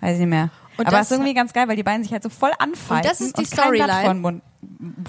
Weiß 0.00 0.14
ich 0.14 0.20
nicht 0.20 0.28
mehr. 0.30 0.50
Und 0.78 0.86
Aber 0.86 0.96
das- 0.98 1.06
ist 1.08 1.12
irgendwie 1.12 1.34
ganz 1.34 1.52
geil, 1.52 1.68
weil 1.68 1.76
die 1.76 1.82
beiden 1.82 2.02
sich 2.04 2.12
halt 2.12 2.22
so 2.22 2.28
voll 2.30 2.52
anfallen. 2.58 3.02
Und 3.02 3.10
das 3.10 3.20
ist 3.20 3.36
die 3.36 3.44
Storyline? 3.44 4.04
Von 4.04 4.20
Mund, 4.20 4.42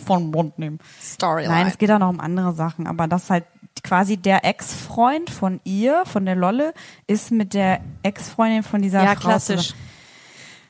von 0.03 0.31
Mund 0.31 0.59
nehmen. 0.59 0.79
Storyline. 1.01 1.53
Nein, 1.53 1.67
es 1.67 1.77
geht 1.77 1.91
auch 1.91 1.99
noch 1.99 2.09
um 2.09 2.19
andere 2.19 2.53
Sachen. 2.53 2.87
Aber 2.87 3.07
das 3.07 3.23
ist 3.25 3.29
halt 3.29 3.45
quasi 3.83 4.17
der 4.17 4.43
Ex-Freund 4.43 5.29
von 5.29 5.61
ihr, 5.63 6.03
von 6.05 6.25
der 6.25 6.35
Lolle, 6.35 6.73
ist 7.07 7.31
mit 7.31 7.53
der 7.53 7.81
Ex-Freundin 8.03 8.63
von 8.63 8.81
dieser 8.81 9.03
ja, 9.03 9.15
Frau 9.15 9.29
klassisch. 9.29 9.67
zusammen. 9.69 9.83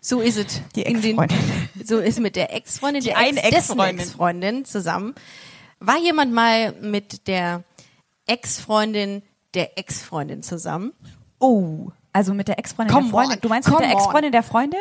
So 0.01 0.19
ist 0.21 0.37
es. 0.37 0.61
Die 0.75 0.85
Ex-Freundin. 0.85 1.37
So 1.85 1.97
ist 1.99 2.19
mit 2.19 2.35
der 2.35 2.53
Ex-Freundin, 2.53 3.01
Die 3.01 3.09
der 3.09 3.17
eine 3.17 3.41
Ex 3.43 3.55
Ex-Freundin. 3.57 3.99
Ex-Freundin 3.99 4.65
zusammen. 4.65 5.15
War 5.79 5.97
jemand 5.97 6.33
mal 6.33 6.73
mit 6.81 7.27
der 7.27 7.63
Ex-Freundin 8.27 9.23
der 9.53 9.77
Ex-Freundin 9.77 10.43
zusammen? 10.43 10.91
Oh. 11.39 11.89
Also 12.13 12.33
mit 12.33 12.47
der 12.47 12.57
Ex-Freundin 12.59 12.95
der 12.95 13.05
Freundin. 13.05 13.35
on, 13.35 13.41
Du 13.41 13.49
meinst 13.49 13.67
mit 13.67 13.75
come 13.77 13.87
der 13.87 13.95
on. 13.95 14.01
Ex-Freundin 14.03 14.31
der 14.31 14.43
Freundin? 14.43 14.79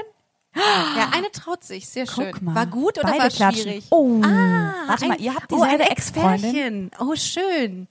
Ja, 0.54 1.10
eine 1.12 1.30
traut 1.30 1.62
sich, 1.62 1.86
sehr 1.88 2.06
schön. 2.06 2.32
Guck 2.32 2.42
mal. 2.42 2.54
War 2.54 2.66
gut 2.66 2.98
oder 2.98 3.08
Beide 3.08 3.24
war 3.24 3.28
klatschen. 3.30 3.62
schwierig? 3.64 3.86
Oh. 3.90 4.20
Ah, 4.24 4.72
Warte 4.88 5.04
ein, 5.04 5.08
mal, 5.10 5.20
ihr 5.20 5.34
habt 5.34 5.52
oh, 5.52 5.62
ein 5.62 5.70
dieselbe 5.70 5.90
Ex-Freundin? 5.92 6.90
Oh, 6.98 7.14
schön. 7.14 7.86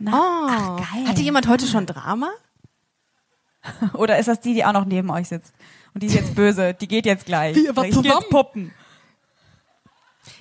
Na, 0.00 0.12
oh. 0.12 0.46
ach, 0.50 0.76
geil. 0.94 1.06
Hatte 1.06 1.20
jemand 1.20 1.48
heute 1.48 1.66
schon 1.66 1.86
Drama? 1.86 2.30
Oder 3.94 4.18
ist 4.18 4.28
das 4.28 4.40
die, 4.40 4.54
die 4.54 4.64
auch 4.64 4.72
noch 4.72 4.84
neben 4.86 5.10
euch 5.10 5.28
sitzt? 5.28 5.54
Und 5.94 6.02
die 6.02 6.06
ist 6.06 6.14
jetzt 6.14 6.34
böse, 6.34 6.74
die 6.74 6.88
geht 6.88 7.06
jetzt 7.06 7.26
gleich. 7.26 7.54
Wir 7.56 7.70
ich 7.70 7.74
geh 7.76 7.90
zusammen. 7.90 8.04
jetzt 8.20 8.30
puppen. 8.30 8.72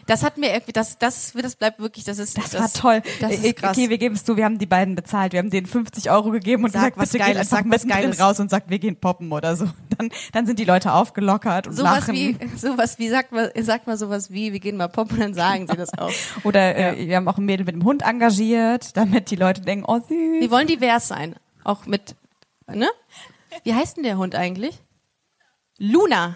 Das 0.08 0.24
hat 0.24 0.38
mir 0.38 0.52
irgendwie, 0.52 0.72
das, 0.72 0.98
das, 0.98 1.34
das 1.34 1.56
bleibt 1.56 1.80
wirklich, 1.80 2.04
das 2.06 2.18
ist, 2.18 2.38
Das, 2.38 2.54
war 2.58 2.72
toll. 2.74 3.02
Das 3.20 3.32
Äh, 3.32 3.50
ist 3.50 3.58
krass. 3.58 3.78
Okay, 3.78 3.90
wir 3.90 3.98
geben 3.98 4.16
es 4.16 4.24
zu, 4.24 4.36
wir 4.38 4.46
haben 4.46 4.58
die 4.58 4.66
beiden 4.66 4.96
bezahlt. 4.96 5.34
Wir 5.34 5.40
haben 5.40 5.50
denen 5.50 5.68
50 5.68 6.10
Euro 6.10 6.32
gegeben 6.32 6.64
und 6.64 6.72
Sag 6.72 6.96
gesagt, 6.96 6.98
was 6.98 7.12
bitte 7.12 7.24
geht 7.26 7.34
Geiles, 7.36 7.52
einfach 7.54 7.66
sag 7.70 7.74
was 7.74 7.88
Geiles. 7.88 8.20
raus 8.20 8.40
und 8.40 8.50
sagt, 8.50 8.70
wir 8.70 8.80
gehen 8.80 8.96
poppen 8.96 9.32
oder 9.32 9.56
so. 9.56 9.66
Dann, 9.98 10.10
dann 10.32 10.46
sind 10.46 10.60
die 10.60 10.64
Leute 10.66 10.94
aufgelockert 10.94 11.66
und 11.68 11.74
sowas 11.74 12.02
lachen. 12.08 12.14
wie, 12.14 12.38
sowas 12.56 13.00
wie, 13.00 13.10
sagt 13.10 13.32
mal, 13.32 13.52
sagt 13.60 13.88
mal 13.88 13.98
sowas 13.98 14.30
wie, 14.32 14.54
wir 14.54 14.60
gehen 14.60 14.78
mal 14.78 14.88
poppen 14.90 15.16
und 15.18 15.22
dann 15.24 15.34
sagen 15.34 15.68
sie 15.68 15.76
das 15.76 15.90
auch. 15.98 16.12
Oder 16.44 16.76
äh, 16.76 17.08
wir 17.08 17.16
haben 17.16 17.28
auch 17.28 17.40
ein 17.40 17.46
Mädel 17.46 17.66
mit 17.66 17.74
dem 17.74 17.84
Hund 17.84 18.04
engagiert, 18.04 18.96
damit 18.96 19.32
die 19.32 19.36
Leute 19.36 19.62
denken, 19.62 19.86
oh 19.88 19.98
süß. 19.98 20.08
Wir 20.10 20.52
wollen 20.52 20.68
divers 20.68 21.08
sein. 21.08 21.36
Auch 21.64 21.88
mit, 21.88 22.16
ne? 22.72 22.88
Wie 23.64 23.74
heißt 23.74 23.98
denn 23.98 24.04
der 24.04 24.18
Hund 24.20 24.36
eigentlich? 24.36 24.78
Luna. 25.80 26.36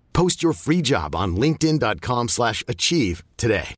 Post 0.13 0.43
your 0.43 0.53
free 0.53 0.81
job 0.81 1.15
on 1.15 1.35
linkedin.com/achieve 1.35 2.29
slash 2.29 2.63
achieve 2.67 3.23
today. 3.37 3.75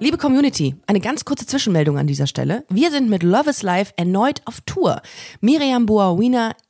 Liebe 0.00 0.16
Community, 0.16 0.76
eine 0.86 1.00
ganz 1.00 1.24
kurze 1.24 1.44
Zwischenmeldung 1.44 1.98
an 1.98 2.06
dieser 2.06 2.28
Stelle. 2.28 2.64
Wir 2.68 2.92
sind 2.92 3.10
mit 3.10 3.24
Love 3.24 3.50
is 3.50 3.62
Life 3.62 3.92
erneut 3.96 4.42
auf 4.44 4.60
Tour. 4.60 5.02
Miriam 5.40 5.86
Boawina, 5.86 6.54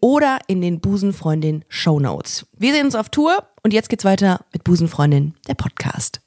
oder 0.00 0.38
in 0.46 0.60
den 0.60 0.80
Busenfreundin 0.80 1.64
Show 1.68 2.00
Notes. 2.00 2.46
Wir 2.56 2.72
sehen 2.72 2.86
uns 2.86 2.94
auf 2.94 3.08
Tour 3.08 3.46
und 3.62 3.72
jetzt 3.72 3.88
geht's 3.88 4.04
weiter 4.04 4.44
mit 4.52 4.64
Busenfreundin, 4.64 5.34
der 5.48 5.54
Podcast. 5.54 6.20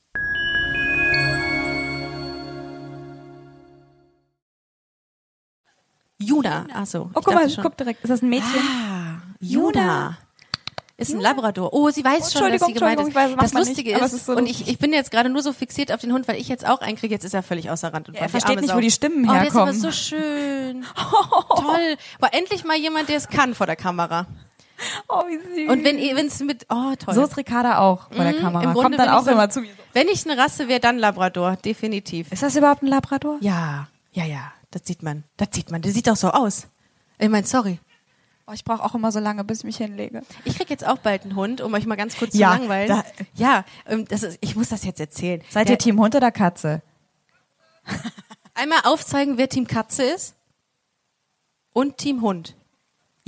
Juna, 6.20 6.66
achso. 6.74 7.10
Oh, 7.14 7.22
guck 7.22 7.34
mal, 7.34 7.48
guck 7.62 7.78
direkt. 7.78 8.04
Ist 8.04 8.10
das 8.10 8.22
ein 8.22 8.30
Mädchen? 8.30 8.62
Ah, 8.62 9.22
Juna. 9.40 10.18
Ist 11.10 11.14
ein 11.14 11.22
Labrador. 11.22 11.72
Oh, 11.74 11.90
sie 11.90 12.04
weiß 12.04 12.34
schon, 12.34 12.42
was 12.44 12.62
Entschuldigung, 12.62 12.68
sie 12.68 12.74
gemeint 12.74 13.00
ist. 13.02 13.16
weiß, 13.16 13.32
das 13.40 13.54
Lustige 13.54 13.94
nicht, 13.94 14.02
ist, 14.04 14.14
ist 14.14 14.26
so 14.26 14.34
und 14.34 14.46
ich, 14.48 14.68
ich 14.68 14.78
bin 14.80 14.92
jetzt 14.94 15.12
gerade 15.12 15.30
nur 15.30 15.42
so 15.42 15.54
fixiert 15.54 15.92
auf 15.92 16.02
den 16.02 16.12
Hund, 16.14 16.28
weil 16.28 16.38
ich 16.38 16.48
jetzt 16.48 16.68
auch 16.68 16.82
einen 16.82 16.98
kriege. 16.98 17.14
Jetzt 17.14 17.24
ist 17.26 17.34
er 17.34 17.44
völlig 17.44 17.70
außer 17.70 17.94
Rand 17.94 18.08
und 18.10 18.16
Er 18.16 18.22
Band. 18.22 18.32
versteht 18.32 18.60
nicht, 18.60 18.70
Sau. 18.70 18.76
wo 18.78 18.80
die 18.82 18.92
Stimmen 18.92 19.30
oh, 19.30 19.34
der 19.34 19.44
ist 19.48 19.56
aber 19.56 19.66
herkommen. 19.72 19.82
so 19.82 19.92
schön. 19.92 20.86
Toll. 21.56 21.98
War 22.20 22.34
endlich 22.34 22.64
mal 22.64 22.78
jemand, 22.78 23.10
der 23.10 23.18
es 23.18 23.28
kann 23.28 23.54
vor 23.56 23.66
der 23.68 23.76
Kamera. 23.76 24.28
Oh, 25.08 25.22
wie 25.28 25.38
süß. 25.66 25.70
Und 25.72 25.84
wenn 25.86 25.98
es 26.28 26.40
mit, 26.42 26.66
oh 26.70 26.94
toll. 27.00 27.14
so 27.14 27.24
ist 27.24 27.38
Ricarda 27.38 27.78
auch 27.80 28.08
bei 28.10 28.24
der 28.24 28.34
Mhm, 28.34 28.40
Kamera. 28.44 28.64
im 28.64 28.74
Grunde 28.74 28.98
Kommt 28.98 29.00
dann 29.00 29.10
auch 29.10 29.24
so- 29.24 29.32
immer 29.32 29.50
zu 29.50 29.62
mir. 29.62 29.70
wenn 29.94 30.08
ich 30.10 30.30
eine 30.30 30.42
Rasse 30.42 30.68
wäre, 30.68 30.80
dann 30.82 30.98
Labrador, 30.98 31.56
definitiv. 31.56 32.32
Ist 32.32 32.44
das 32.44 32.56
überhaupt 32.56 32.82
ein 32.84 32.88
Labrador? 32.88 33.38
Ja, 33.40 33.88
ja, 34.12 34.26
ja. 34.26 34.52
Das 34.72 34.82
sieht 34.86 35.04
man. 35.04 35.24
Das 35.38 35.50
sieht 35.54 35.72
man. 35.72 35.82
Der 35.84 35.92
sieht 35.92 36.10
auch 36.10 36.16
so 36.16 36.30
aus. 36.32 36.68
Ich 37.20 37.30
meine, 37.30 37.46
sorry. 37.46 37.80
Oh, 38.46 38.52
ich 38.52 38.66
brauche 38.66 38.84
auch 38.84 38.94
immer 38.94 39.12
so 39.12 39.20
lange, 39.20 39.44
bis 39.46 39.60
ich 39.60 39.64
mich 39.64 39.78
hinlege. 39.78 40.22
Ich 40.44 40.58
krieg 40.58 40.70
jetzt 40.70 40.86
auch 40.86 40.98
bald 40.98 41.24
einen 41.24 41.36
Hund, 41.36 41.62
um 41.62 41.74
euch 41.74 41.86
mal 41.86 41.96
ganz 41.96 42.18
kurz 42.18 42.34
Ja, 42.36 42.52
zu 42.52 42.58
langweilen. 42.60 42.90
da- 42.90 43.04
ja, 43.36 43.64
ähm, 43.86 44.06
das 44.08 44.24
ist, 44.24 44.38
ich 44.42 44.56
muss 44.58 44.68
das 44.70 44.84
jetzt 44.84 45.00
erzählen. 45.00 45.42
Seid 45.50 45.70
Der- 45.70 45.76
ihr 45.76 45.80
Team 45.80 45.98
Hund 46.00 46.14
oder 46.14 46.30
Katze? 46.32 46.82
Einmal 48.54 48.80
aufzeigen, 48.84 49.38
wer 49.38 49.48
Team 49.48 49.66
Katze 49.66 50.04
ist 50.04 50.36
und 51.72 51.98
Team 51.98 52.22
Hund. 52.22 52.56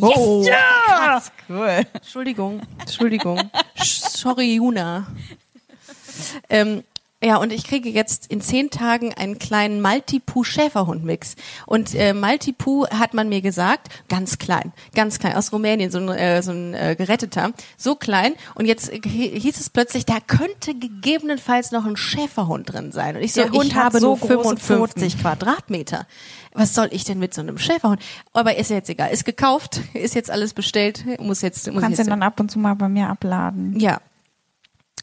Oh, 0.01 0.43
ja! 0.45 1.23
Cool. 1.47 1.85
Entschuldigung, 1.93 2.61
Entschuldigung. 2.79 3.39
Sch- 3.77 4.17
Sorry, 4.17 4.55
Juna. 4.55 5.07
Ähm, 6.49 6.83
ja, 7.25 7.37
und 7.37 7.51
ich 7.51 7.63
kriege 7.63 7.89
jetzt 7.89 8.27
in 8.27 8.39
zehn 8.39 8.69
Tagen 8.69 9.13
einen 9.13 9.39
kleinen 9.39 9.81
Maltipoo-Schäferhund-Mix. 9.81 11.35
Und 11.65 11.95
äh, 11.95 12.13
Maltipoo 12.13 12.87
hat 12.87 13.13
man 13.13 13.29
mir 13.29 13.41
gesagt, 13.41 13.89
ganz 14.09 14.37
klein, 14.37 14.73
ganz 14.93 15.17
klein, 15.17 15.35
aus 15.35 15.51
Rumänien, 15.51 15.89
so 15.89 15.97
ein, 15.97 16.09
äh, 16.09 16.43
so 16.43 16.51
ein 16.51 16.73
äh, 16.73 16.95
geretteter, 16.95 17.51
so 17.77 17.95
klein. 17.95 18.33
Und 18.53 18.65
jetzt 18.65 18.91
hieß 18.91 19.59
es 19.59 19.69
plötzlich, 19.69 20.05
da 20.05 20.19
könnte 20.25 20.75
gegebenenfalls 20.75 21.71
noch 21.71 21.85
ein 21.85 21.97
Schäferhund 21.97 22.71
drin 22.71 22.91
sein. 22.91 23.15
Und 23.15 23.23
ich 23.23 23.33
so, 23.33 23.41
Der 23.41 23.51
Hund 23.51 23.65
ich 23.65 23.75
habe 23.75 23.99
so 23.99 24.07
nur 24.07 24.17
große 24.17 24.57
55 24.57 25.19
Quadratmeter. 25.19 26.05
Was 26.53 26.73
soll 26.73 26.89
ich 26.91 27.03
denn 27.03 27.19
mit 27.19 27.33
so 27.33 27.41
einem 27.41 27.57
Schäferhund? 27.57 28.01
Aber 28.33 28.55
ist 28.55 28.69
ja 28.69 28.77
jetzt 28.77 28.89
egal. 28.89 29.11
Ist 29.11 29.25
gekauft, 29.25 29.81
ist 29.93 30.15
jetzt 30.15 30.29
alles 30.31 30.53
bestellt, 30.53 31.03
muss 31.19 31.41
jetzt, 31.41 31.67
Du 31.67 31.71
muss 31.71 31.81
kannst 31.81 31.97
jetzt 31.97 32.07
ihn 32.07 32.11
dann 32.11 32.23
ab 32.23 32.39
und 32.39 32.51
zu 32.51 32.59
mal 32.59 32.75
bei 32.75 32.87
mir 32.87 33.09
abladen. 33.09 33.79
ja, 33.79 33.99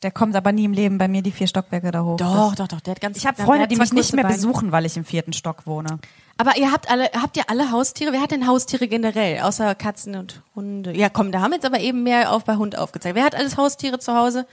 Der 0.02 0.10
kommt 0.10 0.34
aber 0.34 0.50
nie 0.50 0.64
im 0.64 0.72
Leben 0.72 0.98
bei 0.98 1.06
mir 1.06 1.22
die 1.22 1.30
vier 1.30 1.46
Stockwerke 1.46 1.90
da 1.92 2.02
hoch. 2.02 2.16
Doch, 2.16 2.54
doch, 2.56 2.66
doch. 2.66 2.80
Der 2.80 2.92
hat 2.94 3.00
ganz. 3.00 3.16
Ich 3.16 3.26
habe 3.26 3.40
Freunde, 3.40 3.68
die 3.68 3.76
mich 3.76 3.92
nicht 3.92 4.12
mehr 4.14 4.24
Beine. 4.24 4.34
besuchen, 4.34 4.72
weil 4.72 4.84
ich 4.84 4.96
im 4.96 5.04
vierten 5.04 5.32
Stock 5.32 5.66
wohne. 5.66 5.98
Aber 6.38 6.56
ihr 6.56 6.72
habt 6.72 6.90
alle, 6.90 7.10
habt 7.12 7.36
ihr 7.36 7.48
alle 7.48 7.70
Haustiere? 7.70 8.12
Wer 8.12 8.20
hat 8.20 8.32
denn 8.32 8.46
Haustiere 8.46 8.88
generell? 8.88 9.40
Außer 9.42 9.74
Katzen 9.76 10.16
und 10.16 10.42
Hunde. 10.56 10.96
Ja, 10.96 11.08
komm, 11.08 11.30
da 11.30 11.40
haben 11.40 11.50
wir 11.50 11.56
jetzt 11.56 11.66
aber 11.66 11.78
eben 11.78 12.02
mehr 12.02 12.32
auf 12.32 12.44
bei 12.44 12.56
Hund 12.56 12.76
aufgezeigt. 12.76 13.14
Wer 13.14 13.24
hat 13.24 13.34
alles 13.36 13.56
Haustiere 13.56 13.98
zu 14.00 14.14
Hause? 14.14 14.46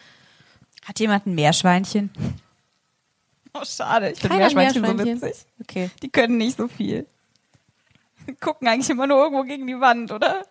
Hat 0.85 0.99
jemand 0.99 1.25
ein 1.25 1.35
Meerschweinchen? 1.35 2.11
Oh, 3.51 3.65
schade. 3.65 4.11
Ich 4.11 4.19
finde 4.19 4.35
Keiner 4.37 4.53
Meerschweinchen, 4.53 4.85
so 4.85 4.93
Meerschweinchen. 4.93 5.21
witzig. 5.23 5.45
Okay. 5.61 5.89
Die 6.03 6.09
können 6.09 6.37
nicht 6.37 6.55
so 6.55 6.67
viel. 6.67 7.07
Die 8.27 8.35
gucken 8.35 8.67
eigentlich 8.67 8.91
immer 8.91 9.07
nur 9.07 9.17
irgendwo 9.23 9.41
gegen 9.41 9.65
die 9.65 9.79
Wand, 9.79 10.11
oder? 10.11 10.45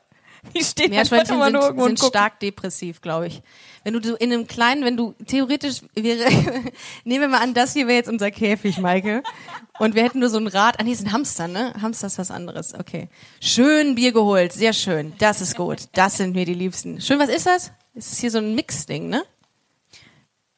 Die 0.52 0.64
stehen 0.64 0.86
einfach 0.86 1.12
Meerschweinchen 1.12 1.34
immer 1.36 1.50
nur 1.50 1.62
sind, 1.62 1.68
irgendwo 1.68 1.84
und 1.84 1.98
sind 2.00 2.08
stark 2.08 2.40
depressiv, 2.40 3.00
glaube 3.00 3.28
ich. 3.28 3.40
Wenn 3.88 4.02
du 4.02 4.16
in 4.16 4.30
einem 4.30 4.46
kleinen, 4.46 4.84
wenn 4.84 4.98
du 4.98 5.14
theoretisch 5.26 5.80
wäre, 5.94 6.28
nehmen 7.04 7.22
wir 7.22 7.28
mal 7.28 7.40
an, 7.40 7.54
das 7.54 7.72
hier 7.72 7.86
wäre 7.86 7.96
jetzt 7.96 8.10
unser 8.10 8.30
Käfig, 8.30 8.76
Maike. 8.76 9.22
Und 9.78 9.94
wir 9.94 10.04
hätten 10.04 10.18
nur 10.18 10.28
so 10.28 10.36
ein 10.36 10.46
Rad. 10.46 10.78
Ah, 10.78 10.82
nee, 10.82 10.92
sind 10.92 11.10
Hamster, 11.10 11.48
ne? 11.48 11.72
Hamster 11.80 12.08
ist 12.08 12.18
was 12.18 12.30
anderes. 12.30 12.74
Okay. 12.74 13.08
Schön 13.40 13.94
Bier 13.94 14.12
geholt. 14.12 14.52
Sehr 14.52 14.74
schön. 14.74 15.14
Das 15.16 15.40
ist 15.40 15.56
gut. 15.56 15.88
Das 15.94 16.18
sind 16.18 16.34
mir 16.34 16.44
die 16.44 16.52
Liebsten. 16.52 17.00
Schön, 17.00 17.18
was 17.18 17.30
ist 17.30 17.46
das? 17.46 17.72
Das 17.94 18.12
ist 18.12 18.18
hier 18.18 18.30
so 18.30 18.36
ein 18.36 18.54
Mix-Ding, 18.54 19.08
ne? 19.08 19.22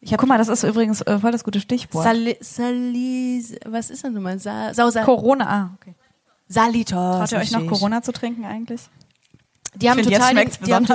Ich 0.00 0.12
hab 0.12 0.18
Guck 0.18 0.28
mal, 0.28 0.38
das 0.38 0.48
ist 0.48 0.64
übrigens 0.64 1.00
äh, 1.02 1.20
voll 1.20 1.30
das 1.30 1.44
gute 1.44 1.60
Stichwort. 1.60 2.02
Sali, 2.02 2.36
Sali, 2.40 3.44
was 3.64 3.90
ist 3.90 4.02
das 4.02 4.10
nochmal? 4.10 4.40
Sa, 4.40 4.74
Sausa, 4.74 5.04
Corona. 5.04 5.46
Ah, 5.46 5.70
okay. 5.80 5.94
Salitos. 6.48 7.30
Traut 7.30 7.30
ihr 7.30 7.38
euch 7.38 7.52
noch. 7.52 7.64
Corona 7.68 8.02
zu 8.02 8.10
trinken 8.10 8.44
eigentlich? 8.44 8.80
Die 9.80 9.88
haben 9.88 9.98
find, 10.02 10.12
total, 10.12 10.34
den, 10.34 10.50
die, 10.64 10.74
haben, 10.74 10.86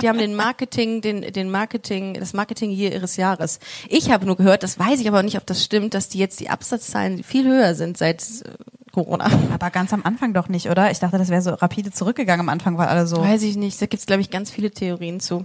die 0.00 0.08
haben 0.08 0.18
den 0.18 0.34
Marketing, 0.34 1.00
den, 1.00 1.20
den 1.22 1.50
Marketing, 1.50 2.14
das 2.14 2.32
Marketing 2.32 2.70
hier 2.70 2.92
ihres 2.92 3.16
Jahres. 3.16 3.60
Ich 3.88 4.10
habe 4.10 4.26
nur 4.26 4.36
gehört, 4.36 4.62
das 4.62 4.78
weiß 4.78 5.00
ich 5.00 5.08
aber 5.08 5.22
nicht, 5.22 5.36
ob 5.36 5.46
das 5.46 5.62
stimmt, 5.64 5.94
dass 5.94 6.08
die 6.08 6.18
jetzt 6.18 6.40
die 6.40 6.50
Absatzzahlen 6.50 7.22
viel 7.22 7.46
höher 7.46 7.74
sind 7.74 7.96
seit 7.96 8.22
äh, 8.22 8.50
Corona. 8.92 9.30
Aber 9.52 9.70
ganz 9.70 9.92
am 9.92 10.02
Anfang 10.04 10.34
doch 10.34 10.48
nicht, 10.48 10.68
oder? 10.68 10.90
Ich 10.90 10.98
dachte, 10.98 11.18
das 11.18 11.28
wäre 11.28 11.42
so 11.42 11.50
rapide 11.54 11.92
zurückgegangen. 11.92 12.40
Am 12.40 12.48
Anfang 12.48 12.78
war 12.78 12.88
alle 12.88 13.06
so. 13.06 13.18
Weiß 13.18 13.42
ich 13.42 13.56
nicht. 13.56 13.80
Da 13.80 13.86
gibt's 13.86 14.06
glaub 14.06 14.20
ich, 14.20 14.30
ganz 14.30 14.50
viele 14.50 14.70
Theorien 14.70 15.20
zu. 15.20 15.44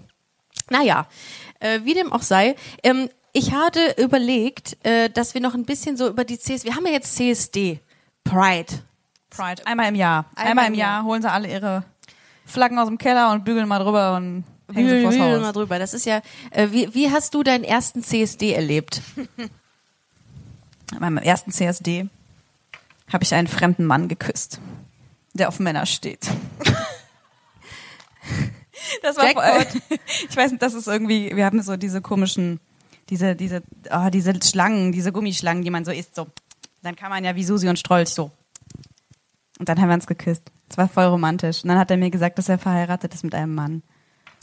Naja, 0.70 1.08
äh, 1.60 1.80
wie 1.84 1.94
dem 1.94 2.12
auch 2.12 2.22
sei. 2.22 2.56
Ähm, 2.84 3.10
ich 3.34 3.54
hatte 3.54 3.96
überlegt, 3.98 4.78
äh, 4.86 5.10
dass 5.10 5.34
wir 5.34 5.42
noch 5.42 5.54
ein 5.54 5.66
bisschen 5.66 5.98
so 5.98 6.08
über 6.08 6.24
die 6.24 6.38
CS, 6.38 6.64
wir 6.64 6.76
haben 6.76 6.86
ja 6.86 6.94
jetzt 6.94 7.16
CSD, 7.16 7.80
Pride. 8.24 8.84
Pride. 9.30 9.66
Einmal 9.66 9.90
im 9.90 9.96
Jahr. 9.96 10.26
Einmal 10.36 10.50
Einmal, 10.50 10.68
im 10.68 10.74
im 10.74 10.80
Jahr. 10.80 10.90
Jahr 10.90 11.04
holen 11.04 11.22
sie 11.22 11.32
alle 11.32 11.48
ihre 11.48 11.84
Flaggen 12.50 12.80
aus 12.80 12.88
dem 12.88 12.98
Keller 12.98 13.32
und 13.32 13.46
bügeln 13.46 13.68
mal 13.68 13.80
drüber 13.80 14.16
und 14.16 14.44
hängen 14.74 14.90
sie 14.90 14.96
Wühl, 14.96 15.04
vors 15.04 15.16
wühl 15.16 15.22
Haus. 15.36 15.42
mal 15.42 15.52
drüber. 15.52 15.80
Das 15.80 15.94
ist 15.94 16.06
ja, 16.06 16.22
äh, 16.52 16.68
wie, 16.72 16.94
wie 16.94 17.12
hast 17.12 17.34
du 17.34 17.44
deinen 17.44 17.64
ersten 17.64 18.04
CSD 18.04 18.54
erlebt? 18.54 19.02
Bei 20.92 21.00
meinem 21.00 21.18
ersten 21.20 21.52
CSD 21.52 22.10
habe 23.12 23.24
ich 23.24 23.34
einen 23.34 23.48
fremden 23.48 23.86
Mann 23.86 24.08
geküsst, 24.08 24.60
der 25.34 25.48
auf 25.48 25.60
Männer 25.60 25.86
steht. 25.86 26.28
Das 29.02 29.18
war 29.18 29.26
Jackpot. 29.26 29.82
ich 30.30 30.36
weiß 30.36 30.52
nicht, 30.52 30.62
das 30.62 30.74
ist 30.74 30.88
irgendwie, 30.88 31.36
wir 31.36 31.46
haben 31.46 31.62
so 31.62 31.78
diese 31.78 32.02
komischen, 32.02 32.60
diese, 33.10 33.36
diese, 33.36 33.62
oh, 33.92 34.10
diese 34.10 34.34
Schlangen, 34.42 34.92
diese 34.92 35.12
Gummischlangen, 35.12 35.64
die 35.64 35.70
man 35.70 35.86
so 35.86 35.92
isst, 35.92 36.16
so. 36.16 36.28
Dann 36.82 36.96
kann 36.96 37.10
man 37.10 37.24
ja 37.24 37.36
wie 37.36 37.44
Susi 37.44 37.68
und 37.68 37.78
Strolch 37.78 38.10
so. 38.10 38.32
Und 39.60 39.68
dann 39.68 39.80
haben 39.80 39.90
wir 39.90 39.96
uns 39.96 40.08
geküsst. 40.08 40.52
Es 40.70 40.78
war 40.78 40.88
voll 40.88 41.06
romantisch. 41.06 41.64
Und 41.64 41.70
dann 41.70 41.80
hat 41.80 41.92
er 41.92 41.98
mir 41.98 42.10
gesagt, 42.10 42.38
dass 42.38 42.50
er 42.50 42.60
verheiratet 42.60 43.14
ist 43.14 43.24
mit 43.24 43.34
einem 43.36 43.56
Mann. 43.56 43.82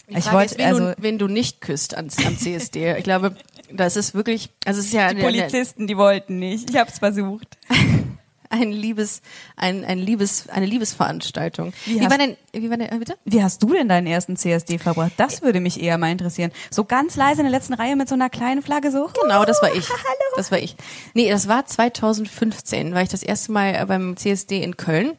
Die 0.08 0.16
Ich 0.18 0.32
wollte, 0.32 0.58
wen, 0.58 0.66
also, 0.66 0.80
du, 0.92 0.94
wen 0.98 1.18
du 1.18 1.26
nicht 1.28 1.60
küsst 1.60 1.96
am 1.96 2.08
CSD. 2.10 2.96
Ich 2.96 3.04
glaube, 3.04 3.36
das 3.72 3.96
ist 3.96 4.14
wirklich, 4.14 4.50
also 4.64 4.80
es 4.80 4.86
ist 4.86 4.92
ja, 4.92 5.12
die 5.12 5.22
Polizisten, 5.22 5.86
die 5.86 5.96
wollten 5.96 6.38
nicht. 6.38 6.70
Ich 6.70 6.76
habe 6.76 6.90
es 6.90 6.98
versucht. 6.98 7.58
ein 8.50 8.70
Liebes, 8.70 9.22
ein, 9.56 9.84
ein 9.84 9.98
Liebes, 9.98 10.48
eine 10.48 10.66
Liebesveranstaltung. 10.66 11.72
Wie 11.84 11.96
Wie, 11.96 12.00
hast- 12.04 12.10
war 12.10 12.18
denn, 12.18 12.36
wie 12.52 12.70
war 12.70 12.76
denn, 12.76 12.90
äh, 12.90 12.98
bitte? 12.98 13.16
Wie 13.24 13.42
hast 13.42 13.62
du 13.62 13.72
denn 13.72 13.88
deinen 13.88 14.06
ersten 14.06 14.36
CSD 14.36 14.78
verbracht? 14.78 15.12
Das 15.16 15.42
würde 15.42 15.60
mich 15.60 15.82
eher 15.82 15.98
mal 15.98 16.10
interessieren. 16.12 16.52
So 16.70 16.84
ganz 16.84 17.16
leise 17.16 17.40
in 17.40 17.46
der 17.46 17.50
letzten 17.50 17.74
Reihe 17.74 17.96
mit 17.96 18.08
so 18.08 18.14
einer 18.14 18.30
kleinen 18.30 18.62
Flagge 18.62 18.90
so. 18.90 19.10
Genau, 19.22 19.44
das 19.44 19.60
war 19.62 19.74
ich. 19.74 19.86
Das 20.36 20.52
war 20.52 20.58
ich. 20.58 20.76
Nee, 21.14 21.30
das 21.30 21.48
war 21.48 21.64
2015, 21.64 22.92
war 22.92 23.00
ich 23.00 23.08
das 23.08 23.22
erste 23.22 23.52
Mal 23.52 23.74
äh, 23.74 23.86
beim 23.86 24.18
CSD 24.18 24.62
in 24.62 24.76
Köln. 24.76 25.12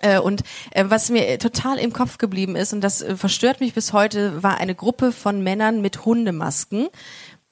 Äh, 0.00 0.18
Und 0.18 0.42
äh, 0.70 0.84
was 0.88 1.10
mir 1.10 1.26
äh, 1.28 1.38
total 1.38 1.78
im 1.78 1.92
Kopf 1.92 2.18
geblieben 2.18 2.56
ist, 2.56 2.72
und 2.72 2.80
das 2.80 3.02
äh, 3.02 3.16
verstört 3.16 3.60
mich 3.60 3.74
bis 3.74 3.92
heute, 3.92 4.42
war 4.42 4.58
eine 4.58 4.74
Gruppe 4.74 5.12
von 5.12 5.42
Männern 5.42 5.80
mit 5.80 6.04
Hundemasken. 6.04 6.88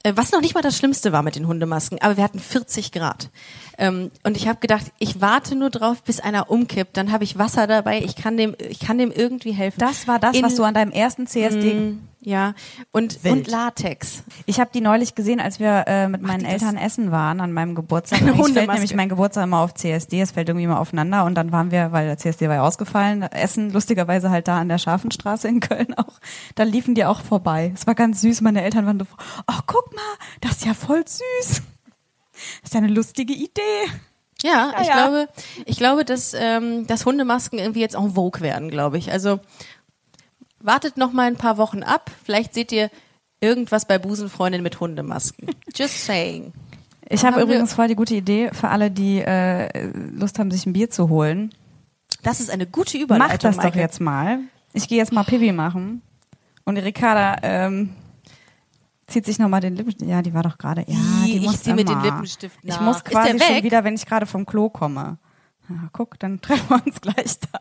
Äh, 0.05 0.13
Was 0.15 0.33
noch 0.33 0.41
nicht 0.41 0.55
mal 0.55 0.63
das 0.63 0.77
Schlimmste 0.77 1.13
war 1.13 1.23
mit 1.23 1.35
den 1.35 1.47
Hundemasken, 1.47 2.01
aber 2.01 2.17
wir 2.17 2.25
hatten 2.25 2.39
40 2.39 2.93
Grad. 2.93 3.31
Ähm, 3.79 4.11
Und 4.25 4.37
ich 4.37 4.49
habe 4.49 4.59
gedacht, 4.59 4.87
ich 4.99 5.21
warte 5.21 5.55
nur 5.55 5.71
drauf, 5.71 6.03
bis 6.03 6.19
einer 6.21 6.51
umkippt. 6.51 6.97
Dann 6.97 7.13
habe 7.13 7.23
ich 7.25 7.39
Wasser 7.39 7.67
dabei. 7.69 8.01
Ich 8.03 8.17
kann 8.17 8.37
dem, 8.37 8.55
ich 8.59 8.81
kann 8.81 8.99
dem 8.99 9.13
irgendwie 9.13 9.53
helfen. 9.53 9.79
Das 9.79 10.09
war 10.09 10.19
das, 10.19 10.37
In- 10.37 10.43
was 10.43 10.57
du 10.57 10.65
an 10.65 10.75
deinem 10.75 10.91
ersten 10.91 11.27
CSD. 11.29 11.75
Mm, 11.75 12.01
ja 12.21 12.55
und 12.91 13.23
Wild. 13.23 13.33
und 13.37 13.47
Latex. 13.47 14.25
Ich 14.47 14.59
habe 14.59 14.71
die 14.75 14.81
neulich 14.81 15.15
gesehen, 15.15 15.39
als 15.39 15.61
wir 15.61 15.85
äh, 15.87 16.09
mit 16.09 16.21
meinen 16.23 16.41
die 16.41 16.45
das? 16.47 16.55
Eltern 16.55 16.77
essen 16.77 17.13
waren 17.13 17.41
an 17.41 17.53
meinem 17.53 17.77
Geburtstag. 17.77 18.21
Eine 18.23 18.33
Eigentlich 18.33 18.55
fällt 18.55 18.73
nämlich 18.73 18.95
mein 18.97 19.09
Geburtstag 19.09 19.45
immer 19.45 19.61
auf 19.61 19.75
CSD, 19.75 20.21
es 20.23 20.33
fällt 20.33 20.49
irgendwie 20.49 20.65
immer 20.65 20.81
aufeinander 20.81 21.25
und 21.25 21.37
dann 21.37 21.53
waren 21.53 21.71
wir, 21.71 21.93
weil 21.93 22.07
der 22.09 22.19
CSD 22.19 22.49
war 22.49 22.57
ja 22.57 22.63
ausgefallen, 22.63 23.23
Essen 23.23 23.71
lustigerweise 23.73 24.31
halt 24.31 24.49
da 24.49 24.59
an 24.59 24.69
der 24.69 24.79
Scharfenstraße 24.79 25.47
in 25.47 25.61
Köln 25.61 25.95
auch. 25.95 26.19
Da 26.57 26.65
liefen 26.65 26.97
die 26.97 27.05
auch 27.05 27.21
vorbei. 27.21 27.71
Es 27.73 27.87
war 27.87 27.95
ganz 27.95 28.21
süß. 28.23 28.41
Meine 28.41 28.63
Eltern 28.63 28.85
waren 28.87 28.99
so, 28.99 29.07
ach 29.47 29.63
guck 29.67 29.95
mal, 29.95 30.03
das 30.41 30.57
ist 30.57 30.67
ja 30.67 30.75
voll 30.75 31.05
süß. 31.07 31.63
Das 32.63 32.71
ist 32.71 32.77
eine 32.77 32.89
lustige 32.89 33.33
Idee. 33.33 33.61
Ja, 34.43 34.73
Ja, 34.73 34.81
ich 34.81 34.87
ja. 34.87 34.95
glaube, 34.95 35.29
ich 35.65 35.77
glaube, 35.79 36.05
dass, 36.05 36.35
ähm, 36.35 36.87
dass 36.87 37.05
Hundemasken 37.05 37.59
irgendwie 37.59 37.81
jetzt 37.81 37.97
en 37.97 38.15
vogue 38.15 38.41
werden, 38.41 38.71
glaube 38.71 38.99
ich. 38.99 39.11
Also 39.11 39.41
wartet 40.61 40.97
noch 40.97 41.13
mal 41.13 41.27
ein 41.27 41.37
paar 41.37 41.59
Wochen 41.59 41.83
ab. 41.83 42.11
Vielleicht 42.25 42.55
seht 42.55 42.73
ihr 42.73 42.91
irgendwas 43.41 43.87
bei 43.87 43.99
Busenfreundin 43.99 44.63
mit 44.63 44.81
Hundemasken. 44.81 45.49
Just 45.75 46.05
saying. 46.05 46.53
Ich 47.09 47.25
habe 47.25 47.41
übrigens 47.41 47.73
voll 47.73 47.89
die 47.89 47.95
gute 47.95 48.15
Idee 48.15 48.51
für 48.53 48.69
alle, 48.69 48.91
die 48.91 49.21
äh, 49.21 49.91
Lust 50.13 50.39
haben, 50.39 50.51
sich 50.51 50.67
ein 50.67 50.75
Bier 50.75 50.91
zu 50.91 51.09
holen. 51.09 51.55
Das 52.23 52.41
ist 52.41 52.51
eine 52.51 52.67
gute 52.67 52.99
Überleitung. 52.99 53.29
Mach 53.33 53.39
das 53.39 53.57
doch 53.57 53.65
Maike. 53.65 53.79
jetzt 53.79 54.01
mal. 54.01 54.41
Ich 54.73 54.89
gehe 54.89 54.99
jetzt 54.99 55.13
mal 55.13 55.25
Pipi 55.25 55.53
machen. 55.53 56.03
Und 56.65 56.77
Ricarda 56.77 57.37
ähm, 57.43 57.95
zieht 59.09 59.25
sich 59.27 59.39
nochmal 59.39 59.61
den 59.61 59.75
Lippenstift. 59.75 60.09
Ja, 60.09 60.23
die 60.23 60.33
war 60.35 60.43
doch 60.43 60.59
gerade. 60.59 60.85
Ja, 60.87 60.97
die 61.25 61.37
Ich 61.39 61.43
muss 61.43 61.63
zieh 61.63 61.73
mit 61.73 61.89
immer. 61.89 62.01
den 62.01 62.05
Lippenstift 62.11 62.59
Ich 62.63 62.81
muss 62.81 63.03
quasi 63.05 63.39
schon 63.39 63.63
wieder, 63.63 63.83
wenn 63.85 63.95
ich 63.95 64.07
gerade 64.07 64.27
vom 64.27 64.47
Klo 64.47 64.69
komme. 64.71 65.19
Ja, 65.69 65.89
guck, 65.93 66.19
dann 66.19 66.41
treffen 66.43 66.69
wir 66.69 66.83
uns 66.87 67.01
gleich 67.01 67.39
da. 67.53 67.59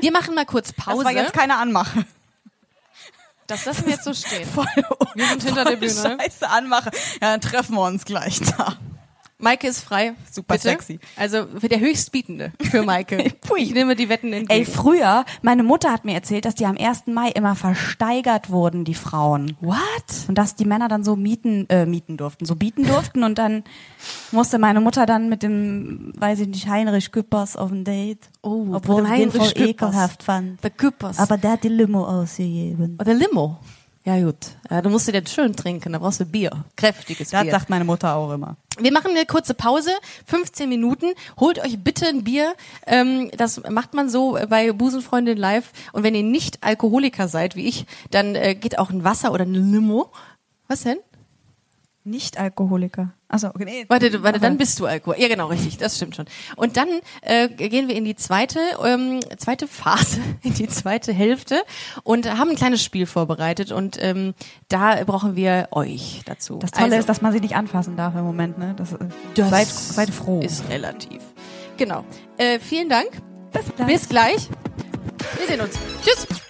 Wir 0.00 0.12
machen 0.12 0.34
mal 0.34 0.46
kurz 0.46 0.72
Pause. 0.72 1.04
Das 1.04 1.04
war 1.04 1.12
jetzt 1.12 1.32
keine 1.32 1.56
Anmache. 1.58 2.04
das 3.46 3.64
lassen 3.64 3.84
wir 3.86 3.92
jetzt 3.92 4.04
so 4.04 4.14
stehen. 4.14 4.48
Voll, 4.48 4.66
Wir 5.14 5.26
sind 5.28 5.42
hinter 5.42 5.64
der 5.64 5.76
Bühne. 5.76 5.92
Scheiße 5.92 6.48
Anmache. 6.48 6.90
Ja, 7.20 7.30
dann 7.32 7.40
treffen 7.40 7.74
wir 7.76 7.82
uns 7.82 8.04
gleich 8.04 8.40
da. 8.40 8.74
Maike 9.44 9.68
ist 9.68 9.80
frei. 9.82 10.14
Super 10.30 10.54
Bitte? 10.54 10.70
sexy. 10.70 10.98
Also 11.16 11.46
für 11.58 11.68
der 11.68 11.78
Höchstbietende 11.78 12.52
für 12.60 12.82
Maike. 12.82 13.18
Pui. 13.42 13.60
ich 13.60 13.74
nehme 13.74 13.94
die 13.94 14.08
Wetten 14.08 14.32
entgegen. 14.32 14.50
Ey, 14.50 14.64
früher, 14.64 15.24
meine 15.42 15.62
Mutter 15.62 15.92
hat 15.92 16.04
mir 16.04 16.14
erzählt, 16.14 16.46
dass 16.46 16.54
die 16.54 16.64
am 16.64 16.76
1. 16.78 17.08
Mai 17.08 17.28
immer 17.28 17.54
versteigert 17.54 18.50
wurden, 18.50 18.84
die 18.84 18.94
Frauen. 18.94 19.56
What? 19.60 19.76
Und 20.28 20.38
dass 20.38 20.56
die 20.56 20.64
Männer 20.64 20.88
dann 20.88 21.04
so 21.04 21.14
mieten, 21.14 21.68
äh, 21.68 21.84
mieten 21.84 22.16
durften, 22.16 22.46
so 22.46 22.56
bieten 22.56 22.86
durften 22.86 23.22
und 23.22 23.38
dann 23.38 23.64
musste 24.32 24.58
meine 24.58 24.80
Mutter 24.80 25.04
dann 25.06 25.28
mit 25.28 25.42
dem, 25.42 26.12
weiß 26.16 26.40
ich 26.40 26.48
nicht, 26.48 26.66
Heinrich 26.68 27.12
Küppers 27.12 27.56
auf 27.56 27.70
ein 27.70 27.84
Date. 27.84 28.30
Oh, 28.42 28.68
obwohl 28.72 29.04
ich 29.04 29.10
den 29.12 29.30
voll 29.30 29.48
Küppers. 29.48 29.68
ekelhaft 29.68 30.22
fand. 30.22 30.64
Der 30.64 30.70
Küppers. 30.70 31.18
Aber 31.18 31.36
der 31.36 31.52
hat 31.52 31.64
die 31.64 31.68
Limo 31.68 32.04
ausgegeben. 32.06 32.96
Oder 33.00 33.12
Limo. 33.12 33.58
Ja 34.06 34.22
gut. 34.22 34.36
Ja, 34.70 34.82
du 34.82 34.90
musst 34.90 35.08
dir 35.08 35.18
das 35.18 35.32
schön 35.32 35.56
trinken, 35.56 35.94
da 35.94 35.98
brauchst 35.98 36.20
du 36.20 36.26
Bier. 36.26 36.50
Kräftiges 36.76 37.30
Das 37.30 37.42
Bier. 37.42 37.50
sagt 37.50 37.70
meine 37.70 37.84
Mutter 37.86 38.14
auch 38.14 38.32
immer. 38.32 38.56
Wir 38.78 38.92
machen 38.92 39.12
eine 39.12 39.24
kurze 39.24 39.54
Pause, 39.54 39.92
15 40.26 40.68
Minuten. 40.68 41.06
Holt 41.40 41.58
euch 41.58 41.82
bitte 41.82 42.06
ein 42.08 42.22
Bier. 42.22 42.54
Ähm, 42.86 43.30
das 43.36 43.62
macht 43.70 43.94
man 43.94 44.10
so 44.10 44.36
bei 44.50 44.72
Busenfreundin 44.72 45.38
live. 45.38 45.72
Und 45.92 46.02
wenn 46.02 46.14
ihr 46.14 46.22
nicht 46.22 46.62
Alkoholiker 46.62 47.28
seid, 47.28 47.56
wie 47.56 47.66
ich, 47.66 47.86
dann 48.10 48.34
äh, 48.34 48.54
geht 48.54 48.78
auch 48.78 48.90
ein 48.90 49.04
Wasser 49.04 49.32
oder 49.32 49.44
eine 49.44 49.58
Limo. 49.58 50.10
Was 50.68 50.82
denn? 50.82 50.98
Nicht 52.02 52.38
Alkoholiker. 52.38 53.14
Achso, 53.34 53.48
okay. 53.48 53.64
Nee. 53.64 53.84
Warte, 53.88 54.22
warte, 54.22 54.38
dann 54.38 54.56
bist 54.56 54.78
du 54.78 54.86
Alkohol. 54.86 55.16
Ja, 55.18 55.26
genau, 55.26 55.48
richtig, 55.48 55.76
das 55.78 55.96
stimmt 55.96 56.14
schon. 56.14 56.26
Und 56.54 56.76
dann 56.76 56.88
äh, 57.22 57.48
gehen 57.48 57.88
wir 57.88 57.96
in 57.96 58.04
die 58.04 58.14
zweite, 58.14 58.60
ähm, 58.84 59.18
zweite 59.38 59.66
Phase, 59.66 60.20
in 60.42 60.54
die 60.54 60.68
zweite 60.68 61.12
Hälfte 61.12 61.62
und 62.04 62.30
haben 62.38 62.50
ein 62.50 62.56
kleines 62.56 62.84
Spiel 62.84 63.06
vorbereitet 63.06 63.72
und 63.72 63.98
ähm, 64.00 64.34
da 64.68 65.02
brauchen 65.04 65.34
wir 65.34 65.66
euch 65.72 66.22
dazu. 66.26 66.60
Das 66.60 66.70
Tolle 66.70 66.84
Also, 66.84 66.98
ist, 66.98 67.08
dass 67.08 67.22
man 67.22 67.32
sie 67.32 67.40
nicht 67.40 67.56
anfassen 67.56 67.96
darf 67.96 68.14
im 68.14 68.22
Moment, 68.22 68.56
ne? 68.56 68.74
Das, 68.76 68.92
äh, 68.92 68.98
das 69.34 69.50
seid, 69.50 69.66
seid 69.66 70.10
froh. 70.10 70.38
Ist 70.40 70.68
relativ. 70.68 71.20
Genau. 71.76 72.04
Äh, 72.36 72.60
vielen 72.60 72.88
Dank. 72.88 73.08
Bis 73.52 73.64
gleich. 73.74 73.86
Bis 73.88 74.08
gleich. 74.08 74.48
Wir 75.38 75.46
sehen 75.48 75.60
uns. 75.60 75.76
Tschüss. 76.04 76.43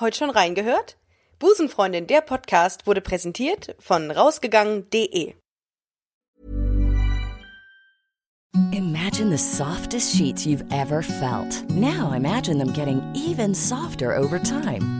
Heute 0.00 0.16
schon 0.16 0.30
reingehört? 0.30 0.96
Busenfreundin, 1.38 2.06
der 2.06 2.20
Podcast 2.20 2.86
wurde 2.86 3.00
präsentiert 3.00 3.74
von 3.78 4.10
rausgegangen.de. 4.10 5.34
Imagine 8.72 9.30
the 9.30 9.38
softest 9.38 10.14
sheets 10.16 10.44
you've 10.46 10.64
ever 10.70 11.02
felt. 11.02 11.68
Now 11.70 12.12
imagine 12.12 12.58
them 12.58 12.72
getting 12.72 13.00
even 13.14 13.54
softer 13.54 14.16
over 14.16 14.38
time. 14.38 14.99